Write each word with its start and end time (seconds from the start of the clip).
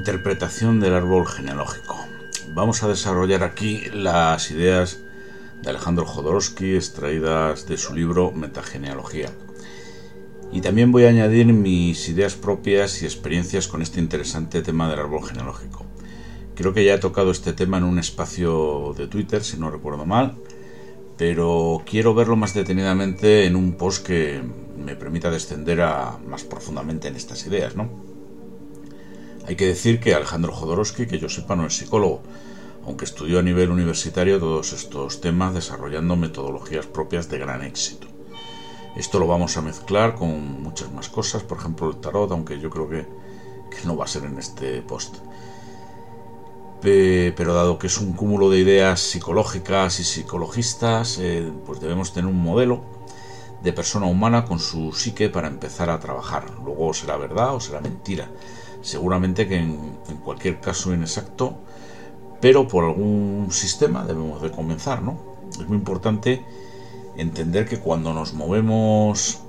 Interpretación 0.00 0.80
del 0.80 0.94
árbol 0.94 1.28
genealógico. 1.28 1.94
Vamos 2.54 2.82
a 2.82 2.88
desarrollar 2.88 3.42
aquí 3.42 3.82
las 3.92 4.50
ideas 4.50 5.00
de 5.60 5.68
Alejandro 5.68 6.06
Jodorowsky 6.06 6.74
extraídas 6.74 7.66
de 7.66 7.76
su 7.76 7.94
libro 7.94 8.32
Metagenealogía. 8.32 9.30
Y 10.50 10.62
también 10.62 10.90
voy 10.90 11.04
a 11.04 11.10
añadir 11.10 11.44
mis 11.48 12.08
ideas 12.08 12.34
propias 12.34 13.02
y 13.02 13.04
experiencias 13.04 13.68
con 13.68 13.82
este 13.82 14.00
interesante 14.00 14.62
tema 14.62 14.88
del 14.88 15.00
árbol 15.00 15.22
genealógico. 15.22 15.84
Creo 16.54 16.72
que 16.72 16.86
ya 16.86 16.94
he 16.94 16.98
tocado 16.98 17.30
este 17.30 17.52
tema 17.52 17.76
en 17.76 17.84
un 17.84 17.98
espacio 17.98 18.94
de 18.96 19.06
Twitter, 19.06 19.44
si 19.44 19.58
no 19.58 19.70
recuerdo 19.70 20.06
mal, 20.06 20.36
pero 21.18 21.82
quiero 21.84 22.14
verlo 22.14 22.36
más 22.36 22.54
detenidamente 22.54 23.44
en 23.44 23.54
un 23.54 23.74
post 23.74 24.06
que 24.06 24.40
me 24.78 24.96
permita 24.96 25.30
descender 25.30 25.82
a, 25.82 26.16
más 26.26 26.44
profundamente 26.44 27.08
en 27.08 27.16
estas 27.16 27.46
ideas, 27.46 27.76
¿no? 27.76 27.99
Hay 29.50 29.56
que 29.56 29.66
decir 29.66 29.98
que 29.98 30.14
Alejandro 30.14 30.52
Jodorowsky, 30.52 31.08
que 31.08 31.18
yo 31.18 31.28
sepa, 31.28 31.56
no 31.56 31.66
es 31.66 31.76
psicólogo, 31.76 32.22
aunque 32.86 33.04
estudió 33.04 33.40
a 33.40 33.42
nivel 33.42 33.72
universitario 33.72 34.38
todos 34.38 34.72
estos 34.72 35.20
temas 35.20 35.54
desarrollando 35.54 36.14
metodologías 36.14 36.86
propias 36.86 37.28
de 37.28 37.38
gran 37.38 37.64
éxito. 37.64 38.06
Esto 38.94 39.18
lo 39.18 39.26
vamos 39.26 39.56
a 39.56 39.62
mezclar 39.62 40.14
con 40.14 40.62
muchas 40.62 40.92
más 40.92 41.08
cosas, 41.08 41.42
por 41.42 41.58
ejemplo 41.58 41.90
el 41.90 41.96
tarot, 41.96 42.30
aunque 42.30 42.60
yo 42.60 42.70
creo 42.70 42.88
que, 42.88 43.08
no 43.84 43.96
va 43.96 44.04
a 44.04 44.06
ser 44.06 44.22
en 44.22 44.38
este 44.38 44.82
post. 44.82 45.16
Pero 46.80 47.52
dado 47.52 47.76
que 47.76 47.88
es 47.88 47.98
un 47.98 48.12
cúmulo 48.12 48.50
de 48.50 48.60
ideas 48.60 49.00
psicológicas 49.00 49.98
y 49.98 50.04
psicologistas, 50.04 51.18
eh, 51.18 51.52
pues 51.66 51.80
debemos 51.80 52.12
tener 52.12 52.30
un 52.30 52.40
modelo 52.40 52.84
de 53.64 53.72
persona 53.72 54.06
humana 54.06 54.44
con 54.44 54.60
su 54.60 54.92
psique 54.92 55.28
para 55.28 55.48
empezar 55.48 55.90
a 55.90 55.98
trabajar. 55.98 56.52
Luego 56.64 56.94
será 56.94 57.16
verdad 57.16 57.52
o 57.52 57.58
será 57.58 57.80
mentira. 57.80 58.30
Seguramente 58.82 59.46
que 59.46 59.56
en, 59.56 59.98
cualquier 60.24 60.60
caso 60.60 60.94
inexacto, 60.94 61.58
pero 62.40 62.66
por 62.66 62.84
algún 62.84 63.48
sistema 63.50 64.04
debemos 64.04 64.40
de 64.42 64.50
comenzar, 64.50 65.02
¿no? 65.02 65.20
Es 65.52 65.66
muy 65.68 65.76
importante 65.76 66.44
entender 67.16 67.68
que 67.68 67.78
cuando 67.78 68.14
nos 68.14 68.32
movemos 68.32 69.40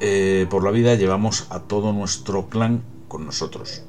eh, 0.00 0.46
por 0.48 0.62
la 0.62 0.70
vida 0.70 0.94
llevamos 0.94 1.46
a 1.50 1.60
todo 1.60 1.92
nuestro 1.92 2.48
clan 2.48 2.82
con 3.08 3.26
nosotros. 3.26 3.82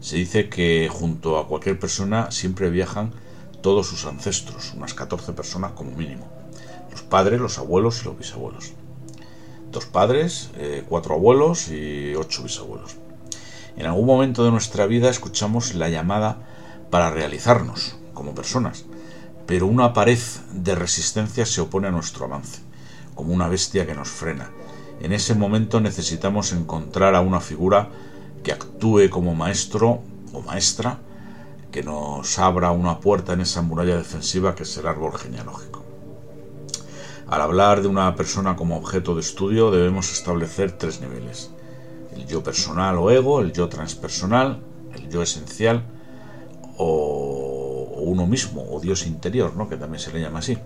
Se 0.00 0.16
dice 0.16 0.48
que 0.48 0.88
junto 0.90 1.38
a 1.38 1.48
cualquier 1.48 1.78
persona 1.80 2.30
siempre 2.30 2.70
viajan 2.70 3.12
todos 3.60 3.88
sus 3.88 4.04
ancestros, 4.04 4.72
unas 4.76 4.94
14 4.94 5.32
personas 5.32 5.72
como 5.72 5.90
mínimo. 5.90 6.28
Los 6.92 7.02
padres, 7.02 7.40
los 7.40 7.58
abuelos 7.58 8.02
y 8.02 8.04
los 8.04 8.18
bisabuelos. 8.18 8.72
Dos 9.72 9.86
padres, 9.86 10.50
eh, 10.56 10.84
cuatro 10.88 11.14
abuelos 11.14 11.68
y 11.68 12.14
ocho 12.14 12.44
bisabuelos. 12.44 12.96
En 13.78 13.86
algún 13.86 14.06
momento 14.06 14.44
de 14.44 14.50
nuestra 14.50 14.86
vida 14.86 15.08
escuchamos 15.08 15.74
la 15.74 15.88
llamada 15.88 16.38
para 16.90 17.10
realizarnos 17.10 17.96
como 18.12 18.34
personas 18.34 18.84
pero 19.48 19.66
una 19.66 19.94
pared 19.94 20.18
de 20.52 20.74
resistencia 20.74 21.46
se 21.46 21.62
opone 21.62 21.88
a 21.88 21.90
nuestro 21.90 22.26
avance, 22.26 22.60
como 23.14 23.32
una 23.32 23.48
bestia 23.48 23.86
que 23.86 23.94
nos 23.94 24.10
frena. 24.10 24.50
En 25.00 25.14
ese 25.14 25.34
momento 25.34 25.80
necesitamos 25.80 26.52
encontrar 26.52 27.14
a 27.14 27.22
una 27.22 27.40
figura 27.40 27.88
que 28.44 28.52
actúe 28.52 29.08
como 29.08 29.34
maestro 29.34 30.02
o 30.34 30.42
maestra, 30.42 30.98
que 31.72 31.82
nos 31.82 32.38
abra 32.38 32.72
una 32.72 33.00
puerta 33.00 33.32
en 33.32 33.40
esa 33.40 33.62
muralla 33.62 33.96
defensiva 33.96 34.54
que 34.54 34.64
es 34.64 34.76
el 34.76 34.86
árbol 34.86 35.16
genealógico. 35.16 35.82
Al 37.26 37.40
hablar 37.40 37.80
de 37.80 37.88
una 37.88 38.14
persona 38.16 38.54
como 38.54 38.76
objeto 38.76 39.14
de 39.14 39.22
estudio 39.22 39.70
debemos 39.70 40.12
establecer 40.12 40.72
tres 40.72 41.00
niveles. 41.00 41.50
El 42.18 42.26
yo 42.26 42.42
personal 42.42 42.98
o 42.98 43.10
ego, 43.10 43.40
el 43.40 43.52
yo 43.52 43.68
transpersonal, 43.68 44.60
el 44.94 45.08
yo 45.08 45.22
esencial 45.22 45.84
o 46.76 48.00
uno 48.00 48.26
mismo, 48.26 48.66
o 48.70 48.80
Dios 48.80 49.06
interior, 49.06 49.54
¿no? 49.56 49.68
que 49.68 49.76
también 49.76 50.00
se 50.00 50.12
le 50.12 50.20
llama 50.20 50.40
así. 50.40 50.58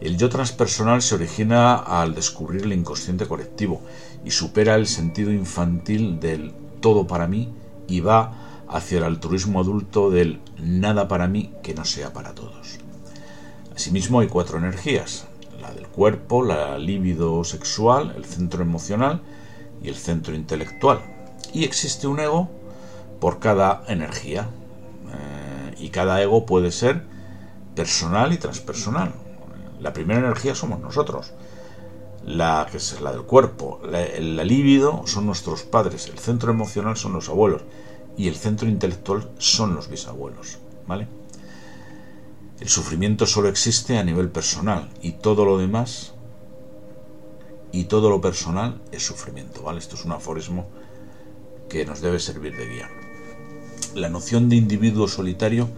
El 0.00 0.16
yo 0.16 0.28
transpersonal 0.28 1.02
se 1.02 1.14
origina 1.16 1.74
al 1.74 2.14
descubrir 2.14 2.62
el 2.64 2.72
inconsciente 2.72 3.26
colectivo 3.26 3.80
y 4.24 4.30
supera 4.30 4.76
el 4.76 4.86
sentido 4.86 5.32
infantil 5.32 6.20
del 6.20 6.52
todo 6.80 7.06
para 7.06 7.26
mí 7.26 7.52
y 7.88 8.00
va 8.00 8.64
hacia 8.68 8.98
el 8.98 9.04
altruismo 9.04 9.60
adulto 9.60 10.10
del 10.10 10.40
nada 10.58 11.08
para 11.08 11.26
mí 11.26 11.52
que 11.62 11.74
no 11.74 11.84
sea 11.84 12.12
para 12.12 12.34
todos. 12.34 12.78
Asimismo 13.74 14.20
hay 14.20 14.28
cuatro 14.28 14.58
energías, 14.58 15.26
la 15.60 15.72
del 15.72 15.88
cuerpo, 15.88 16.44
la 16.44 16.78
libido 16.78 17.42
sexual, 17.42 18.12
el 18.16 18.24
centro 18.24 18.62
emocional 18.62 19.22
y 19.82 19.88
el 19.88 19.96
centro 19.96 20.34
intelectual. 20.34 21.00
Y 21.52 21.64
existe 21.64 22.06
un 22.06 22.20
ego 22.20 22.48
por 23.20 23.38
cada 23.38 23.84
energía, 23.88 24.48
y 25.78 25.90
cada 25.90 26.20
ego 26.22 26.44
puede 26.46 26.72
ser 26.72 27.04
personal 27.74 28.32
y 28.32 28.38
transpersonal. 28.38 29.14
La 29.80 29.92
primera 29.92 30.20
energía 30.20 30.54
somos 30.54 30.80
nosotros, 30.80 31.32
la 32.24 32.66
que 32.70 32.78
es 32.78 33.00
la 33.00 33.12
del 33.12 33.22
cuerpo, 33.22 33.80
la, 33.84 34.00
la 34.18 34.44
líbido 34.44 35.06
son 35.06 35.26
nuestros 35.26 35.62
padres, 35.62 36.08
el 36.08 36.18
centro 36.18 36.50
emocional 36.50 36.96
son 36.96 37.12
los 37.12 37.28
abuelos 37.28 37.62
y 38.16 38.28
el 38.28 38.34
centro 38.34 38.68
intelectual 38.68 39.30
son 39.38 39.74
los 39.76 39.88
bisabuelos, 39.88 40.58
¿vale? 40.86 41.06
El 42.58 42.68
sufrimiento 42.68 43.24
solo 43.24 43.48
existe 43.48 43.98
a 43.98 44.04
nivel 44.04 44.30
personal 44.30 44.90
y 45.00 45.12
todo 45.12 45.44
lo 45.44 45.58
demás 45.58 46.14
y 47.72 47.84
todo 47.84 48.10
lo 48.10 48.20
personal 48.20 48.80
es 48.92 49.04
sufrimiento, 49.04 49.62
¿vale? 49.62 49.78
Esto 49.78 49.96
es 49.96 50.04
un 50.04 50.12
aforismo 50.12 50.66
que 51.68 51.84
nos 51.84 52.00
debe 52.00 52.18
servir 52.18 52.56
de 52.56 52.66
guía. 52.66 52.88
La 53.94 54.08
noción 54.08 54.48
de 54.48 54.56
individuo 54.56 55.08
solitario 55.08 55.68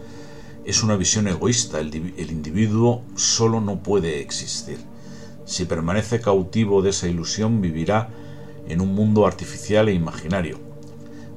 es 0.65 0.83
una 0.83 0.97
visión 0.97 1.27
egoísta. 1.29 1.81
El, 1.81 1.95
individuo 1.95 3.03
solo 3.17 3.61
no 3.61 3.83
puede 3.83 4.21
existir. 4.21 4.79
Si 5.45 5.65
permanece 5.65 6.21
cautivo 6.21 6.83
de 6.83 6.91
esa 6.91 7.09
ilusión, 7.09 7.61
vivirá 7.61 8.11
en 8.69 8.81
un 8.81 8.95
mundo 8.95 9.27
artificial 9.27 9.89
e 9.89 9.95
imaginario. 9.95 10.59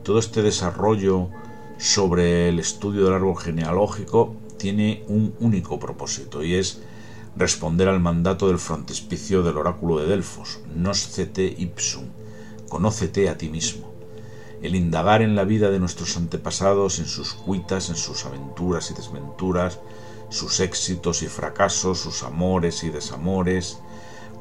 Todo 0.04 0.20
este 0.20 0.42
desarrollo 0.42 1.30
sobre 1.78 2.50
el 2.50 2.60
estudio 2.60 3.06
del 3.06 3.14
árbol 3.14 3.38
genealógico 3.38 4.36
tiene 4.58 5.04
un 5.08 5.34
único 5.40 5.80
propósito 5.80 6.44
y 6.44 6.56
es 6.56 6.82
responder 7.36 7.88
al 7.88 8.00
mandato 8.00 8.48
del 8.48 8.60
frontispicio 8.60 9.42
del 9.44 9.58
oráculo 9.58 10.00
de 10.00 10.08
Delfos, 10.08 10.60
Noscete 10.76 11.44
ipsum, 11.46 12.06
conócete 12.70 13.30
a 13.30 13.38
ti 13.38 13.50
mismo. 13.50 13.92
El 14.62 14.76
indagar 14.76 15.22
en 15.22 15.36
la 15.36 15.44
vida 15.44 15.70
de 15.70 15.80
nuestros 15.80 16.16
antepasados, 16.16 17.00
en 17.00 17.06
sus 17.06 17.34
cuitas, 17.34 17.90
en 17.90 17.96
sus 17.96 18.26
aventuras 18.26 18.92
y 18.92 18.94
desventuras, 18.94 19.80
sus 20.30 20.60
éxitos 20.60 21.22
y 21.22 21.28
fracasos, 21.28 22.00
sus 22.00 22.24
amores 22.24 22.84
y 22.84 22.90
desamores, 22.90 23.80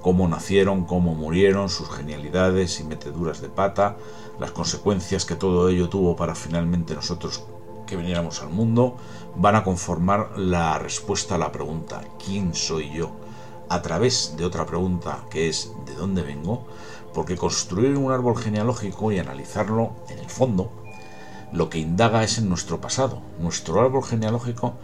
cómo 0.00 0.28
nacieron, 0.28 0.84
cómo 0.84 1.14
murieron, 1.14 1.68
sus 1.68 1.90
genialidades 1.90 2.80
y 2.80 2.84
meteduras 2.84 3.40
de 3.40 3.48
pata, 3.48 3.96
las 4.38 4.50
consecuencias 4.50 5.24
que 5.24 5.36
todo 5.36 5.68
ello 5.68 5.88
tuvo 5.88 6.16
para 6.16 6.34
finalmente 6.34 6.94
nosotros 6.94 7.42
que 7.86 7.96
viniéramos 7.96 8.42
al 8.42 8.50
mundo, 8.50 8.96
van 9.36 9.56
a 9.56 9.64
conformar 9.64 10.38
la 10.38 10.78
respuesta 10.78 11.36
a 11.36 11.38
la 11.38 11.52
pregunta 11.52 12.02
¿quién 12.24 12.54
soy 12.54 12.90
yo? 12.92 13.12
a 13.68 13.80
través 13.80 14.34
de 14.36 14.44
otra 14.44 14.66
pregunta 14.66 15.24
que 15.30 15.48
es 15.48 15.72
¿de 15.86 15.94
dónde 15.94 16.22
vengo? 16.22 16.66
porque 17.12 17.36
construir 17.36 17.96
un 17.96 18.12
árbol 18.12 18.36
genealógico 18.36 19.12
y 19.12 19.18
analizarlo 19.18 19.92
en 20.08 20.18
el 20.18 20.30
fondo, 20.30 20.72
lo 21.52 21.68
que 21.68 21.78
indaga 21.78 22.24
es 22.24 22.38
en 22.38 22.48
nuestro 22.48 22.80
pasado. 22.80 23.20
Nuestro 23.38 23.80
árbol 23.80 24.02
genealógico 24.02 24.74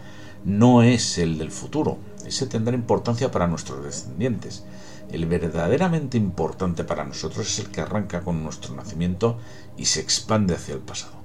no 0.44 0.82
es 0.82 1.18
el 1.18 1.38
del 1.38 1.50
futuro, 1.50 1.98
ese 2.24 2.46
tendrá 2.46 2.74
importancia 2.74 3.30
para 3.30 3.46
nuestros 3.46 3.82
descendientes. 3.82 4.64
El 5.10 5.24
verdaderamente 5.24 6.18
importante 6.18 6.84
para 6.84 7.04
nosotros 7.04 7.46
es 7.46 7.58
el 7.60 7.70
que 7.70 7.80
arranca 7.80 8.20
con 8.20 8.42
nuestro 8.42 8.74
nacimiento 8.74 9.38
y 9.78 9.86
se 9.86 10.00
expande 10.00 10.54
hacia 10.54 10.74
el 10.74 10.80
pasado. 10.80 11.17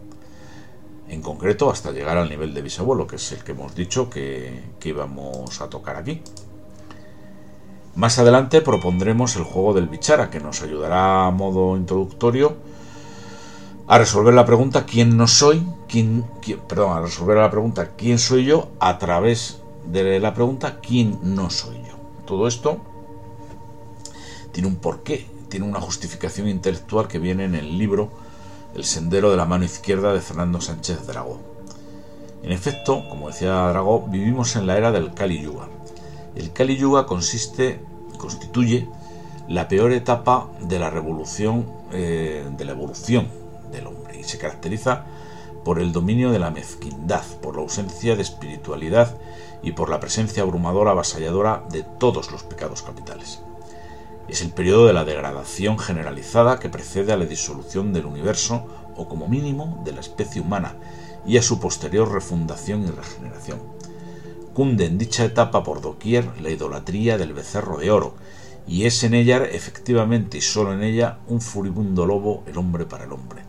En 1.14 1.22
concreto 1.22 1.70
hasta 1.70 1.92
llegar 1.92 2.18
al 2.18 2.28
nivel 2.28 2.56
de 2.56 2.64
bisabuelo, 2.64 3.06
que 3.06 3.18
es 3.18 3.32
el 3.34 3.44
que 3.44 3.52
hemos 3.52 3.76
dicho 3.76 4.10
que, 4.10 4.64
que 4.80 4.90
íbamos 4.90 5.62
a 5.62 5.70
tocar 5.70 5.96
aquí. 5.96 6.24
Más 7.96 8.18
adelante 8.18 8.62
propondremos 8.62 9.36
el 9.36 9.44
juego 9.44 9.76
del 9.76 9.88
bichara, 9.88 10.32
que 10.32 10.40
nos 10.40 10.64
ayudará 10.64 11.28
a 11.28 11.32
modo 11.32 11.78
introductorio 11.78 12.58
a 13.88 14.00
resolver 14.00 14.34
la 14.34 14.44
pregunta 14.44 14.88
¿quién 14.88 15.16
no 15.16 15.28
soy? 15.28 15.64
¿Quién, 15.88 16.26
perdón, 16.68 16.98
a 16.98 17.02
resolver 17.02 17.38
la 17.38 17.52
pregunta 17.52 17.92
¿quién 17.96 18.18
soy 18.18 18.46
yo? 18.46 18.70
a 18.80 18.98
través 18.98 19.62
de 19.86 20.20
la 20.20 20.34
pregunta 20.34 20.80
¿quién 20.80 21.20
no 21.22 21.52
soy 21.52 21.76
yo? 21.88 21.96
Todo 22.26 22.48
esto 22.48 22.80
tiene 24.52 24.68
un 24.68 24.78
porqué, 24.78 25.28
tiene 25.50 25.68
una 25.68 25.80
justificación 25.80 26.48
intelectual 26.48 27.08
que 27.08 27.20
viene 27.20 27.44
en 27.44 27.54
el 27.54 27.78
libro 27.78 28.23
El 28.76 28.86
sendero 28.86 29.32
de 29.32 29.38
la 29.38 29.46
mano 29.46 29.66
izquierda 29.66 30.14
de 30.14 30.22
Fernando 30.22 30.62
Sánchez 30.62 31.06
Dragó. 31.06 31.40
En 32.42 32.52
efecto, 32.52 33.04
como 33.10 33.28
decía 33.28 33.68
Dragó, 33.70 34.08
vivimos 34.08 34.56
en 34.56 34.68
la 34.68 34.78
era 34.78 34.92
del 34.92 35.14
Kali 35.14 35.42
Yuga 35.42 35.68
el 36.36 36.52
Kali 36.52 36.78
Yuga 36.78 37.06
consiste, 37.06 37.80
constituye 38.18 38.88
la 39.48 39.68
peor 39.68 39.92
etapa 39.92 40.50
de 40.62 40.80
la 40.80 40.90
revolución, 40.90 41.66
eh, 41.92 42.46
de 42.58 42.66
la 42.66 42.72
evolución 42.72 43.28
del 43.72 43.88
hombre 43.88 44.20
y 44.20 44.24
se 44.24 44.38
caracteriza 44.40 45.06
por 45.64 45.80
el 45.80 45.92
dominio 45.92 46.32
de 46.32 46.40
la 46.40 46.50
mezquindad, 46.50 47.24
por 47.42 47.56
la 47.56 47.62
ausencia 47.62 48.16
de 48.16 48.22
espiritualidad 48.22 49.16
y 49.62 49.74
por 49.74 49.90
la 49.90 50.00
presencia 50.00 50.44
abrumadora, 50.44 50.92
avasalladora 50.92 51.64
de 51.72 51.84
todos 51.84 52.32
los 52.32 52.44
pecados 52.44 52.82
capitales. 52.82 53.42
Es 54.28 54.42
el 54.42 54.52
periodo 54.52 54.88
de 54.88 54.94
la 54.94 55.04
degradación 55.04 55.78
generalizada 55.78 56.60
que 56.60 56.70
precede 56.70 57.12
a 57.12 57.18
la 57.18 57.26
disolución 57.26 57.94
del 57.94 58.06
universo 58.06 58.66
o 58.96 59.08
como 59.08 59.28
mínimo 59.28 59.82
de 59.86 59.92
la 59.92 60.00
especie 60.00 60.42
humana 60.42 60.76
y 61.26 61.38
a 61.38 61.42
su 61.42 61.60
posterior 61.60 62.12
refundación 62.12 62.84
y 62.84 62.92
regeneración. 62.92 63.60
Cunde 64.54 64.86
en 64.86 64.98
dicha 64.98 65.26
etapa 65.26 65.64
por 65.64 65.82
doquier 65.82 66.30
la 66.42 66.50
idolatría 66.50 67.18
del 67.18 67.34
becerro 67.34 67.78
de 67.78 67.92
oro, 67.92 68.16
y 68.68 68.86
es 68.86 69.04
en 69.04 69.14
ella, 69.14 69.44
efectivamente 69.44 70.38
y 70.38 70.42
solo 70.42 70.74
en 70.74 70.84
ella, 70.84 71.20
un 71.28 71.42
furibundo 71.42 72.06
lobo 72.06 72.44
el 72.48 72.58
hombre 72.58 72.86
para 72.86 73.04
el 73.04 73.12
hombre. 73.12 73.42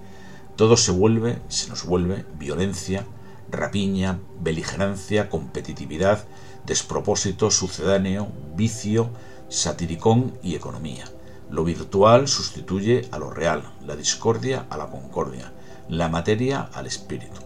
Todo 0.56 0.76
se 0.76 0.92
vuelve, 0.92 1.38
se 1.48 1.68
nos 1.68 1.84
vuelve, 1.84 2.24
violencia, 2.38 3.04
rapiña, 3.50 4.18
beligerancia, 4.40 5.28
competitividad, 5.28 6.24
despropósito, 6.66 7.50
sucedáneo, 7.50 8.28
vicio, 8.56 9.10
satiricón 9.48 10.38
y 10.42 10.54
economía. 10.54 11.04
Lo 11.50 11.64
virtual 11.64 12.28
sustituye 12.28 13.08
a 13.10 13.18
lo 13.18 13.30
real, 13.30 13.74
la 13.86 13.96
discordia 13.96 14.66
a 14.70 14.76
la 14.76 14.86
concordia, 14.86 15.52
la 15.88 16.08
materia 16.08 16.68
al 16.72 16.86
espíritu. 16.86 17.40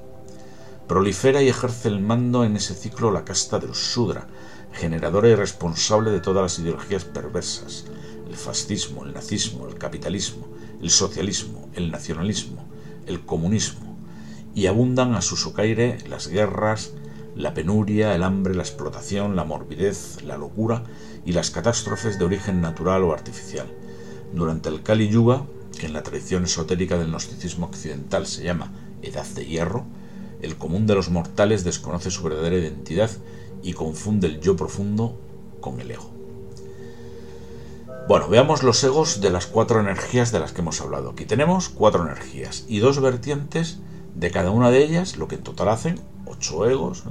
Prolifera 0.87 1.43
y 1.43 1.49
ejerce 1.49 1.89
el 1.89 2.01
mando 2.01 2.45
en 2.45 2.57
ese 2.57 2.75
ciclo 2.75 3.11
la 3.11 3.25
casta 3.25 3.59
del 3.59 3.75
Sudra, 3.75 4.27
generadora 4.73 5.29
y 5.29 5.35
responsable 5.35 6.11
de 6.11 6.21
todas 6.21 6.43
las 6.43 6.59
ideologías 6.59 7.05
perversas, 7.05 7.87
el 8.27 8.37
fascismo, 8.37 9.05
el 9.05 9.13
nazismo, 9.13 9.67
el 9.67 9.77
capitalismo, 9.77 10.47
el 10.81 10.91
socialismo, 10.91 11.69
el 11.75 11.91
nacionalismo, 11.91 12.65
el 13.07 13.25
comunismo, 13.25 13.97
y 14.55 14.67
abundan 14.67 15.15
a 15.15 15.23
su 15.23 15.37
socaire 15.37 15.99
las 16.09 16.29
guerras, 16.29 16.93
la 17.37 17.55
penuria, 17.55 18.15
el 18.15 18.23
hambre, 18.23 18.55
la 18.55 18.63
explotación, 18.63 19.37
la 19.37 19.45
morbidez, 19.45 20.23
la 20.23 20.37
locura 20.37 20.85
y 21.29 21.33
las 21.33 21.51
catástrofes 21.51 22.19
de 22.19 22.25
origen 22.25 22.63
natural 22.63 23.03
o 23.03 23.13
artificial. 23.13 23.67
Durante 24.33 24.71
el 24.71 24.83
Kali 24.83 25.11
Yuga, 25.11 25.45
que 25.79 25.85
en 25.85 25.93
la 25.93 26.03
tradición 26.03 26.45
esotérica 26.45 26.97
del 26.97 27.09
gnosticismo 27.09 27.67
occidental 27.67 28.27
se 28.27 28.45
llama 28.45 28.73
Edad 29.03 29.27
de 29.27 29.45
Hierro, 29.45 29.85
el 30.41 30.57
común 30.57 30.87
de 30.87 30.95
los 30.95 31.11
mortales 31.11 31.65
desconoce 31.65 32.11
su 32.11 32.23
verdadera 32.23 32.57
identidad 32.57 33.11
y 33.63 33.75
confunde 33.75 34.27
el 34.27 34.41
yo 34.41 34.57
profundo 34.57 35.21
con 35.61 35.81
el 35.81 35.91
ego. 35.91 36.11
Bueno, 38.09 38.31
veamos 38.31 38.63
los 38.63 38.83
egos 38.83 39.21
de 39.21 39.29
las 39.29 39.47
cuatro 39.47 39.81
energías 39.81 40.33
de 40.33 40.41
las 40.41 40.53
que 40.53 40.63
hemos 40.63 40.81
hablado. 40.81 41.11
Aquí 41.11 41.27
tenemos 41.27 41.69
cuatro 41.69 42.07
energías 42.07 42.65
y 42.69 42.79
dos 42.79 43.03
vertientes 43.03 43.81
de 44.15 44.31
cada 44.31 44.51
una 44.51 44.71
de 44.71 44.83
ellas, 44.83 45.19
lo 45.19 45.29
que 45.29 45.35
en 45.35 45.43
total 45.43 45.69
hacen 45.69 46.01
ocho 46.25 46.67
egos, 46.67 47.05
eh, 47.07 47.11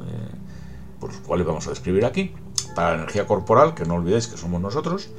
por 1.00 1.12
los 1.12 1.22
cuales 1.22 1.46
vamos 1.46 1.68
a 1.68 1.70
describir 1.70 2.04
aquí. 2.04 2.34
Para 2.78 2.92
la 2.92 2.98
energía 2.98 3.26
corporal, 3.26 3.74
que 3.74 3.86
no 3.86 3.96
olvidéis 3.96 4.28
que 4.28 4.38
somos 4.38 4.62
nosotros, 4.62 5.10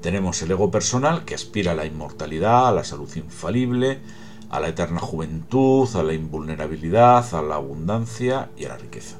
tenemos 0.00 0.40
el 0.40 0.50
ego 0.50 0.70
personal 0.70 1.26
que 1.26 1.34
aspira 1.34 1.72
a 1.72 1.74
la 1.74 1.84
inmortalidad, 1.84 2.68
a 2.68 2.72
la 2.72 2.84
salud 2.84 3.14
infalible, 3.16 4.00
a 4.48 4.60
la 4.60 4.68
eterna 4.68 4.98
juventud, 4.98 5.86
a 5.94 6.02
la 6.02 6.14
invulnerabilidad, 6.14 7.34
a 7.34 7.42
la 7.42 7.56
abundancia 7.56 8.48
y 8.56 8.64
a 8.64 8.68
la 8.68 8.78
riqueza. 8.78 9.18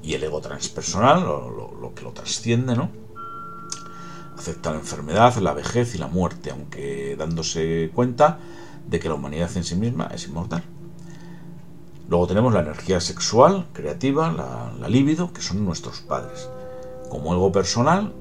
Y 0.00 0.14
el 0.14 0.22
ego 0.22 0.40
transpersonal, 0.40 1.24
lo, 1.24 1.92
que 1.92 2.04
lo 2.04 2.12
trasciende, 2.12 2.76
¿no? 2.76 2.88
Acepta 4.38 4.70
la 4.70 4.78
enfermedad, 4.78 5.34
la 5.38 5.54
vejez 5.54 5.96
y 5.96 5.98
la 5.98 6.06
muerte, 6.06 6.52
aunque 6.52 7.16
dándose 7.18 7.90
cuenta 7.96 8.38
de 8.86 9.00
que 9.00 9.08
la 9.08 9.16
humanidad 9.16 9.50
en 9.56 9.64
sí 9.64 9.74
misma 9.74 10.08
es 10.14 10.28
inmortal. 10.28 10.62
Luego 12.08 12.28
tenemos 12.28 12.54
la 12.54 12.60
energía 12.60 13.00
sexual, 13.00 13.66
creativa, 13.72 14.30
la, 14.30 14.72
la 14.78 14.88
libido, 14.88 15.32
que 15.32 15.42
son 15.42 15.64
nuestros 15.64 15.98
padres. 15.98 16.48
Como 17.08 17.32
ego 17.32 17.52
personal, 17.52 18.12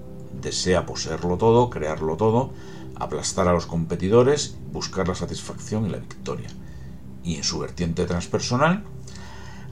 desea 0.41 0.85
poseerlo 0.85 1.37
todo, 1.37 1.69
crearlo 1.69 2.17
todo, 2.17 2.51
aplastar 2.95 3.47
a 3.47 3.53
los 3.53 3.65
competidores, 3.65 4.57
buscar 4.71 5.07
la 5.07 5.15
satisfacción 5.15 5.85
y 5.85 5.89
la 5.89 5.97
victoria. 5.97 6.49
Y 7.23 7.35
en 7.35 7.43
su 7.43 7.59
vertiente 7.59 8.05
transpersonal, 8.05 8.83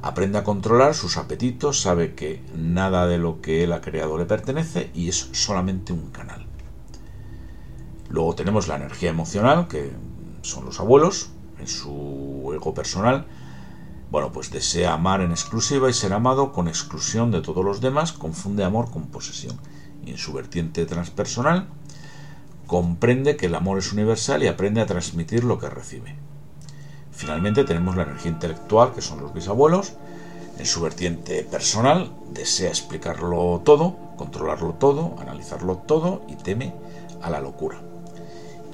aprende 0.01 0.38
a 0.38 0.44
controlar 0.44 0.94
sus 0.94 1.17
apetitos, 1.17 1.81
sabe 1.81 2.13
que 2.13 2.44
nada 2.56 3.07
de 3.07 3.17
lo 3.17 3.41
que 3.41 3.63
él 3.63 3.73
ha 3.73 3.81
creado 3.81 4.17
le 4.17 4.25
pertenece 4.25 4.91
y 4.94 5.09
es 5.09 5.29
solamente 5.31 5.94
un 5.94 6.11
canal. 6.11 6.45
Luego 8.09 8.35
tenemos 8.35 8.68
la 8.68 8.75
energía 8.75 9.09
emocional, 9.09 9.68
que 9.68 9.91
son 10.41 10.65
los 10.65 10.79
abuelos, 10.79 11.29
en 11.59 11.68
su 11.68 12.51
ego 12.53 12.73
personal. 12.73 13.25
Bueno, 14.12 14.31
pues 14.31 14.52
desea 14.52 14.94
amar 14.94 15.22
en 15.22 15.31
exclusiva 15.31 15.90
y 15.90 15.94
ser 15.94 16.13
amado 16.13 16.52
con 16.52 16.68
exclusión 16.68 17.31
de 17.31 17.42
todos 17.42 17.66
los 17.66 17.81
demás, 17.81 18.13
confunde 18.13 18.63
amor 18.63 18.92
con 18.92 19.07
posesión. 19.07 19.57
Y 20.06 20.12
en 20.12 20.18
su 20.18 20.31
vertiente 20.31 20.86
transpersonal, 20.86 21.68
comprende 22.68 23.36
que 23.36 23.48
el 23.48 23.56
amor 23.56 23.80
es 23.80 23.92
universal 23.92 24.44
y 24.44 24.48
aprende 24.48 24.81
a 24.81 24.86
transmitir 24.86 25.44
lo 25.44 25.57
que 25.60 25.69
recibe. 25.69 26.16
Finalmente 27.12 27.63
tenemos 27.63 27.96
la 27.96 28.04
energía 28.04 28.31
intelectual, 28.31 28.94
que 28.94 29.02
son 29.02 29.22
los 29.22 29.34
bisabuelos. 29.34 29.94
En 30.60 30.66
su 30.66 30.81
vertiente 30.81 31.44
personal 31.44 32.12
desea 32.31 32.69
explicarlo 32.69 33.62
todo, 33.66 33.98
controlarlo 34.18 34.74
todo, 34.74 35.16
analizarlo 35.19 35.78
todo 35.78 36.24
y 36.28 36.36
teme 36.36 36.74
a 37.22 37.30
la 37.30 37.42
locura. 37.42 37.80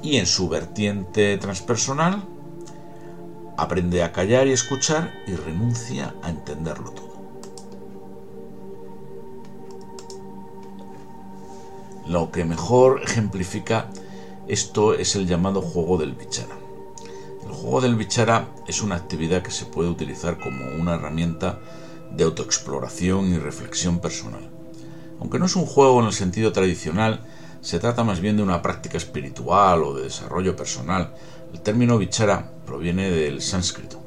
Y 0.04 0.18
en 0.18 0.26
su 0.26 0.50
vertiente 0.50 1.38
transpersonal 1.38 2.24
aprende 3.58 4.04
a 4.04 4.12
callar 4.12 4.48
y 4.48 4.52
escuchar 4.52 5.14
y 5.28 5.36
renuncia 5.36 6.16
a 6.24 6.30
entenderlo 6.30 6.92
todo. 6.92 7.12
Lo 12.08 12.32
que 12.32 12.44
mejor 12.44 13.02
ejemplifica 13.04 13.90
esto 14.48 14.94
es 14.94 15.16
el 15.16 15.28
llamado 15.28 15.62
juego 15.62 15.98
del 15.98 16.14
bichara. 16.14 16.56
El 17.46 17.52
juego 17.52 17.80
del 17.80 17.96
bichara 17.96 18.50
es 18.68 18.82
una 18.82 18.96
actividad 18.96 19.44
que 19.44 19.52
se 19.52 19.66
puede 19.66 19.90
utilizar 19.90 20.40
como 20.40 20.66
una 20.80 20.96
herramienta 20.96 21.60
de 22.12 22.24
autoexploración 22.24 23.34
y 23.34 23.38
reflexión 23.38 24.00
personal. 24.00 24.50
Aunque 25.20 25.40
no 25.40 25.46
es 25.46 25.56
un 25.56 25.66
juego 25.66 26.00
en 26.02 26.08
el 26.08 26.14
sentido 26.14 26.52
tradicional, 26.52 27.22
se 27.62 27.80
trata 27.80 28.04
más 28.04 28.20
bien 28.20 28.38
de 28.38 28.44
una 28.44 28.62
práctica 28.62 28.98
espiritual 28.98 29.84
o 29.84 29.94
de 29.94 30.04
desarrollo 30.04 30.56
personal. 30.56 31.14
El 31.54 31.62
término 31.62 31.98
bichara 31.98 32.52
proviene 32.66 33.12
del 33.12 33.42
sánscrito 33.42 34.02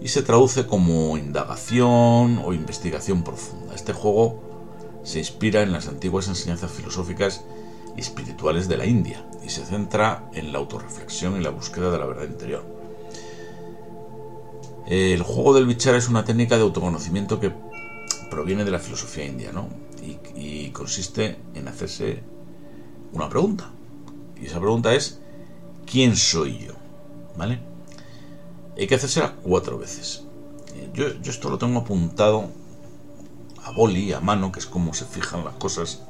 y 0.00 0.08
se 0.08 0.22
traduce 0.22 0.66
como 0.66 1.16
indagación 1.18 2.40
o 2.44 2.52
investigación 2.52 3.22
profunda. 3.22 3.74
Este 3.74 3.92
juego 3.92 4.42
se 5.02 5.18
inspira 5.18 5.62
en 5.62 5.72
las 5.72 5.88
antiguas 5.88 6.28
enseñanzas 6.28 6.70
filosóficas 6.70 7.44
y 7.96 8.00
espirituales 8.00 8.68
de 8.68 8.76
la 8.76 8.86
India 8.86 9.26
y 9.44 9.50
se 9.50 9.64
centra 9.64 10.30
en 10.32 10.52
la 10.52 10.58
autorreflexión 10.58 11.36
y 11.36 11.42
la 11.42 11.50
búsqueda 11.50 11.90
de 11.90 11.98
la 11.98 12.06
verdad 12.06 12.24
interior. 12.24 12.64
El 14.86 15.22
juego 15.22 15.54
del 15.54 15.66
bichara 15.66 15.98
es 15.98 16.08
una 16.08 16.24
técnica 16.24 16.56
de 16.56 16.62
autoconocimiento 16.62 17.38
que 17.38 17.52
proviene 18.30 18.64
de 18.64 18.70
la 18.70 18.78
filosofía 18.78 19.24
india 19.24 19.52
¿no? 19.52 19.68
y 20.34 20.70
consiste 20.70 21.38
en 21.54 21.68
hacerse 21.68 22.22
una 23.12 23.28
pregunta. 23.28 23.70
Y 24.40 24.46
esa 24.46 24.58
pregunta 24.58 24.94
es, 24.94 25.20
¿quién 25.90 26.16
soy 26.16 26.58
yo? 26.58 26.72
¿Vale? 27.36 27.58
Hay 28.76 28.86
que 28.86 28.94
hacérsela 28.94 29.34
cuatro 29.42 29.78
veces. 29.78 30.24
Yo, 30.94 31.08
yo 31.20 31.30
esto 31.30 31.50
lo 31.50 31.58
tengo 31.58 31.80
apuntado 31.80 32.48
a 33.64 33.72
boli, 33.72 34.12
a 34.12 34.20
mano, 34.20 34.52
que 34.52 34.60
es 34.60 34.66
como 34.66 34.94
se 34.94 35.04
fijan 35.04 35.44
las 35.44 35.54
cosas 35.54 36.00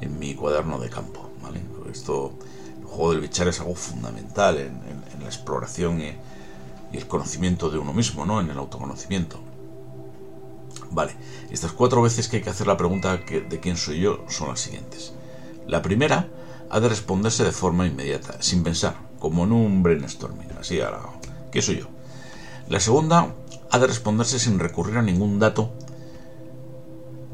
en 0.00 0.18
mi 0.18 0.34
cuaderno 0.34 0.78
de 0.78 0.88
campo. 0.88 1.30
¿vale? 1.42 1.60
Esto, 1.90 2.32
el 2.78 2.86
juego 2.86 3.12
del 3.12 3.20
bichar 3.20 3.48
es 3.48 3.60
algo 3.60 3.74
fundamental 3.74 4.58
en, 4.58 5.00
la 5.20 5.26
exploración 5.26 6.00
y, 6.00 6.16
el 6.92 7.06
conocimiento 7.06 7.70
de 7.70 7.78
uno 7.78 7.92
mismo, 7.92 8.26
¿no? 8.26 8.40
en 8.40 8.50
el 8.50 8.58
autoconocimiento. 8.58 9.38
Vale, 10.90 11.14
estas 11.50 11.70
cuatro 11.70 12.02
veces 12.02 12.26
que 12.26 12.38
hay 12.38 12.42
que 12.42 12.50
hacer 12.50 12.66
la 12.66 12.76
pregunta 12.76 13.16
de 13.16 13.60
quién 13.60 13.76
soy 13.76 14.00
yo 14.00 14.24
son 14.28 14.48
las 14.48 14.60
siguientes. 14.60 15.12
La 15.68 15.82
primera 15.82 16.28
ha 16.68 16.80
de 16.80 16.88
responderse 16.88 17.44
de 17.44 17.52
forma 17.52 17.86
inmediata, 17.86 18.42
sin 18.42 18.64
pensar, 18.64 19.09
como 19.20 19.44
en 19.44 19.52
un 19.52 19.84
brainstorming, 19.84 20.50
así 20.58 20.80
a 20.80 20.90
la... 20.90 21.00
¿Qué 21.52 21.62
soy 21.62 21.78
yo? 21.78 21.86
La 22.68 22.80
segunda 22.80 23.32
ha 23.70 23.78
de 23.78 23.86
responderse 23.86 24.40
sin 24.40 24.58
recurrir 24.58 24.96
a 24.96 25.02
ningún 25.02 25.38
dato 25.38 25.70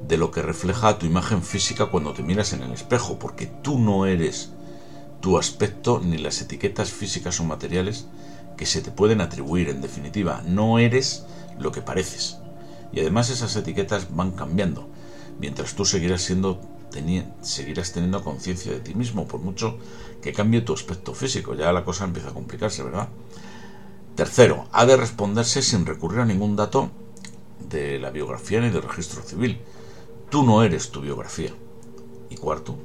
de 0.07 0.19
lo 0.19 0.31
que 0.31 0.43
refleja 0.43 0.99
tu 0.99 1.07
imagen 1.07 1.43
física 1.43 1.87
cuando 1.87 2.13
te 2.13 2.23
miras 2.23 2.53
en 2.53 2.63
el 2.63 2.73
espejo, 2.73 3.19
porque 3.19 3.47
tú 3.47 3.79
no 3.79 4.05
eres 4.07 4.51
tu 5.21 5.39
aspecto 5.39 6.01
ni 6.05 6.19
las 6.19 6.43
etiquetas 6.43 6.91
físicas 6.91 7.41
o 7.41 7.45
materiales 7.45 8.07
que 8.57 8.67
se 8.67 8.83
te 8.83 8.91
pueden 8.91 9.21
atribuir. 9.21 9.69
En 9.69 9.81
definitiva, 9.81 10.43
no 10.47 10.79
eres 10.79 11.25
lo 11.59 11.73
que 11.73 11.83
pareces. 11.83 12.39
Y 12.93 13.01
además 13.01 13.31
esas 13.31 13.57
etiquetas 13.57 14.15
van 14.15 14.33
cambiando, 14.33 14.89
mientras 15.39 15.75
tú 15.75 15.85
seguirás 15.85 16.23
siendo 16.23 16.61
seguirás 17.43 17.93
teniendo 17.93 18.23
conciencia 18.23 18.73
de 18.73 18.81
ti 18.81 18.95
mismo, 18.95 19.29
por 19.29 19.41
mucho 19.41 19.79
que 20.23 20.33
cambie 20.33 20.63
tu 20.63 20.73
aspecto 20.73 21.15
físico. 21.15 21.55
Ya 21.55 21.73
la 21.73 21.85
cosa 21.85 22.05
empieza 22.05 22.31
a 22.31 22.35
complicarse, 22.35 22.83
¿verdad? 22.83 23.09
Tercero, 24.15 24.67
ha 24.73 24.87
de 24.87 24.97
responderse 24.97 25.63
sin 25.63 25.85
recurrir 25.85 26.21
a 26.21 26.25
ningún 26.25 26.57
dato 26.57 26.91
de 27.69 27.99
la 27.99 28.11
biografía 28.11 28.61
ni 28.61 28.71
del 28.71 28.83
registro 28.83 29.23
civil. 29.23 29.61
Tú 30.31 30.43
no 30.43 30.63
eres 30.63 30.91
tu 30.91 31.01
biografía. 31.03 31.53
Y 32.31 32.37
cuarto, 32.37 32.77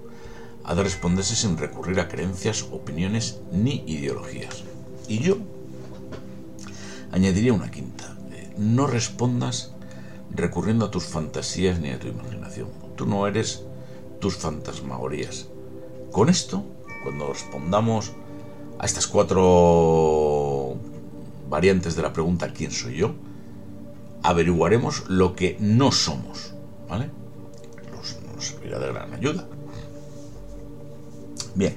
ha 0.63 0.75
de 0.75 0.83
responderse 0.83 1.35
sin 1.35 1.57
recurrir 1.57 1.99
a 1.99 2.07
creencias, 2.07 2.63
opiniones 2.71 3.39
ni 3.51 3.83
ideologías. 3.87 4.63
Y 5.07 5.19
yo 5.19 5.37
añadiría 7.11 7.53
una 7.53 7.71
quinta. 7.71 8.17
No 8.57 8.85
respondas 8.85 9.71
recurriendo 10.29 10.85
a 10.85 10.91
tus 10.91 11.05
fantasías 11.05 11.79
ni 11.79 11.89
a 11.89 11.99
tu 11.99 12.07
imaginación. 12.07 12.67
Tú 12.95 13.05
no 13.05 13.25
eres 13.25 13.63
tus 14.21 14.37
fantasmagorías. 14.37 15.47
Con 16.11 16.29
esto, 16.29 16.63
cuando 17.03 17.33
respondamos 17.33 18.13
a 18.79 18.85
estas 18.85 19.07
cuatro 19.07 20.77
variantes 21.49 21.95
de 21.97 22.01
la 22.01 22.13
pregunta 22.13 22.53
¿quién 22.53 22.71
soy 22.71 22.95
yo? 22.95 23.13
averiguaremos 24.23 25.09
lo 25.09 25.35
que 25.35 25.57
no 25.59 25.91
somos, 25.91 26.53
¿vale? 26.87 27.09
Nos, 27.91 28.17
servirá 28.43 28.79
de 28.79 28.87
gran 28.87 29.13
ayuda. 29.13 29.47
Bien, 31.55 31.75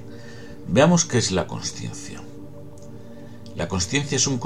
veamos 0.67 1.05
qué 1.05 1.17
es 1.17 1.31
la 1.31 1.47
conciencia. 1.47 2.21
La 3.55 3.67
conciencia 3.67 4.15
es 4.15 4.27
un, 4.27 4.39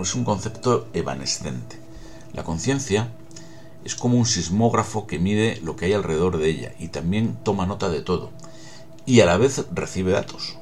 es 0.00 0.14
un 0.14 0.24
concepto 0.24 0.86
evanescente. 0.92 1.78
La 2.32 2.44
conciencia 2.44 3.12
es 3.84 3.94
como 3.94 4.18
un 4.18 4.26
sismógrafo 4.26 5.06
que 5.06 5.18
mide 5.18 5.60
lo 5.62 5.76
que 5.76 5.86
hay 5.86 5.92
alrededor 5.92 6.38
de 6.38 6.48
ella 6.48 6.74
y 6.78 6.88
también 6.88 7.36
toma 7.42 7.66
nota 7.66 7.88
de 7.88 8.00
todo 8.00 8.30
y 9.06 9.20
a 9.20 9.26
la 9.26 9.36
vez 9.36 9.64
recibe 9.72 10.12
datos. 10.12 10.58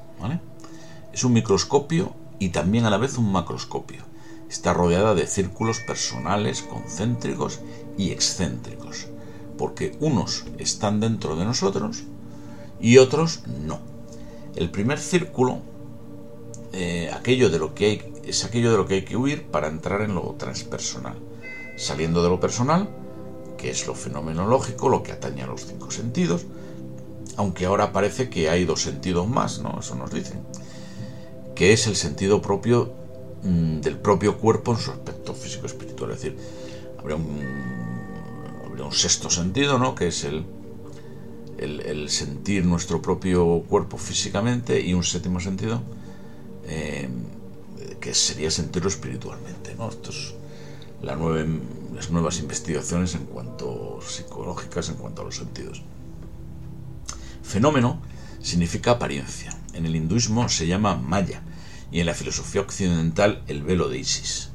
Es 1.12 1.25
un 1.25 1.33
microscopio 1.33 2.15
y 2.39 2.50
también 2.50 2.85
a 2.85 2.91
la 2.91 2.99
vez 2.99 3.19
un 3.19 3.33
macroscopio. 3.33 4.05
Está 4.49 4.73
rodeada 4.73 5.15
de 5.15 5.27
círculos 5.27 5.81
personales, 5.81 6.62
concéntricos 6.62 7.61
y 7.99 8.11
excéntricos, 8.11 9.09
porque 9.59 9.97
unos 10.00 10.45
están 10.59 11.00
dentro 11.00 11.37
de 11.37 11.45
nosotros 11.45 12.05
y 12.81 12.99
otros 12.99 13.43
no. 13.47 13.81
El 14.57 14.71
primer 14.71 14.99
círculo 14.99 15.59
eh, 16.73 17.11
aquello 17.12 17.50
de 17.50 17.59
lo 17.59 17.75
que 17.75 17.87
hay, 17.87 18.12
es 18.25 18.45
aquello 18.45 18.71
de 18.71 18.77
lo 18.77 18.87
que 18.87 18.95
hay 18.95 19.05
que 19.05 19.17
huir 19.17 19.47
para 19.47 19.69
entrar 19.69 20.03
en 20.03 20.15
lo 20.15 20.23
transpersonal. 20.39 21.17
Saliendo 21.77 22.23
de 22.23 22.29
lo 22.29 22.39
personal, 22.39 22.89
que 23.61 23.71
es 23.71 23.87
lo 23.87 23.95
fenomenológico, 23.95 24.88
lo 24.88 25.02
que 25.02 25.12
atañe 25.12 25.43
a 25.43 25.47
los 25.47 25.67
cinco 25.67 25.90
sentidos, 25.90 26.47
aunque 27.37 27.67
ahora 27.67 27.93
parece 27.93 28.31
que 28.31 28.49
hay 28.49 28.64
dos 28.64 28.83
sentidos 28.83 29.29
más, 29.29 29.61
¿no? 29.61 29.79
Eso 29.81 29.95
nos 29.95 30.11
dicen, 30.12 30.40
que 31.55 31.73
es 31.73 31.87
el 31.87 31.97
sentido 31.97 32.40
propio 32.40 33.00
Mm, 33.43 33.81
del 33.81 33.97
propio 33.97 34.37
cuerpo 34.37 34.73
en 34.73 34.79
su 34.79 34.90
aspecto 34.90 35.33
físico-espiritual. 35.35 36.11
Es 36.11 36.21
decir, 36.21 36.37
habría 36.99 37.17
un, 37.17 37.71
sexto 38.93 39.31
sentido, 39.31 39.79
¿no? 39.79 39.95
que 39.95 40.09
es 40.09 40.25
el, 40.25 40.45
el, 41.59 42.11
sentir 42.11 42.64
nuestro 42.64 43.00
propio 43.00 43.62
cuerpo 43.69 43.97
físicamente, 43.99 44.81
y 44.81 44.95
un 44.95 45.05
séptimo 45.05 45.38
sentido, 45.38 45.81
eh, 46.64 47.09
que 48.00 48.14
sería 48.14 48.50
sentirlo 48.50 48.88
espiritualmente. 48.88 49.76
¿no? 49.76 49.90
Esto 49.90 50.11
es 50.11 50.35
la 51.02 51.14
las 52.00 52.11
nuevas 52.11 52.38
investigaciones 52.38 53.14
en 53.14 53.26
cuanto 53.26 53.99
psicológicas 54.00 54.88
en 54.88 54.95
cuanto 54.95 55.21
a 55.21 55.26
los 55.26 55.37
sentidos. 55.37 55.83
Fenómeno 57.42 58.00
significa 58.40 58.92
apariencia. 58.92 59.54
En 59.75 59.85
el 59.85 59.95
hinduismo 59.95 60.49
se 60.49 60.66
llama 60.66 60.97
maya 60.97 61.42
y 61.92 62.00
en 62.00 62.07
la 62.07 62.14
filosofía 62.14 62.62
occidental 62.62 63.42
el 63.49 63.62
velo 63.62 63.90
de 63.90 63.99
Isis. 63.99 64.49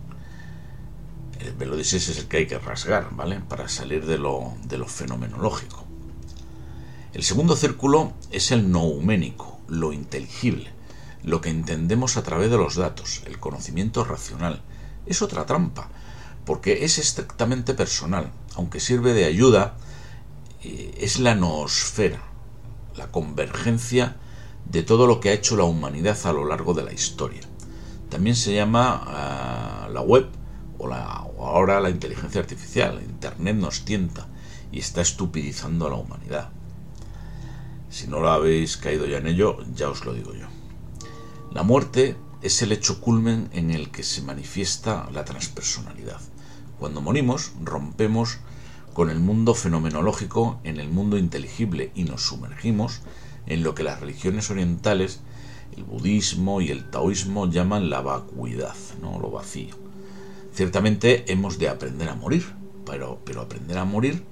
El 1.40 1.54
velo 1.54 1.76
de 1.76 1.84
Isis 1.84 2.10
es 2.10 2.18
el 2.18 2.26
que 2.26 2.38
hay 2.38 2.48
que 2.48 2.58
rasgar, 2.58 3.10
¿vale? 3.12 3.40
Para 3.42 3.70
salir 3.70 4.08
de 4.08 4.18
lo, 4.18 4.56
de 4.64 4.80
lo 4.80 4.88
fenomenológico. 4.88 5.86
El 7.14 7.22
segundo 7.22 7.56
círculo 7.56 8.14
es 8.32 8.50
el 8.50 8.72
nouménico, 8.72 9.60
lo 9.68 9.94
inteligible, 9.94 10.72
lo 11.22 11.42
que 11.42 11.52
entendemos 11.52 12.18
a 12.18 12.24
través 12.24 12.50
de 12.50 12.58
los 12.58 12.76
datos, 12.76 13.22
el 13.28 13.40
conocimiento 13.40 14.04
racional. 14.04 14.64
Es 15.06 15.22
otra 15.22 15.46
trampa, 15.46 15.92
porque 16.46 16.86
es 16.86 16.98
estrictamente 16.98 17.74
personal, 17.74 18.32
aunque 18.56 18.80
sirve 18.80 19.14
de 19.14 19.26
ayuda, 19.26 19.76
eh, 20.64 20.96
es 21.00 21.20
la 21.20 21.36
noosfera, 21.36 22.22
la 22.96 23.08
convergencia 23.08 24.18
de 24.66 24.84
todo 24.84 25.08
lo 25.08 25.20
que 25.20 25.30
ha 25.30 25.34
hecho 25.34 25.56
la 25.56 25.64
humanidad 25.64 26.18
a 26.26 26.34
lo 26.34 26.46
largo 26.46 26.74
de 26.74 26.84
la 26.84 26.94
historia. 26.94 27.42
También 28.10 28.36
se 28.36 28.54
llama 28.54 29.04
ah, 29.06 29.90
la 29.92 30.02
web 30.02 30.28
o, 30.78 30.88
la, 30.88 31.04
ahora 31.04 31.80
la 31.80 31.90
inteligencia 31.90 32.42
artificial. 32.42 33.02
Internet 33.02 33.56
nos 33.56 33.86
tienta 33.86 34.28
y 34.72 34.80
está 34.80 35.02
estupidizando 35.02 35.88
a 35.88 35.90
la 35.90 35.96
humanidad. 35.96 36.50
Si 37.90 38.08
no 38.08 38.20
lo 38.20 38.30
habéis 38.30 38.78
caído 38.78 39.06
ya 39.06 39.18
en 39.18 39.28
ello, 39.28 39.58
ya 39.74 39.90
os 39.90 40.06
lo 40.06 40.14
digo 40.14 40.34
yo. 40.34 40.48
La 41.52 41.64
muerte 41.64 42.18
es 42.42 42.62
el 42.62 42.72
hecho 42.72 43.00
culmen 43.00 43.50
en 43.54 43.72
el 43.72 43.90
que 43.90 44.04
se 44.04 44.22
manifiesta 44.22 45.10
la 45.12 45.24
transpersonalidad. 45.24 46.20
Cuando 46.80 47.02
morimos, 47.02 47.54
rompemos 47.64 48.40
con 48.94 49.10
el 49.10 49.20
mundo 49.20 49.54
fenomenológico 49.56 50.60
en 50.64 50.80
el 50.80 50.90
mundo 50.90 51.18
inteligible 51.18 51.92
y 51.96 52.04
nos 52.06 52.22
sumergimos 52.22 53.02
en 53.46 53.64
lo 53.64 53.76
que 53.76 53.84
las 53.84 54.00
religiones 54.00 54.50
orientales, 54.50 55.20
el 55.76 55.84
budismo 55.84 56.62
y 56.62 56.72
el 56.72 56.90
taoísmo 56.90 57.50
llaman 57.50 57.90
la 57.90 58.02
vacuidad, 58.02 58.76
¿no? 59.02 59.20
lo 59.20 59.32
vacío. 59.32 59.76
Ciertamente 60.54 61.32
hemos 61.32 61.60
de 61.60 61.70
aprender 61.70 62.08
a 62.10 62.16
morir, 62.16 62.46
pero, 62.86 63.20
pero 63.26 63.42
aprender 63.42 63.78
a 63.78 63.86
morir, 63.86 64.24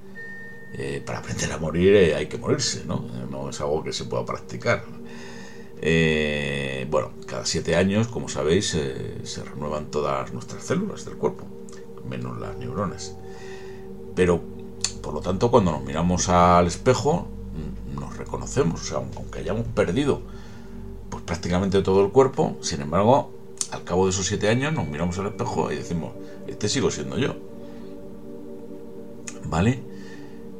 eh, 0.75 1.03
para 1.05 1.19
aprender 1.19 1.51
a 1.51 1.57
morir 1.57 1.93
eh, 1.95 2.15
hay 2.15 2.27
que 2.27 2.37
morirse, 2.37 2.85
¿no? 2.85 3.05
no 3.29 3.49
es 3.49 3.59
algo 3.61 3.83
que 3.83 3.93
se 3.93 4.05
pueda 4.05 4.25
practicar. 4.25 4.85
Eh, 5.81 6.87
bueno, 6.89 7.11
cada 7.27 7.45
siete 7.45 7.75
años, 7.75 8.07
como 8.07 8.29
sabéis, 8.29 8.69
se 8.69 9.43
renuevan 9.43 9.91
todas 9.91 10.31
nuestras 10.31 10.63
células 10.63 11.03
del 11.03 11.15
cuerpo, 11.15 11.45
menos 12.09 12.39
las 12.39 12.57
neuronas. 12.57 13.15
Pero, 14.15 14.41
por 15.01 15.13
lo 15.13 15.21
tanto, 15.21 15.49
cuando 15.51 15.71
nos 15.71 15.83
miramos 15.83 16.29
al 16.29 16.67
espejo, 16.67 17.27
nos 17.99 18.17
reconocemos, 18.17 18.81
o 18.81 18.83
sea, 18.83 18.97
aunque 18.97 19.39
hayamos 19.39 19.67
perdido 19.67 20.21
pues 21.09 21.23
prácticamente 21.23 21.81
todo 21.83 22.03
el 22.03 22.11
cuerpo, 22.11 22.57
sin 22.61 22.81
embargo, 22.81 23.31
al 23.71 23.83
cabo 23.83 24.05
de 24.05 24.11
esos 24.11 24.25
siete 24.25 24.49
años 24.49 24.73
nos 24.73 24.87
miramos 24.87 25.19
al 25.19 25.27
espejo 25.27 25.71
y 25.71 25.75
decimos, 25.75 26.13
este 26.47 26.69
sigo 26.69 26.89
siendo 26.89 27.17
yo. 27.19 27.35
¿Vale? 29.45 29.83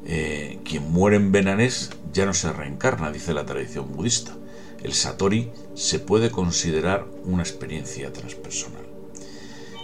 Eh, 0.05 0.59
quien 0.63 0.91
muere 0.91 1.15
en 1.15 1.31
Benanés 1.31 1.89
ya 2.13 2.25
no 2.25 2.33
se 2.33 2.53
reencarna, 2.53 3.11
dice 3.11 3.33
la 3.33 3.45
tradición 3.45 3.91
budista. 3.93 4.35
El 4.83 4.93
Satori 4.93 5.51
se 5.73 5.99
puede 5.99 6.29
considerar 6.29 7.07
una 7.25 7.41
experiencia 7.41 8.13
transpersonal. 8.13 8.82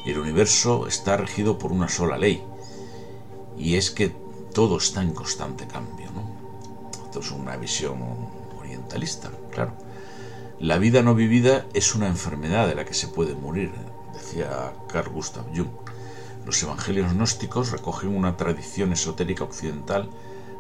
El 0.06 0.20
universo 0.20 0.88
está 0.88 1.18
regido 1.18 1.58
por 1.58 1.72
una 1.72 1.90
sola 1.90 2.18
ley, 2.18 2.44
y 3.58 3.76
es 3.76 3.92
que 3.92 4.14
todo 4.54 4.78
está 4.78 5.02
en 5.02 5.14
constante 5.14 5.68
cambio. 5.68 6.10
¿no? 6.12 7.06
Esto 7.06 7.20
es 7.20 7.32
una 7.32 7.58
visión 7.58 8.00
orientalista, 8.58 9.30
claro. 9.52 9.74
La 10.60 10.78
vida 10.78 11.02
no 11.02 11.16
vivida 11.16 11.66
es 11.74 11.96
una 11.96 12.08
enfermedad 12.08 12.68
de 12.68 12.76
la 12.76 12.86
que 12.86 12.94
se 12.94 13.08
puede 13.08 13.34
morir, 13.34 13.72
decía 14.14 14.74
Carl 14.92 15.12
Gustav 15.12 15.46
Jung. 15.56 15.70
Los 16.46 16.62
evangelios 16.64 17.14
gnósticos 17.14 17.72
recogen 17.72 18.16
una 18.16 18.36
tradición 18.36 18.92
esotérica 18.92 19.44
occidental 19.44 20.10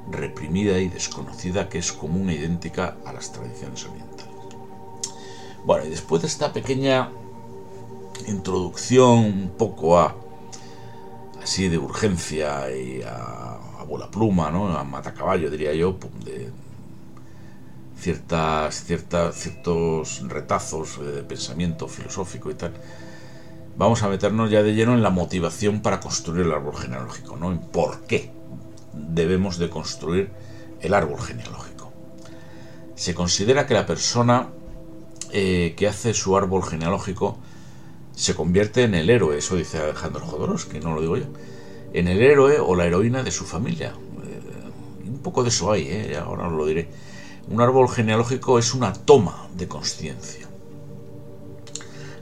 reprimida 0.09 0.79
y 0.79 0.87
desconocida 0.87 1.69
que 1.69 1.79
es 1.79 1.91
común 1.91 2.29
e 2.29 2.35
idéntica 2.35 2.97
a 3.05 3.13
las 3.13 3.31
tradiciones 3.31 3.85
orientales. 3.85 4.33
Bueno, 5.65 5.85
y 5.85 5.89
después 5.89 6.21
de 6.21 6.27
esta 6.27 6.53
pequeña 6.53 7.11
introducción 8.27 9.19
un 9.19 9.53
poco 9.57 9.99
a 9.99 10.15
así 11.41 11.69
de 11.69 11.77
urgencia 11.77 12.69
y 12.71 13.01
a 13.01 13.59
la 13.97 14.11
pluma, 14.11 14.51
¿no? 14.51 14.77
a 14.77 14.83
matacaballo, 14.83 15.49
diría 15.49 15.73
yo, 15.73 15.97
de 16.23 16.51
ciertas, 17.97 18.83
ciertas, 18.83 19.35
ciertos 19.35 20.21
retazos 20.27 20.99
de 20.99 21.23
pensamiento 21.23 21.87
filosófico 21.87 22.51
y 22.51 22.53
tal. 22.53 22.73
Vamos 23.77 24.03
a 24.03 24.09
meternos 24.09 24.51
ya 24.51 24.61
de 24.61 24.73
lleno 24.73 24.93
en 24.93 25.01
la 25.01 25.09
motivación 25.09 25.81
para 25.81 25.99
construir 25.99 26.45
el 26.45 26.51
árbol 26.51 26.75
genealógico, 26.75 27.37
¿no? 27.37 27.51
En 27.51 27.59
por 27.59 28.01
qué 28.01 28.31
debemos 28.93 29.57
de 29.57 29.69
construir 29.69 30.31
el 30.81 30.93
árbol 30.93 31.19
genealógico. 31.21 31.91
Se 32.95 33.15
considera 33.15 33.65
que 33.65 33.73
la 33.73 33.85
persona 33.85 34.49
eh, 35.31 35.73
que 35.77 35.87
hace 35.87 36.13
su 36.13 36.35
árbol 36.35 36.63
genealógico 36.63 37.37
se 38.21 38.35
convierte 38.35 38.83
en 38.83 38.95
el 38.95 39.09
héroe, 39.09 39.37
eso 39.37 39.55
dice 39.55 39.79
Alejandro 39.79 40.25
Jodorowsky, 40.25 40.79
no 40.79 40.93
lo 40.93 41.01
digo 41.01 41.17
yo 41.17 41.25
en 41.93 42.07
el 42.07 42.21
héroe 42.21 42.59
o 42.59 42.75
la 42.75 42.85
heroína 42.85 43.23
de 43.23 43.31
su 43.31 43.45
familia. 43.45 43.93
Eh, 44.23 45.07
un 45.07 45.19
poco 45.19 45.43
de 45.43 45.49
eso 45.49 45.71
hay, 45.71 45.87
¿eh? 45.87 46.17
ahora 46.17 46.47
os 46.47 46.53
lo 46.53 46.65
diré. 46.65 46.89
Un 47.49 47.61
árbol 47.61 47.89
genealógico 47.89 48.59
es 48.59 48.73
una 48.73 48.93
toma 48.93 49.47
de 49.55 49.67
conciencia. 49.67 50.47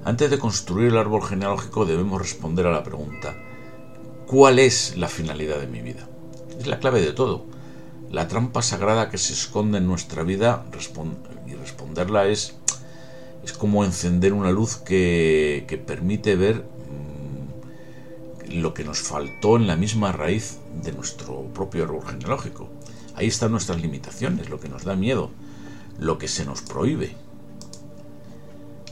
Antes 0.06 0.30
de 0.30 0.40
construir 0.40 0.90
el 0.90 0.98
árbol 0.98 1.24
genealógico 1.24 1.86
debemos 1.86 2.22
responder 2.22 2.66
a 2.66 2.72
la 2.72 2.84
pregunta, 2.84 3.36
¿cuál 4.26 4.60
es 4.60 4.96
la 4.96 5.10
finalidad 5.10 5.60
de 5.60 5.68
mi 5.68 5.82
vida? 5.82 6.08
Es 6.58 6.68
la 6.68 6.80
clave 6.80 7.02
de 7.02 7.12
todo. 7.12 7.46
La 8.10 8.30
trampa 8.30 8.62
sagrada 8.62 9.10
que 9.10 9.18
se 9.18 9.34
esconde 9.34 9.80
en 9.80 9.88
nuestra 9.88 10.24
vida 10.24 10.66
y 11.46 11.56
responderla 11.56 12.28
es, 12.28 12.57
es 13.48 13.54
como 13.54 13.86
encender 13.86 14.34
una 14.34 14.52
luz 14.52 14.76
que, 14.76 15.82
permite 15.88 16.36
ver 16.36 16.66
mm, 18.50 18.60
lo 18.60 18.74
que 18.74 18.84
nos 18.84 19.00
faltó 19.00 19.56
en 19.56 19.68
la 19.68 19.78
misma 19.78 20.12
raíz 20.12 20.58
de 20.84 20.92
nuestro 20.92 21.44
propio 21.54 21.86
árbol 21.86 22.06
genealógico. 22.06 22.68
Ahí 23.16 23.28
están 23.28 23.52
nuestras 23.52 23.82
limitaciones, 23.82 24.50
lo 24.50 24.60
que 24.60 24.68
nos 24.68 24.84
da 24.84 24.98
miedo, 24.98 25.32
lo 25.98 26.18
que 26.18 26.28
se 26.28 26.44
nos 26.44 26.62
prohíbe. 26.62 27.16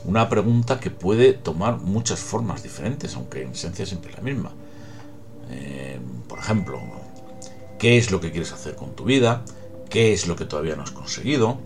Una 0.06 0.30
pregunta 0.30 0.80
que 0.80 0.90
puede 0.90 1.34
tomar 1.34 1.76
muchas 1.78 2.20
formas 2.20 2.62
diferentes, 2.62 3.14
aunque 3.14 3.42
en 3.42 3.50
esencia 3.50 3.84
siempre 3.84 4.12
es 4.12 4.16
la 4.16 4.22
misma. 4.22 4.52
Eh, 5.50 6.00
por 6.28 6.38
ejemplo, 6.38 6.80
¿qué 7.78 7.98
es 7.98 8.10
lo 8.10 8.20
que 8.20 8.30
quieres 8.30 8.52
hacer 8.52 8.74
con 8.74 8.96
tu 8.96 9.04
vida? 9.04 9.44
¿Qué 9.90 10.14
es 10.14 10.26
lo 10.26 10.34
que 10.34 10.46
todavía 10.46 10.76
no 10.76 10.82
has 10.82 10.92
conseguido? 10.92 11.58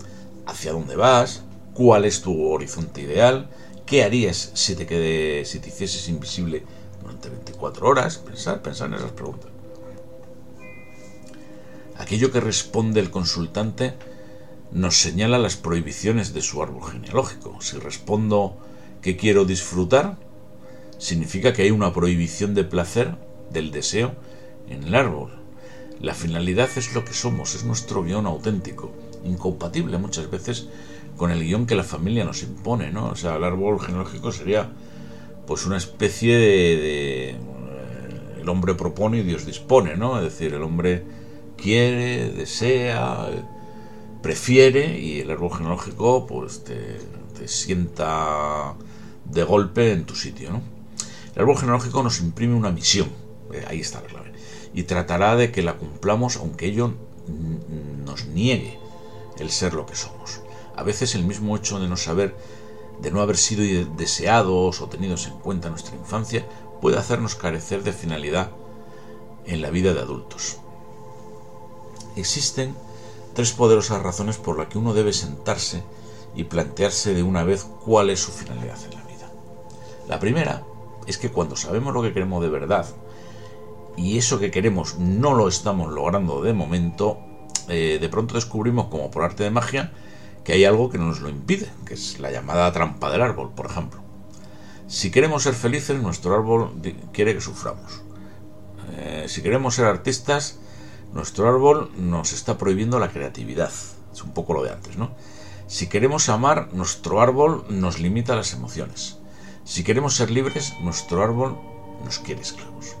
¿Hacia 0.45 0.73
dónde 0.73 0.97
vas? 0.97 1.43
¿Cuál 1.73 2.05
es 2.05 2.21
tu 2.21 2.47
horizonte 2.47 3.01
ideal? 3.01 3.49
¿Qué 3.85 4.03
harías 4.03 4.51
si 4.53 4.75
te, 4.75 4.85
quede, 4.85 5.45
si 5.45 5.59
te 5.59 5.69
hicieses 5.69 6.07
invisible 6.09 6.63
durante 7.01 7.29
24 7.29 7.87
horas? 7.87 8.17
Pensar, 8.17 8.61
pensar 8.61 8.87
en 8.89 8.95
esas 8.95 9.11
preguntas. 9.11 9.49
Aquello 11.97 12.31
que 12.31 12.39
responde 12.39 12.99
el 12.99 13.11
consultante 13.11 13.93
nos 14.71 14.97
señala 14.97 15.37
las 15.37 15.55
prohibiciones 15.55 16.33
de 16.33 16.41
su 16.41 16.61
árbol 16.61 16.91
genealógico. 16.91 17.61
Si 17.61 17.77
respondo 17.77 18.57
que 19.01 19.17
quiero 19.17 19.45
disfrutar, 19.45 20.17
significa 20.97 21.53
que 21.53 21.63
hay 21.63 21.71
una 21.71 21.93
prohibición 21.93 22.53
de 22.53 22.63
placer, 22.63 23.15
del 23.49 23.71
deseo, 23.71 24.13
en 24.69 24.83
el 24.83 24.95
árbol. 24.95 25.33
La 25.99 26.13
finalidad 26.13 26.69
es 26.75 26.93
lo 26.93 27.05
que 27.05 27.13
somos, 27.13 27.55
es 27.55 27.63
nuestro 27.63 28.03
guion 28.03 28.25
auténtico, 28.25 28.91
incompatible 29.23 29.97
muchas 29.97 30.29
veces 30.31 30.67
con 31.21 31.29
el 31.29 31.43
guion 31.43 31.67
que 31.67 31.75
la 31.75 31.83
familia 31.83 32.23
nos 32.23 32.41
impone, 32.41 32.91
¿no? 32.91 33.09
O 33.09 33.15
sea, 33.15 33.35
el 33.35 33.43
árbol 33.43 33.79
genealógico 33.79 34.31
sería 34.31 34.71
pues 35.45 35.67
una 35.67 35.77
especie 35.77 36.35
de, 36.35 37.29
eh, 37.29 37.35
el 38.39 38.49
hombre 38.49 38.73
propone 38.73 39.19
y 39.19 39.21
Dios 39.21 39.45
dispone, 39.45 39.95
¿no? 39.97 40.17
Es 40.17 40.23
decir, 40.23 40.51
el 40.55 40.63
hombre 40.63 41.03
quiere, 41.57 42.31
desea, 42.31 43.29
prefiere 44.23 44.99
y 44.99 45.19
el 45.19 45.29
árbol 45.29 45.53
genealógico 45.53 46.25
pues 46.25 46.63
te, 46.63 46.97
sienta 47.47 48.73
de 49.25 49.43
golpe 49.43 49.91
en 49.91 50.05
tu 50.05 50.15
sitio. 50.15 50.49
¿no? 50.49 50.61
El 51.35 51.43
árbol 51.43 51.57
genealógico 51.59 52.01
nos 52.01 52.19
imprime 52.19 52.55
una 52.55 52.71
misión, 52.71 53.09
eh, 53.53 53.63
ahí 53.67 53.79
está 53.79 54.01
la 54.01 54.07
clave, 54.07 54.31
y 54.73 54.83
tratará 54.83 55.35
de 55.35 55.51
que 55.51 55.61
la 55.61 55.75
cumplamos 55.75 56.37
aunque 56.37 56.65
ello 56.65 56.95
nos 58.07 58.25
niegue 58.25 58.79
el 59.37 59.51
ser 59.51 59.75
lo 59.75 59.85
que 59.85 59.95
somos. 59.95 60.40
A 60.81 60.83
veces 60.83 61.13
el 61.13 61.23
mismo 61.23 61.55
hecho 61.55 61.79
de 61.79 61.87
no 61.87 61.95
saber, 61.95 62.35
de 63.01 63.11
no 63.11 63.21
haber 63.21 63.37
sido 63.37 63.87
deseados 63.95 64.81
o 64.81 64.87
tenidos 64.87 65.27
en 65.27 65.33
cuenta 65.33 65.67
en 65.67 65.73
nuestra 65.73 65.95
infancia, 65.95 66.43
puede 66.81 66.97
hacernos 66.97 67.35
carecer 67.35 67.83
de 67.83 67.93
finalidad 67.93 68.49
en 69.45 69.61
la 69.61 69.69
vida 69.69 69.93
de 69.93 69.99
adultos. 69.99 70.57
Existen 72.15 72.73
tres 73.35 73.51
poderosas 73.51 74.01
razones 74.01 74.37
por 74.37 74.57
las 74.57 74.69
que 74.69 74.79
uno 74.79 74.95
debe 74.95 75.13
sentarse 75.13 75.83
y 76.35 76.45
plantearse 76.45 77.13
de 77.13 77.21
una 77.21 77.43
vez 77.43 77.67
cuál 77.85 78.09
es 78.09 78.19
su 78.19 78.31
finalidad 78.31 78.83
en 78.83 78.95
la 78.95 79.03
vida. 79.03 79.31
La 80.07 80.19
primera 80.19 80.63
es 81.05 81.19
que 81.19 81.29
cuando 81.29 81.55
sabemos 81.55 81.93
lo 81.93 82.01
que 82.01 82.11
queremos 82.11 82.41
de 82.41 82.49
verdad 82.49 82.87
y 83.97 84.17
eso 84.17 84.39
que 84.39 84.49
queremos 84.49 84.97
no 84.97 85.35
lo 85.35 85.47
estamos 85.47 85.91
logrando 85.91 86.41
de 86.41 86.53
momento, 86.53 87.19
eh, 87.67 87.99
de 88.01 88.09
pronto 88.09 88.33
descubrimos 88.33 88.87
como 88.87 89.11
por 89.11 89.21
arte 89.21 89.43
de 89.43 89.51
magia 89.51 89.93
hay 90.51 90.65
algo 90.65 90.89
que 90.89 90.97
nos 90.97 91.21
lo 91.21 91.29
impide, 91.29 91.69
que 91.85 91.93
es 91.93 92.19
la 92.19 92.31
llamada 92.31 92.71
trampa 92.71 93.11
del 93.11 93.21
árbol, 93.21 93.51
por 93.55 93.65
ejemplo. 93.65 94.01
Si 94.87 95.11
queremos 95.11 95.43
ser 95.43 95.53
felices, 95.53 96.01
nuestro 96.01 96.35
árbol 96.35 96.73
quiere 97.13 97.33
que 97.33 97.41
suframos. 97.41 98.01
Eh, 98.97 99.25
si 99.27 99.41
queremos 99.41 99.75
ser 99.75 99.85
artistas, 99.85 100.59
nuestro 101.13 101.47
árbol 101.47 101.91
nos 101.95 102.33
está 102.33 102.57
prohibiendo 102.57 102.99
la 102.99 103.09
creatividad. 103.09 103.71
Es 104.11 104.23
un 104.23 104.33
poco 104.33 104.53
lo 104.53 104.63
de 104.63 104.71
antes, 104.71 104.97
¿no? 104.97 105.11
Si 105.67 105.87
queremos 105.87 106.27
amar, 106.27 106.73
nuestro 106.73 107.21
árbol 107.21 107.63
nos 107.69 107.99
limita 107.99 108.35
las 108.35 108.51
emociones. 108.53 109.17
Si 109.63 109.83
queremos 109.83 110.15
ser 110.15 110.29
libres, 110.29 110.73
nuestro 110.81 111.23
árbol 111.23 111.57
nos 112.03 112.19
quiere 112.19 112.41
esclavos. 112.41 112.97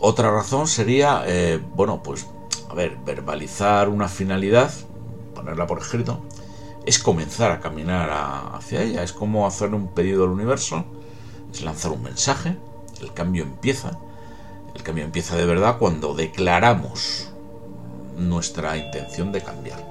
Otra 0.00 0.30
razón 0.30 0.66
sería, 0.66 1.24
eh, 1.26 1.60
bueno, 1.74 2.02
pues, 2.02 2.26
a 2.70 2.74
ver, 2.74 2.96
verbalizar 3.04 3.88
una 3.88 4.06
finalidad, 4.06 4.70
ponerla 5.34 5.66
por 5.66 5.80
escrito, 5.80 6.20
es 6.86 7.00
comenzar 7.00 7.50
a 7.50 7.58
caminar 7.58 8.08
hacia 8.54 8.82
ella, 8.82 9.02
es 9.02 9.12
como 9.12 9.44
hacer 9.44 9.74
un 9.74 9.88
pedido 9.88 10.22
al 10.22 10.30
universo, 10.30 10.84
es 11.52 11.62
lanzar 11.62 11.90
un 11.90 12.04
mensaje, 12.04 12.56
el 13.00 13.12
cambio 13.12 13.42
empieza, 13.42 13.98
el 14.72 14.84
cambio 14.84 15.04
empieza 15.04 15.36
de 15.36 15.46
verdad 15.46 15.78
cuando 15.78 16.14
declaramos 16.14 17.32
nuestra 18.16 18.76
intención 18.76 19.32
de 19.32 19.42
cambiar. 19.42 19.84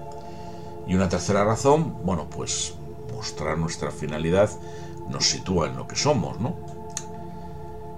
Y 0.88 0.96
una 0.96 1.10
tercera 1.10 1.44
razón, 1.44 1.98
bueno, 2.06 2.30
pues 2.30 2.76
mostrar 3.14 3.58
nuestra 3.58 3.92
finalidad 3.92 4.50
nos 5.10 5.28
sitúa 5.28 5.68
en 5.68 5.76
lo 5.76 5.86
que 5.86 5.98
somos, 5.98 6.40
¿no? 6.40 6.56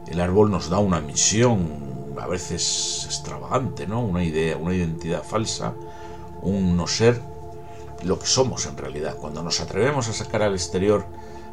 El 0.07 0.19
árbol 0.19 0.49
nos 0.49 0.69
da 0.71 0.79
una 0.79 1.01
misión 1.01 2.00
a 2.19 2.27
veces 2.27 3.03
extravagante, 3.05 3.87
¿no? 3.87 4.01
Una 4.01 4.23
idea, 4.23 4.57
una 4.57 4.73
identidad 4.73 5.23
falsa, 5.23 5.73
un 6.41 6.75
no 6.75 6.87
ser 6.87 7.21
lo 8.03 8.19
que 8.19 8.25
somos 8.25 8.65
en 8.65 8.77
realidad. 8.77 9.17
Cuando 9.17 9.43
nos 9.43 9.61
atrevemos 9.61 10.07
a 10.07 10.13
sacar 10.13 10.41
al 10.41 10.53
exterior 10.53 11.05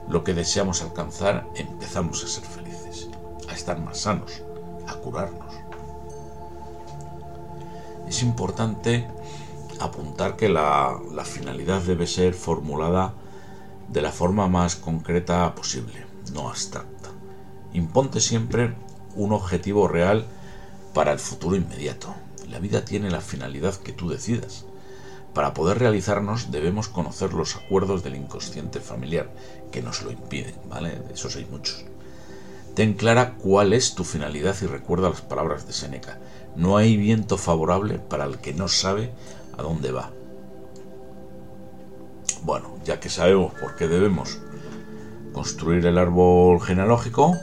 lo 0.09 0.25
que 0.25 0.35
deseamos 0.35 0.83
alcanzar, 0.83 1.47
empezamos 1.55 2.25
a 2.25 2.29
ser 2.29 2.44
felices, 2.44 3.09
a 3.49 3.55
estar 3.55 3.79
más 3.81 3.99
sanos, 3.99 4.42
a 4.87 4.94
curarnos. 4.94 5.55
Es 8.09 8.23
importante 8.23 9.07
apuntar 9.81 10.37
que 10.37 10.49
la, 10.49 10.99
finalidad 11.25 11.83
debe 11.83 12.07
ser 12.07 12.35
formulada 12.35 13.14
de 13.88 14.03
la 14.03 14.12
forma 14.12 14.49
más 14.49 14.77
concreta 14.77 15.55
posible, 15.55 16.07
no 16.33 16.49
abstracta. 16.49 17.11
Imponte 17.75 18.21
siempre 18.21 18.75
un 19.14 19.33
objetivo 19.33 19.88
real 19.88 20.27
para 20.94 21.12
el 21.12 21.18
futuro 21.18 21.57
inmediato. 21.57 22.14
La 22.48 22.59
vida 22.59 22.85
tiene 22.85 23.11
la 23.11 23.20
finalidad 23.20 23.77
que 23.77 23.92
tú 23.92 24.09
decidas. 24.09 24.64
Para 25.35 25.55
poder 25.55 25.79
realizarnos 25.79 26.51
debemos 26.51 26.88
conocer 26.88 27.35
los 27.35 27.57
acuerdos 27.57 28.03
del 28.03 28.16
inconsciente 28.16 28.81
familiar 28.81 29.31
que 29.70 29.83
nos 29.83 30.03
lo 30.03 30.11
impiden, 30.11 30.55
¿vale? 30.68 30.90
De 30.90 31.14
esos 31.14 31.37
hay 31.37 31.44
muchos. 31.44 31.85
Ten 32.74 32.94
clara 32.94 33.35
cuál 33.35 33.72
es 33.72 33.94
tu 33.94 34.05
finalidad 34.05 34.57
y 34.62 34.66
recuerda 34.66 35.11
las 35.11 35.20
palabras 35.20 35.66
de 35.66 35.72
Seneca. 35.72 36.18
No 36.57 36.77
hay 36.77 36.96
viento 36.96 37.37
favorable 37.37 37.98
para 37.98 38.24
el 38.24 38.38
que 38.38 38.55
no 38.55 38.68
sabe 38.68 39.12
a 39.57 39.62
dónde 39.62 39.92
va. 39.92 40.11
Bueno, 42.42 42.79
ya 42.85 43.01
que 43.01 43.11
sabemos 43.11 43.53
por 43.55 43.77
qué 43.77 43.88
debemos 43.88 44.38
construir 45.33 45.87
el 45.87 45.98
árbol 45.98 46.61
genealógico, 46.61 47.37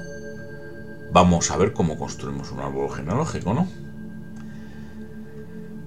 vamos 1.15 1.49
a 1.49 1.55
ver 1.55 1.71
cómo 1.71 1.97
construimos 1.97 2.51
un 2.51 2.59
árbol 2.59 2.93
genealógico, 2.93 3.53
¿no? 3.53 3.69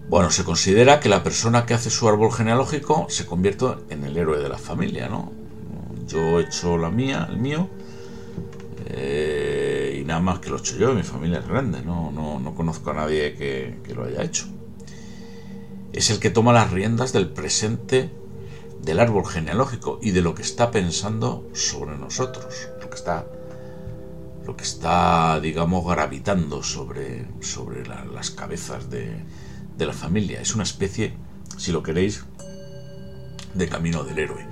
Bueno, 0.09 0.31
se 0.31 0.43
considera 0.43 1.01
que 1.01 1.11
la 1.11 1.23
persona 1.23 1.67
que 1.67 1.75
hace 1.75 1.91
su 1.91 2.09
árbol 2.09 2.33
genealógico 2.33 3.09
se 3.11 3.27
convierte 3.27 3.67
en 3.91 4.05
el 4.05 4.17
héroe 4.17 4.39
de 4.39 4.49
la 4.49 4.57
familia, 4.57 5.07
¿no? 5.11 5.31
Yo 6.07 6.41
he 6.41 6.45
hecho 6.45 6.79
la 6.79 6.89
mía, 6.89 7.29
el 7.31 7.37
mío, 7.37 7.69
eh, 8.87 9.99
y 10.01 10.05
nada 10.07 10.21
más 10.21 10.39
que 10.39 10.49
lo 10.49 10.57
he 10.57 10.61
hecho 10.61 10.79
yo, 10.79 10.95
mi 10.95 11.03
familia 11.03 11.41
es 11.41 11.47
grande, 11.47 11.83
no, 11.83 12.11
no, 12.11 12.55
conozco 12.55 12.93
a 12.93 12.95
nadie 12.95 13.35
que, 13.35 13.81
que, 13.85 13.95
lo 13.95 14.05
haya 14.05 14.23
hecho. 14.23 14.47
Es 15.93 16.09
el 16.09 16.21
que 16.21 16.31
toma 16.31 16.55
las 16.55 16.71
riendas 16.71 17.13
del 17.13 17.29
presente 17.29 18.11
del 18.81 18.99
árbol 18.99 19.27
genealógico 19.27 19.99
y 20.01 20.13
de 20.13 20.23
lo 20.23 20.35
que 20.35 20.41
está 20.41 20.71
pensando 20.71 21.47
sobre 21.53 21.99
nosotros, 21.99 22.71
lo 22.81 22.89
que 22.89 22.97
está, 22.97 23.27
lo 24.49 24.57
que 24.57 24.65
está 24.65 25.39
digamos, 25.41 25.87
gravitando 25.87 26.63
sobre, 26.63 27.27
sobre 27.41 27.87
las 27.87 28.31
cabezas 28.31 28.89
de, 28.89 29.23
de 29.77 29.87
la 29.87 29.93
familia. 29.93 30.41
Es 30.41 30.55
una 30.55 30.65
especie, 30.65 31.13
si 31.59 31.71
lo 31.71 31.83
queréis, 31.83 32.25
de 33.53 33.69
camino 33.69 34.05
del 34.05 34.19
héroe. 34.19 34.47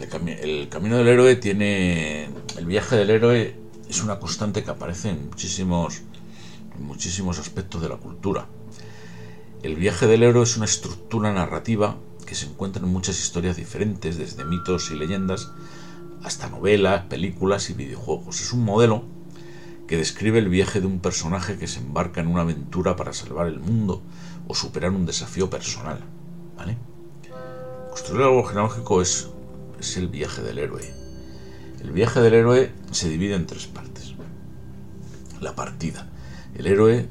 El, 0.00 0.70
camino 0.70 0.96
del 0.96 1.06
héroe 1.06 1.36
tiene. 1.36 2.30
El 2.56 2.64
viaje 2.64 2.96
del 2.96 3.10
héroe 3.10 3.54
es 3.90 4.02
una 4.02 4.18
constante 4.18 4.64
que 4.64 4.70
aparece 4.70 5.10
en 5.10 5.28
muchísimos, 5.28 6.00
muchísimos 6.78 7.38
aspectos 7.38 7.82
de 7.82 7.90
la 7.90 7.96
cultura. 7.96 8.46
El 9.62 9.76
viaje 9.76 10.06
del 10.06 10.22
héroe 10.22 10.44
es 10.44 10.56
una 10.56 10.64
estructura 10.64 11.30
narrativa 11.30 11.98
que 12.24 12.34
se 12.34 12.46
encuentra 12.46 12.82
en 12.82 12.88
muchas 12.88 13.20
historias 13.20 13.56
diferentes, 13.56 14.16
desde 14.16 14.46
mitos 14.46 14.90
y 14.90 14.94
leyendas 14.94 15.50
hasta 16.22 16.48
novelas, 16.48 17.04
películas 17.04 17.70
y 17.70 17.74
videojuegos. 17.74 18.40
Es 18.40 18.52
un 18.52 18.64
modelo 18.64 19.04
que 19.86 19.96
describe 19.96 20.38
el 20.38 20.48
viaje 20.48 20.80
de 20.80 20.86
un 20.86 21.00
personaje 21.00 21.58
que 21.58 21.66
se 21.66 21.80
embarca 21.80 22.20
en 22.20 22.28
una 22.28 22.42
aventura 22.42 22.96
para 22.96 23.12
salvar 23.12 23.46
el 23.48 23.60
mundo 23.60 24.02
o 24.46 24.54
superar 24.54 24.92
un 24.92 25.06
desafío 25.06 25.50
personal. 25.50 26.00
Construir 27.90 28.22
algo 28.22 28.44
genealógico 28.44 29.02
es, 29.02 29.28
es 29.78 29.96
el 29.96 30.08
viaje 30.08 30.42
del 30.42 30.58
héroe. 30.58 30.94
El 31.82 31.90
viaje 31.90 32.20
del 32.20 32.34
héroe 32.34 32.72
se 32.90 33.08
divide 33.08 33.34
en 33.34 33.46
tres 33.46 33.66
partes. 33.66 34.14
La 35.40 35.54
partida. 35.54 36.08
El 36.54 36.66
héroe 36.66 37.08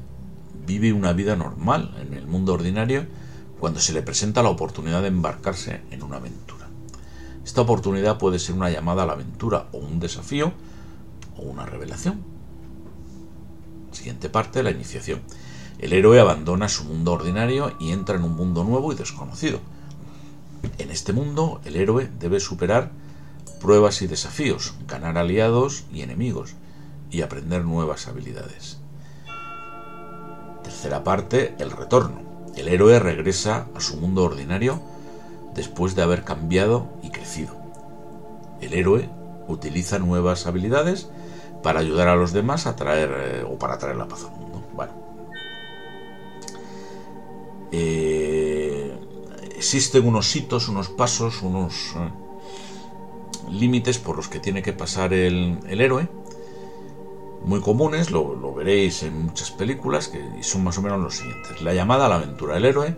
vive 0.66 0.92
una 0.92 1.12
vida 1.12 1.36
normal 1.36 1.94
en 2.00 2.14
el 2.14 2.26
mundo 2.26 2.54
ordinario 2.54 3.06
cuando 3.60 3.78
se 3.78 3.92
le 3.92 4.02
presenta 4.02 4.42
la 4.42 4.48
oportunidad 4.48 5.02
de 5.02 5.08
embarcarse 5.08 5.82
en 5.90 6.02
una 6.02 6.16
aventura. 6.16 6.51
Esta 7.44 7.60
oportunidad 7.60 8.18
puede 8.18 8.38
ser 8.38 8.54
una 8.54 8.70
llamada 8.70 9.02
a 9.02 9.06
la 9.06 9.14
aventura 9.14 9.68
o 9.72 9.78
un 9.78 9.98
desafío 9.98 10.52
o 11.36 11.42
una 11.42 11.66
revelación. 11.66 12.22
Siguiente 13.90 14.28
parte, 14.28 14.62
la 14.62 14.70
iniciación. 14.70 15.20
El 15.78 15.92
héroe 15.92 16.20
abandona 16.20 16.68
su 16.68 16.84
mundo 16.84 17.12
ordinario 17.12 17.74
y 17.80 17.90
entra 17.90 18.16
en 18.16 18.24
un 18.24 18.36
mundo 18.36 18.64
nuevo 18.64 18.92
y 18.92 18.96
desconocido. 18.96 19.58
En 20.78 20.90
este 20.90 21.12
mundo, 21.12 21.60
el 21.64 21.76
héroe 21.76 22.08
debe 22.18 22.38
superar 22.38 22.92
pruebas 23.60 24.02
y 24.02 24.06
desafíos, 24.06 24.74
ganar 24.86 25.18
aliados 25.18 25.84
y 25.92 26.02
enemigos 26.02 26.54
y 27.10 27.22
aprender 27.22 27.64
nuevas 27.64 28.06
habilidades. 28.06 28.78
Tercera 30.62 31.04
parte, 31.04 31.54
el 31.58 31.70
retorno. 31.70 32.22
El 32.56 32.68
héroe 32.68 32.98
regresa 32.98 33.66
a 33.74 33.80
su 33.80 33.96
mundo 33.96 34.24
ordinario 34.24 34.80
después 35.54 35.94
de 35.94 36.02
haber 36.02 36.24
cambiado 36.24 36.88
y 37.02 37.10
crecido. 37.10 37.56
El 38.60 38.74
héroe 38.74 39.08
utiliza 39.48 39.98
nuevas 39.98 40.46
habilidades 40.46 41.08
para 41.62 41.80
ayudar 41.80 42.08
a 42.08 42.16
los 42.16 42.32
demás 42.32 42.66
a 42.66 42.76
traer 42.76 43.10
eh, 43.16 43.44
o 43.48 43.58
para 43.58 43.78
traer 43.78 43.96
la 43.96 44.08
paz 44.08 44.24
al 44.24 44.32
mundo. 44.32 44.62
Bueno. 44.74 44.92
Eh, 47.70 48.94
existen 49.56 50.06
unos 50.06 50.34
hitos, 50.34 50.68
unos 50.68 50.88
pasos, 50.88 51.42
unos 51.42 51.94
eh, 51.96 52.10
límites 53.50 53.98
por 53.98 54.16
los 54.16 54.28
que 54.28 54.40
tiene 54.40 54.62
que 54.62 54.72
pasar 54.72 55.12
el, 55.12 55.58
héroe. 55.68 56.08
Muy 57.44 57.60
comunes, 57.60 58.10
lo, 58.10 58.54
veréis 58.54 59.02
en 59.02 59.24
muchas 59.26 59.50
películas, 59.50 60.08
que 60.08 60.42
son 60.42 60.62
más 60.62 60.78
o 60.78 60.82
menos 60.82 61.00
los 61.00 61.16
siguientes. 61.16 61.60
La 61.62 61.74
llamada 61.74 62.06
a 62.06 62.08
la 62.08 62.16
aventura. 62.16 62.56
El 62.56 62.64
héroe 62.64 62.96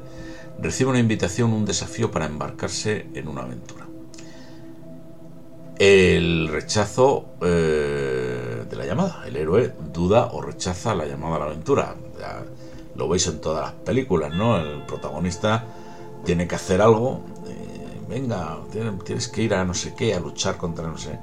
recibe 0.60 0.90
una 0.90 0.98
invitación, 0.98 1.52
un 1.52 1.64
desafío 1.64 2.10
para 2.10 2.26
embarcarse 2.26 3.06
en 3.14 3.28
una 3.28 3.42
aventura. 3.42 3.86
El 5.78 6.48
rechazo 6.48 7.34
eh, 7.40 8.64
de 8.68 8.76
la 8.76 8.86
llamada. 8.86 9.24
El 9.26 9.36
héroe 9.36 9.72
duda 9.92 10.30
o 10.32 10.40
rechaza 10.40 10.94
la 10.94 11.06
llamada 11.06 11.36
a 11.36 11.38
la 11.40 11.44
aventura. 11.46 11.94
lo 12.94 13.08
veis 13.08 13.26
en 13.26 13.40
todas 13.40 13.64
las 13.64 13.72
películas, 13.72 14.32
¿no? 14.32 14.56
El 14.56 14.82
protagonista 14.82 15.64
tiene 16.24 16.46
que 16.46 16.54
hacer 16.54 16.80
algo. 16.80 17.22
Eh, 17.48 18.00
venga, 18.08 18.58
tienes 19.04 19.28
que 19.28 19.42
ir 19.42 19.54
a 19.54 19.64
no 19.64 19.74
sé 19.74 19.94
qué, 19.94 20.14
a 20.14 20.20
luchar 20.20 20.56
contra 20.56 20.86
no 20.86 20.96
sé. 20.96 21.18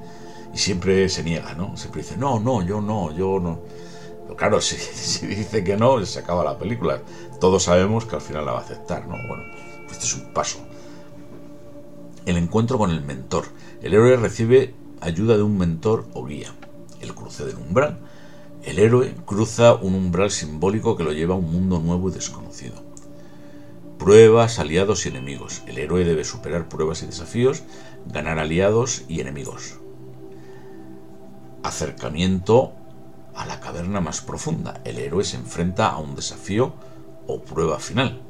Y 0.54 0.58
siempre 0.58 1.08
se 1.08 1.22
niega, 1.22 1.54
¿no? 1.54 1.76
Siempre 1.78 2.02
dice, 2.02 2.16
no, 2.18 2.38
no, 2.38 2.62
yo 2.62 2.80
no, 2.82 3.10
yo 3.16 3.40
no. 3.40 3.60
Pero 4.24 4.36
claro, 4.36 4.60
si 4.60 5.26
dice 5.26 5.64
que 5.64 5.76
no, 5.76 6.04
se 6.04 6.18
acaba 6.18 6.44
la 6.44 6.58
película. 6.58 7.00
Todos 7.42 7.64
sabemos 7.64 8.04
que 8.04 8.14
al 8.14 8.20
final 8.20 8.46
la 8.46 8.52
va 8.52 8.58
a 8.58 8.62
aceptar, 8.62 9.08
¿no? 9.08 9.16
Bueno, 9.26 9.42
pues 9.86 9.94
este 9.94 10.04
es 10.04 10.14
un 10.14 10.32
paso. 10.32 10.60
El 12.24 12.36
encuentro 12.36 12.78
con 12.78 12.92
el 12.92 13.02
mentor. 13.02 13.46
El 13.82 13.94
héroe 13.94 14.16
recibe 14.16 14.76
ayuda 15.00 15.36
de 15.36 15.42
un 15.42 15.58
mentor 15.58 16.06
o 16.14 16.24
guía. 16.24 16.54
El 17.00 17.16
cruce 17.16 17.44
del 17.44 17.56
umbral. 17.56 17.98
El 18.62 18.78
héroe 18.78 19.16
cruza 19.26 19.74
un 19.74 19.96
umbral 19.96 20.30
simbólico 20.30 20.96
que 20.96 21.02
lo 21.02 21.10
lleva 21.10 21.34
a 21.34 21.38
un 21.38 21.50
mundo 21.50 21.80
nuevo 21.80 22.10
y 22.10 22.12
desconocido. 22.12 22.76
Pruebas, 23.98 24.60
aliados 24.60 25.04
y 25.06 25.08
enemigos. 25.08 25.62
El 25.66 25.78
héroe 25.78 26.04
debe 26.04 26.22
superar 26.22 26.68
pruebas 26.68 27.02
y 27.02 27.06
desafíos, 27.06 27.64
ganar 28.06 28.38
aliados 28.38 29.02
y 29.08 29.20
enemigos. 29.20 29.80
Acercamiento 31.64 32.70
a 33.34 33.46
la 33.46 33.58
caverna 33.58 34.00
más 34.00 34.20
profunda. 34.20 34.80
El 34.84 35.00
héroe 35.00 35.24
se 35.24 35.38
enfrenta 35.38 35.88
a 35.88 35.98
un 35.98 36.14
desafío 36.14 36.74
o 37.26 37.42
prueba 37.42 37.78
final. 37.78 38.20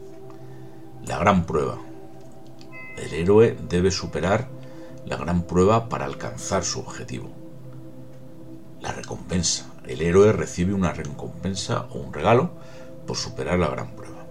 La 1.06 1.18
gran 1.18 1.44
prueba. 1.46 1.78
El 2.96 3.12
héroe 3.12 3.56
debe 3.68 3.90
superar 3.90 4.48
la 5.06 5.16
gran 5.16 5.42
prueba 5.42 5.88
para 5.88 6.04
alcanzar 6.04 6.64
su 6.64 6.80
objetivo. 6.80 7.30
La 8.80 8.92
recompensa. 8.92 9.66
El 9.86 10.00
héroe 10.00 10.32
recibe 10.32 10.74
una 10.74 10.92
recompensa 10.92 11.86
o 11.90 11.98
un 11.98 12.12
regalo 12.12 12.50
por 13.06 13.16
superar 13.16 13.58
la 13.58 13.68
gran 13.68 13.96
prueba. 13.96 14.26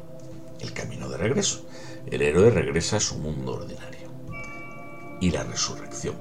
El 0.60 0.74
camino 0.74 1.10
de 1.10 1.17
regreso. 1.17 1.65
El 2.06 2.21
héroe 2.21 2.50
regresa 2.50 2.97
a 2.97 3.02
su 3.02 3.17
mundo 3.17 3.54
ordinario. 3.54 4.10
Y 5.19 5.32
la 5.32 5.43
resurrección. 5.43 6.15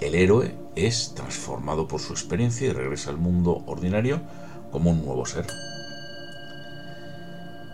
El 0.00 0.14
héroe 0.14 0.54
es 0.74 1.14
transformado 1.14 1.88
por 1.88 2.00
su 2.00 2.12
experiencia 2.12 2.68
y 2.68 2.72
regresa 2.72 3.10
al 3.10 3.18
mundo 3.18 3.62
ordinario 3.66 4.20
como 4.70 4.90
un 4.90 5.04
nuevo 5.04 5.26
ser. 5.26 5.46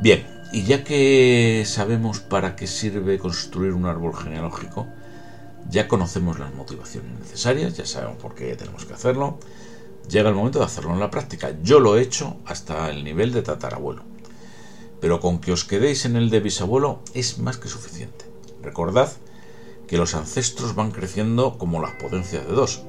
Bien, 0.05 0.27
y 0.53 0.65
ya 0.65 0.85
que 0.85 1.65
sabemos 1.65 2.21
para 2.21 2.57
qué 2.57 2.67
sirve 2.67 3.19
construir 3.19 3.73
un 3.73 3.87
árbol 3.87 4.15
genealógico, 4.15 4.87
ya 5.71 5.89
conocemos 5.89 6.39
las 6.39 6.53
motivaciones 6.53 7.19
necesarias, 7.19 7.75
ya 7.75 7.87
sabemos 7.87 8.19
por 8.19 8.35
qué 8.35 8.55
tenemos 8.55 8.85
que 8.85 8.93
hacerlo, 8.93 9.39
llega 10.11 10.29
el 10.29 10.35
momento 10.35 10.59
de 10.59 10.67
hacerlo 10.67 10.93
en 10.93 11.01
la 11.01 11.11
práctica. 11.11 11.57
Yo 11.63 11.81
lo 11.81 11.97
he 11.97 12.03
hecho 12.03 12.37
hasta 12.45 12.91
el 12.91 13.03
nivel 13.03 13.33
de 13.33 13.41
tatarabuelo, 13.41 14.03
pero 15.01 15.21
con 15.21 15.39
que 15.39 15.53
os 15.53 15.65
quedéis 15.65 16.05
en 16.05 16.17
el 16.17 16.29
de 16.29 16.41
bisabuelo 16.41 17.01
es 17.15 17.39
más 17.39 17.57
que 17.57 17.71
suficiente. 17.71 18.27
Recordad 18.63 19.11
que 19.89 19.97
los 19.97 20.15
ancestros 20.15 20.75
van 20.75 20.91
creciendo 20.91 21.57
como 21.57 21.81
las 21.81 21.93
potencias 21.93 22.47
de 22.47 22.53
dos. 22.53 22.83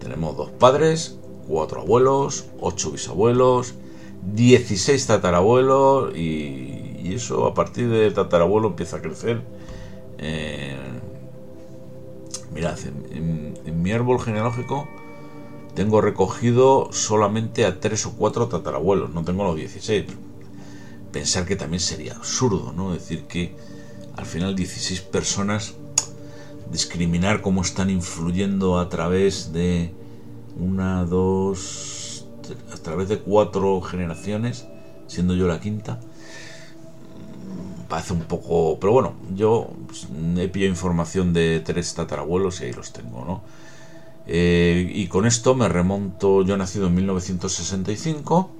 Tenemos 0.00 0.34
dos 0.34 0.48
padres, 0.52 1.18
cuatro 1.46 1.82
abuelos, 1.82 2.46
ocho 2.58 2.90
bisabuelos, 2.90 3.74
16 4.34 5.06
tatarabuelos 5.06 6.16
y, 6.16 6.74
eso 7.14 7.46
a 7.46 7.54
partir 7.54 7.88
del 7.88 8.12
tatarabuelo 8.12 8.68
empieza 8.68 8.98
a 8.98 9.00
crecer. 9.00 9.40
Eh, 10.18 10.76
mirad, 12.52 12.78
en, 13.10 13.82
mi 13.82 13.92
árbol 13.92 14.20
genealógico 14.20 14.86
tengo 15.74 16.00
recogido 16.00 16.92
solamente 16.92 17.64
a 17.64 17.80
tres 17.80 18.04
o 18.04 18.12
cuatro 18.12 18.48
tatarabuelos, 18.48 19.10
no 19.10 19.24
tengo 19.24 19.44
los 19.44 19.56
16. 19.56 20.04
Pensar 21.12 21.46
que 21.46 21.56
también 21.56 21.80
sería 21.80 22.14
absurdo, 22.14 22.72
¿no? 22.76 22.92
Decir 22.92 23.24
que 23.24 23.54
al 24.16 24.26
final 24.26 24.54
16 24.54 25.00
personas 25.02 25.74
discriminar 26.70 27.40
cómo 27.40 27.62
están 27.62 27.90
influyendo 27.90 28.78
a 28.78 28.88
través 28.88 29.52
de 29.52 29.92
una, 30.58 31.04
dos, 31.04 31.97
a 32.50 32.76
través 32.76 33.08
de 33.08 33.18
cuatro 33.18 33.80
generaciones, 33.80 34.66
siendo 35.06 35.34
yo 35.34 35.46
la 35.46 35.60
quinta, 35.60 36.00
parece 37.88 38.12
un 38.12 38.20
poco... 38.20 38.78
Pero 38.80 38.92
bueno, 38.92 39.14
yo 39.34 39.70
pues, 39.86 40.08
he 40.36 40.48
pillado 40.48 40.70
información 40.70 41.32
de 41.32 41.60
tres 41.64 41.94
tatarabuelos 41.94 42.60
y 42.60 42.64
ahí 42.64 42.72
los 42.72 42.92
tengo, 42.92 43.24
¿no? 43.24 43.42
Eh, 44.26 44.90
y 44.94 45.06
con 45.06 45.24
esto 45.24 45.54
me 45.54 45.68
remonto, 45.68 46.42
yo 46.42 46.54
he 46.54 46.58
nacido 46.58 46.88
en 46.88 46.94
1965 46.96 48.50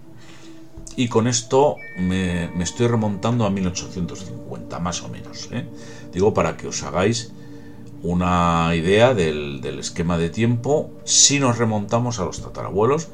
y 0.96 1.08
con 1.08 1.28
esto 1.28 1.76
me, 1.98 2.50
estoy 2.62 2.86
remontando 2.86 3.44
a 3.44 3.50
1850, 3.50 4.80
más 4.80 5.02
o 5.02 5.08
menos. 5.08 5.48
¿eh? 5.52 5.66
Digo, 6.12 6.32
para 6.32 6.56
que 6.56 6.68
os 6.68 6.82
hagáis 6.82 7.32
una 8.02 8.74
idea 8.74 9.14
del, 9.14 9.64
esquema 9.78 10.18
de 10.18 10.30
tiempo 10.30 10.90
si 11.04 11.38
nos 11.38 11.58
remontamos 11.58 12.18
a 12.18 12.24
los 12.24 12.40
tatarabuelos 12.40 13.08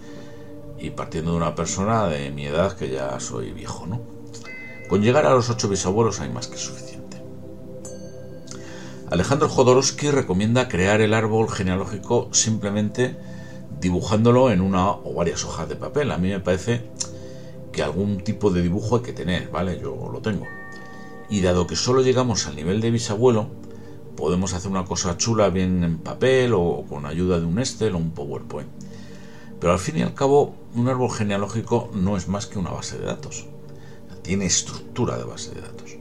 y 0.79 0.91
partiendo 0.91 1.33
de 1.33 1.37
una 1.37 1.55
persona 1.55 2.07
de 2.07 2.31
mi 2.31 2.47
edad 2.47 2.77
que 2.77 2.91
ya 2.91 3.19
soy 3.21 3.53
viejo, 3.53 3.87
¿no? 3.87 4.01
Con 4.89 5.03
llegar 5.03 5.27
a 5.27 5.35
los 5.35 5.51
ocho 5.51 5.69
bisabuelos 5.69 6.21
hay 6.21 6.31
más 6.31 6.47
que 6.47 6.59
suficiente. 6.59 7.17
Alejandro 9.11 9.49
Jodorowsky 9.49 10.11
recomienda 10.11 10.69
crear 10.69 11.01
el 11.01 11.15
árbol 11.15 11.49
genealógico 11.49 12.29
simplemente 12.33 13.17
dibujándolo 13.81 14.51
en 14.51 14.61
una 14.61 14.91
o 14.91 15.15
varias 15.15 15.45
hojas 15.45 15.69
de 15.69 15.77
papel. 15.77 16.11
A 16.11 16.19
mí 16.19 16.29
me 16.29 16.41
parece 16.41 16.83
que 17.73 17.83
algún 17.83 18.23
tipo 18.23 18.51
de 18.51 18.63
dibujo 18.63 18.97
hay 18.97 19.03
que 19.03 19.13
tener, 19.13 19.51
¿vale? 19.51 19.79
Yo 19.81 20.11
lo 20.13 20.21
tengo. 20.21 20.47
Y 21.29 21.41
dado 21.41 21.67
que 21.67 21.77
solo 21.77 22.03
llegamos 22.03 22.47
al 22.47 22.57
nivel 22.57 22.81
de 22.81 22.91
bisabuelo, 22.91 23.49
podemos 24.17 24.55
hacer 24.55 24.71
una 24.71 24.85
cosa 24.85 25.17
chula 25.17 25.49
bien 25.51 25.83
en 25.83 25.99
papel 25.99 26.53
o 26.55 26.85
con 26.89 27.07
ayuda 27.07 27.41
de 27.41 27.47
un 27.47 27.59
Excel 27.59 27.95
o 27.95 27.99
un 27.99 28.11
PowerPoint. 28.13 28.69
Pero 29.65 29.73
al 29.73 29.81
fin 29.81 29.97
y 29.97 30.03
al 30.03 30.13
cabo, 30.13 30.55
un 30.75 30.91
árbol 30.91 31.11
genealógico 31.11 31.89
no 31.95 32.19
es 32.19 32.29
más 32.29 32.47
que 32.47 32.59
una 32.59 32.71
base 32.71 32.99
de 32.99 33.07
datos. 33.07 33.47
Tiene 34.21 34.45
estructura 34.45 35.17
de 35.17 35.25
base 35.25 35.55
de 35.55 35.63
datos. 35.63 35.97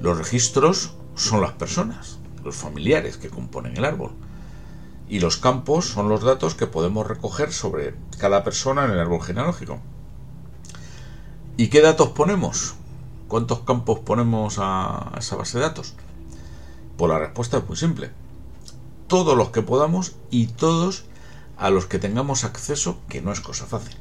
Los 0.00 0.18
registros 0.18 0.94
son 1.14 1.42
las 1.42 1.52
personas, 1.52 2.18
los 2.42 2.56
familiares 2.56 3.18
que 3.18 3.30
componen 3.30 3.76
el 3.76 3.84
árbol. 3.84 4.10
Y 5.08 5.20
los 5.20 5.36
campos 5.36 5.84
son 5.84 6.08
los 6.08 6.22
datos 6.24 6.56
que 6.56 6.66
podemos 6.66 7.06
recoger 7.06 7.52
sobre 7.52 7.94
cada 8.18 8.42
persona 8.42 8.84
en 8.84 8.90
el 8.90 8.98
árbol 8.98 9.22
genealógico. 9.22 9.78
¿Y 11.56 11.68
qué 11.68 11.82
datos 11.82 12.08
ponemos? 12.08 12.74
¿Cuántos 13.28 13.60
campos 13.60 14.00
ponemos 14.00 14.56
a 14.58 15.12
esa 15.18 15.36
base 15.36 15.58
de 15.58 15.66
datos? 15.66 15.94
Pues 16.96 17.08
la 17.08 17.20
respuesta 17.20 17.58
es 17.58 17.68
muy 17.68 17.76
simple. 17.76 18.10
Todos 19.06 19.36
los 19.36 19.50
que 19.50 19.62
podamos 19.62 20.16
y 20.32 20.48
todos 20.48 21.04
a 21.56 21.70
los 21.70 21.86
que 21.86 21.98
tengamos 21.98 22.44
acceso, 22.44 22.98
que 23.08 23.22
no 23.22 23.32
es 23.32 23.40
cosa 23.40 23.66
fácil. 23.66 23.96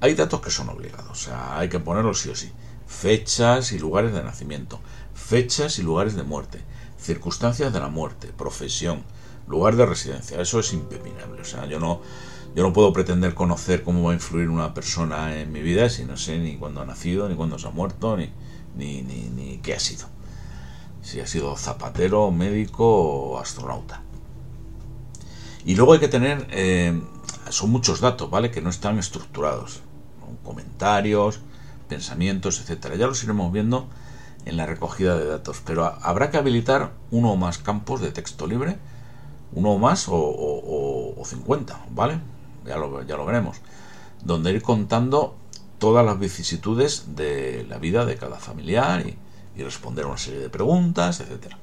Hay 0.00 0.14
datos 0.14 0.40
que 0.40 0.50
son 0.50 0.68
obligados, 0.70 1.10
o 1.10 1.14
sea, 1.14 1.58
hay 1.58 1.68
que 1.68 1.80
ponerlos 1.80 2.20
sí 2.20 2.30
o 2.30 2.34
sí. 2.34 2.50
Fechas 2.86 3.72
y 3.72 3.78
lugares 3.78 4.12
de 4.12 4.22
nacimiento, 4.22 4.80
fechas 5.14 5.78
y 5.78 5.82
lugares 5.82 6.14
de 6.16 6.22
muerte, 6.22 6.60
circunstancias 6.98 7.72
de 7.72 7.80
la 7.80 7.88
muerte, 7.88 8.28
profesión, 8.36 9.04
lugar 9.46 9.76
de 9.76 9.86
residencia. 9.86 10.40
Eso 10.40 10.60
es 10.60 10.72
impepinable. 10.72 11.42
O 11.42 11.44
sea, 11.44 11.66
yo 11.66 11.78
no, 11.78 12.00
yo 12.54 12.62
no 12.62 12.72
puedo 12.72 12.92
pretender 12.92 13.34
conocer 13.34 13.82
cómo 13.82 14.02
va 14.04 14.12
a 14.12 14.14
influir 14.14 14.48
una 14.48 14.74
persona 14.74 15.38
en 15.38 15.52
mi 15.52 15.60
vida 15.60 15.88
si 15.90 16.04
no 16.04 16.16
sé 16.16 16.38
ni 16.38 16.56
cuándo 16.56 16.80
ha 16.80 16.86
nacido, 16.86 17.28
ni 17.28 17.34
cuándo 17.34 17.58
se 17.58 17.68
ha 17.68 17.70
muerto, 17.70 18.16
ni, 18.16 18.32
ni, 18.74 19.02
ni, 19.02 19.58
qué 19.58 19.74
ha 19.74 19.80
sido. 19.80 20.06
Si 21.02 21.20
ha 21.20 21.26
sido 21.26 21.56
zapatero, 21.56 22.30
médico 22.30 22.84
o 22.84 23.38
astronauta. 23.38 24.02
Y 25.64 25.74
luego 25.74 25.92
hay 25.92 26.00
que 26.00 26.08
tener, 26.08 26.46
eh, 26.50 26.98
son 27.50 27.70
muchos 27.70 28.00
datos, 28.00 28.30
¿vale? 28.30 28.50
Que 28.50 28.60
no 28.60 28.70
están 28.70 28.98
estructurados. 28.98 29.80
Comentarios, 30.42 31.40
pensamientos, 31.88 32.60
etcétera. 32.60 32.96
Ya 32.96 33.06
los 33.06 33.22
iremos 33.22 33.52
viendo 33.52 33.88
en 34.46 34.56
la 34.56 34.66
recogida 34.66 35.18
de 35.18 35.26
datos. 35.26 35.60
Pero 35.64 35.84
habrá 35.84 36.30
que 36.30 36.38
habilitar 36.38 36.92
uno 37.10 37.32
o 37.32 37.36
más 37.36 37.58
campos 37.58 38.00
de 38.00 38.10
texto 38.10 38.46
libre, 38.46 38.78
uno 39.52 39.72
o 39.72 39.78
más 39.78 40.08
o, 40.08 40.14
o, 40.16 41.22
50, 41.24 41.86
¿vale? 41.90 42.18
Ya 42.64 42.76
lo, 42.76 43.02
ya 43.02 43.16
lo 43.16 43.26
veremos. 43.26 43.58
Donde 44.22 44.52
ir 44.52 44.62
contando 44.62 45.36
todas 45.78 46.04
las 46.04 46.18
vicisitudes 46.18 47.16
de 47.16 47.66
la 47.68 47.78
vida 47.78 48.04
de 48.04 48.16
cada 48.16 48.38
familiar 48.38 49.06
y, 49.06 49.16
y 49.56 49.62
responder 49.62 50.04
a 50.04 50.08
una 50.08 50.18
serie 50.18 50.40
de 50.40 50.50
preguntas, 50.50 51.20
etcétera. 51.20 51.58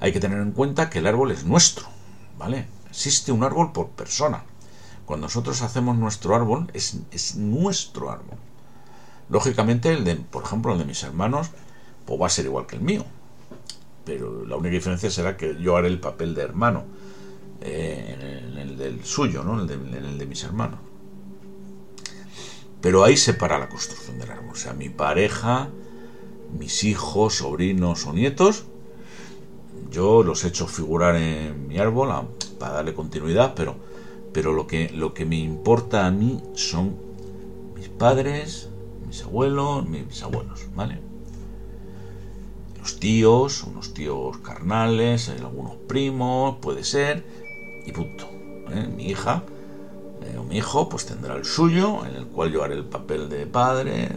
Hay 0.00 0.12
que 0.12 0.20
tener 0.20 0.38
en 0.38 0.52
cuenta 0.52 0.90
que 0.90 0.98
el 0.98 1.06
árbol 1.06 1.30
es 1.30 1.44
nuestro, 1.44 1.86
¿vale? 2.38 2.66
Existe 2.92 3.32
un 3.32 3.42
árbol 3.42 3.72
por 3.72 3.88
persona. 3.88 4.44
Cuando 5.06 5.26
nosotros 5.28 5.62
hacemos 5.62 5.96
nuestro 5.96 6.36
árbol, 6.36 6.70
es, 6.74 6.98
es 7.10 7.36
nuestro 7.36 8.10
árbol. 8.10 8.36
Lógicamente, 9.30 9.94
el 9.94 10.04
de, 10.04 10.16
por 10.16 10.44
ejemplo, 10.44 10.74
el 10.74 10.78
de 10.78 10.84
mis 10.84 11.02
hermanos, 11.02 11.48
pues 12.04 12.20
va 12.20 12.26
a 12.26 12.28
ser 12.28 12.44
igual 12.44 12.66
que 12.66 12.76
el 12.76 12.82
mío. 12.82 13.06
Pero 14.04 14.44
la 14.44 14.56
única 14.56 14.74
diferencia 14.74 15.10
será 15.10 15.38
que 15.38 15.56
yo 15.58 15.74
haré 15.74 15.88
el 15.88 16.00
papel 16.00 16.34
de 16.34 16.42
hermano 16.42 16.84
eh, 17.62 18.42
en, 18.52 18.58
el, 18.58 18.76
del 18.76 19.02
suyo, 19.06 19.42
¿no? 19.42 19.54
En 19.54 19.94
el 19.94 20.18
de, 20.18 20.26
mis 20.26 20.44
hermanos. 20.44 20.80
Pero 22.82 23.04
ahí 23.04 23.16
se 23.16 23.32
para 23.32 23.58
la 23.58 23.70
construcción 23.70 24.18
del 24.18 24.30
árbol. 24.30 24.50
O 24.52 24.56
sea, 24.56 24.74
mi 24.74 24.90
pareja, 24.90 25.70
mis 26.58 26.84
hijos, 26.84 27.36
sobrinos 27.36 28.04
o 28.06 28.12
nietos, 28.12 28.66
yo 29.90 30.22
los 30.22 30.44
he 30.44 30.48
hecho 30.48 30.66
figurar 30.66 31.16
en 31.16 31.68
mi 31.68 31.78
árbol 31.78 32.28
para 32.62 32.74
darle 32.74 32.94
continuidad, 32.94 33.54
pero, 33.56 33.74
pero 34.32 34.52
lo, 34.52 34.68
que, 34.68 34.88
lo 34.90 35.14
que 35.14 35.24
me 35.24 35.36
importa 35.36 36.06
a 36.06 36.12
mí 36.12 36.40
son 36.54 36.94
mis 37.74 37.88
padres, 37.88 38.68
mis 39.04 39.20
abuelos, 39.24 39.84
mis 39.88 40.06
bisabuelos, 40.06 40.66
¿vale? 40.76 41.00
Los 42.78 43.00
tíos, 43.00 43.64
unos 43.64 43.94
tíos 43.94 44.38
carnales, 44.38 45.28
algunos 45.28 45.74
primos, 45.88 46.58
puede 46.60 46.84
ser, 46.84 47.24
y 47.84 47.90
punto. 47.90 48.28
¿eh? 48.70 48.86
Mi 48.96 49.06
hija 49.06 49.42
eh, 50.22 50.38
o 50.38 50.44
mi 50.44 50.58
hijo 50.58 50.88
pues 50.88 51.04
tendrá 51.04 51.34
el 51.34 51.44
suyo, 51.44 52.06
en 52.06 52.14
el 52.14 52.26
cual 52.26 52.52
yo 52.52 52.62
haré 52.62 52.74
el 52.74 52.84
papel 52.84 53.28
de 53.28 53.44
padre, 53.48 54.08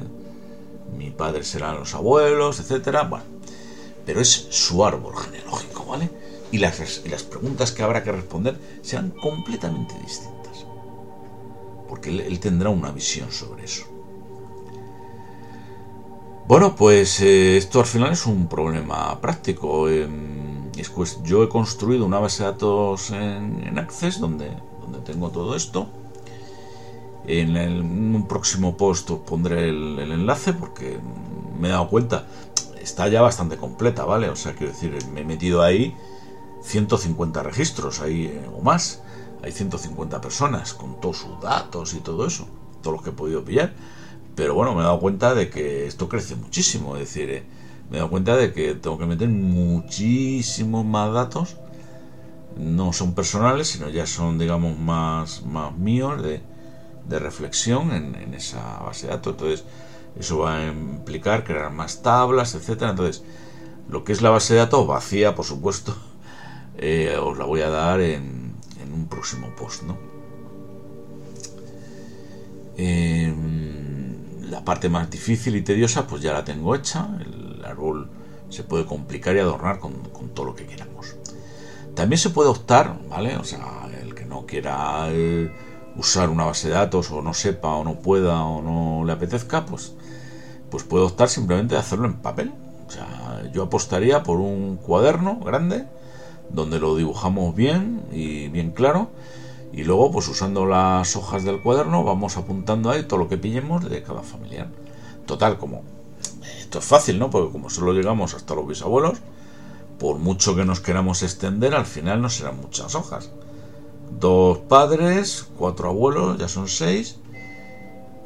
mi 0.95 1.09
padre 1.09 1.43
serán 1.43 1.79
los 1.79 1.95
abuelos, 1.95 2.59
etcétera. 2.59 3.05
Bueno, 3.05 3.25
pero 4.05 4.21
es 4.21 4.29
su 4.29 4.85
árbol 4.85 5.17
genealógico, 5.17 5.83
¿vale? 5.85 6.24
Y 6.51 6.57
las, 6.59 7.01
las 7.05 7.23
preguntas 7.23 7.71
que 7.71 7.83
habrá 7.83 8.03
que 8.03 8.11
responder 8.11 8.59
serán 8.81 9.11
completamente 9.11 9.93
distintas. 9.99 10.65
Porque 11.89 12.09
él, 12.09 12.39
tendrá 12.39 12.69
una 12.69 12.91
visión 12.91 13.31
sobre 13.31 13.65
eso. 13.65 13.85
Bueno, 16.47 16.75
pues 16.75 17.19
eh, 17.21 17.57
esto 17.57 17.79
al 17.79 17.85
final 17.85 18.11
es 18.13 18.25
un 18.25 18.47
problema 18.47 19.19
práctico. 19.19 19.89
Em, 19.89 20.71
pues 20.93 21.21
yo 21.23 21.43
he 21.43 21.49
construido 21.49 22.05
una 22.05 22.19
base 22.19 22.43
de 22.43 22.51
datos 22.51 23.11
en, 23.11 23.77
Access 23.77 24.19
donde, 24.19 24.51
donde 24.81 24.99
tengo 24.99 25.29
todo 25.29 25.55
esto. 25.55 25.87
En, 27.27 27.57
un 28.15 28.27
próximo 28.27 28.77
post 28.77 29.09
os 29.11 29.19
pondré 29.19 29.69
el, 29.69 29.99
enlace 29.99 30.53
porque 30.53 30.99
me 31.59 31.67
he 31.67 31.71
dado 31.71 31.89
cuenta, 31.89 32.27
está 32.79 33.07
ya 33.07 33.21
bastante 33.21 33.57
completa, 33.57 34.05
¿vale? 34.05 34.29
O 34.29 34.35
sea, 34.35 34.53
quiero 34.53 34.71
decir, 34.71 34.97
me 35.13 35.21
he 35.21 35.25
metido 35.25 35.63
ahí 35.63 35.95
150 36.65 37.43
registros 37.43 38.01
ahí 38.01 38.25
eh, 38.25 38.49
o 38.53 38.61
más. 38.61 39.01
Hay 39.43 39.51
150 39.51 40.21
personas 40.21 40.73
con 40.73 40.99
todos 40.99 41.17
sus 41.17 41.39
datos 41.39 41.93
y 41.93 41.99
todo 41.99 42.25
eso, 42.25 42.47
todos 42.81 42.97
los 42.97 43.03
que 43.03 43.11
he 43.11 43.13
podido 43.13 43.45
pillar. 43.45 43.73
Pero 44.35 44.53
bueno, 44.53 44.73
me 44.73 44.81
he 44.81 44.83
dado 44.83 44.99
cuenta 44.99 45.33
de 45.33 45.49
que 45.49 45.85
esto 45.85 46.09
crece 46.09 46.35
muchísimo. 46.35 46.95
Es 46.97 47.01
decir, 47.01 47.29
eh, 47.29 47.43
me 47.89 47.97
he 47.97 47.99
dado 47.99 48.09
cuenta 48.09 48.35
de 48.35 48.51
que 48.51 48.73
tengo 48.75 48.97
que 48.97 49.05
meter 49.05 49.29
muchísimos 49.29 50.85
más 50.85 51.13
datos. 51.13 51.57
No 52.57 52.93
son 52.93 53.13
personales, 53.13 53.67
sino 53.67 53.89
ya 53.89 54.05
son, 54.05 54.37
digamos, 54.37 54.77
más, 54.77 55.45
más 55.45 55.77
míos 55.77 56.21
de, 56.21 56.41
reflexión 57.07 57.91
en, 57.91 58.33
esa 58.33 58.79
base 58.79 59.07
de 59.07 59.13
datos. 59.13 59.33
Entonces, 59.33 59.65
eso 60.19 60.39
va 60.39 60.57
a 60.57 60.67
implicar 60.67 61.43
crear 61.43 61.71
más 61.71 62.01
tablas, 62.01 62.55
etcétera. 62.55 62.91
Entonces, 62.91 63.23
lo 63.89 64.03
que 64.03 64.13
es 64.13 64.21
la 64.21 64.31
base 64.31 64.53
de 64.53 64.61
datos 64.61 64.87
vacía, 64.87 65.35
por 65.35 65.45
supuesto, 65.45 65.95
eh, 66.77 67.15
os 67.17 67.37
la 67.37 67.45
voy 67.45 67.61
a 67.61 67.69
dar 67.69 68.01
en, 68.01 68.55
un 68.93 69.07
próximo 69.07 69.49
post, 69.55 69.83
¿no? 69.83 69.97
Em, 72.77 74.41
la 74.49 74.63
parte 74.63 74.89
más 74.89 75.09
difícil 75.09 75.55
y 75.55 75.61
tediosa, 75.61 76.07
pues 76.07 76.21
ya 76.21 76.33
la 76.33 76.43
tengo 76.43 76.75
hecha. 76.75 77.09
El, 77.19 77.63
árbol 77.65 78.09
se 78.49 78.63
puede 78.63 78.85
complicar 78.85 79.35
y 79.35 79.39
adornar 79.39 79.79
con, 79.79 79.93
todo 80.33 80.45
lo 80.45 80.55
que 80.55 80.65
queramos. 80.67 81.15
También 81.95 82.19
se 82.19 82.29
puede 82.29 82.49
optar, 82.49 82.99
¿vale? 83.09 83.37
O 83.37 83.43
sea, 83.43 83.89
el 84.01 84.13
que 84.13 84.25
no 84.25 84.45
quiera 84.45 85.07
eh, 85.09 85.51
usar 85.97 86.29
una 86.29 86.45
base 86.45 86.67
de 86.67 86.75
datos 86.75 87.09
o 87.11 87.21
no 87.21 87.33
sepa 87.33 87.69
o 87.69 87.83
no 87.83 87.95
pueda 87.95 88.43
o 88.43 88.61
no 88.61 89.03
le 89.03 89.13
apetezca, 89.13 89.65
pues, 89.65 89.93
pues 90.69 90.83
puede 90.83 91.05
optar 91.05 91.27
simplemente 91.27 91.73
de 91.73 91.81
hacerlo 91.81 92.05
en 92.05 92.15
papel. 92.15 92.53
O 92.87 92.91
sea, 92.91 93.49
yo 93.51 93.63
apostaría 93.63 94.21
por 94.21 94.37
un 94.37 94.77
cuaderno 94.77 95.39
grande 95.39 95.87
donde 96.49 96.79
lo 96.79 96.95
dibujamos 96.95 97.55
bien 97.55 98.03
y 98.11 98.47
bien 98.47 98.71
claro 98.71 99.09
y 99.75 99.83
luego 99.83 100.09
pues 100.09 100.29
usando 100.29 100.65
las 100.65 101.17
hojas 101.17 101.43
del 101.43 101.61
cuaderno 101.61 102.03
vamos 102.03 102.37
apuntando 102.37 102.91
ahí 102.91 103.03
todo 103.03 103.19
lo 103.19 103.27
que 103.27 103.37
pillemos 103.37 103.89
de 103.89 104.03
cada 104.03 104.21
familiar. 104.21 104.69
Total, 105.25 105.57
como 105.57 105.83
esto 106.59 106.79
es 106.79 106.85
fácil, 106.85 107.19
¿no? 107.19 107.29
Porque 107.29 107.51
como 107.51 107.69
solo 107.69 107.91
llegamos 107.91 108.33
hasta 108.33 108.55
los 108.55 108.65
bisabuelos, 108.65 109.19
por 109.99 110.17
mucho 110.17 110.55
que 110.55 110.63
nos 110.63 110.79
queramos 110.79 111.23
extender, 111.23 111.75
al 111.75 111.85
final 111.85 112.21
no 112.21 112.29
serán 112.29 112.61
muchas 112.61 112.95
hojas. 112.95 113.31
Dos 114.17 114.59
padres, 114.59 115.45
cuatro 115.57 115.89
abuelos, 115.89 116.37
ya 116.37 116.47
son 116.47 116.69
seis. 116.69 117.17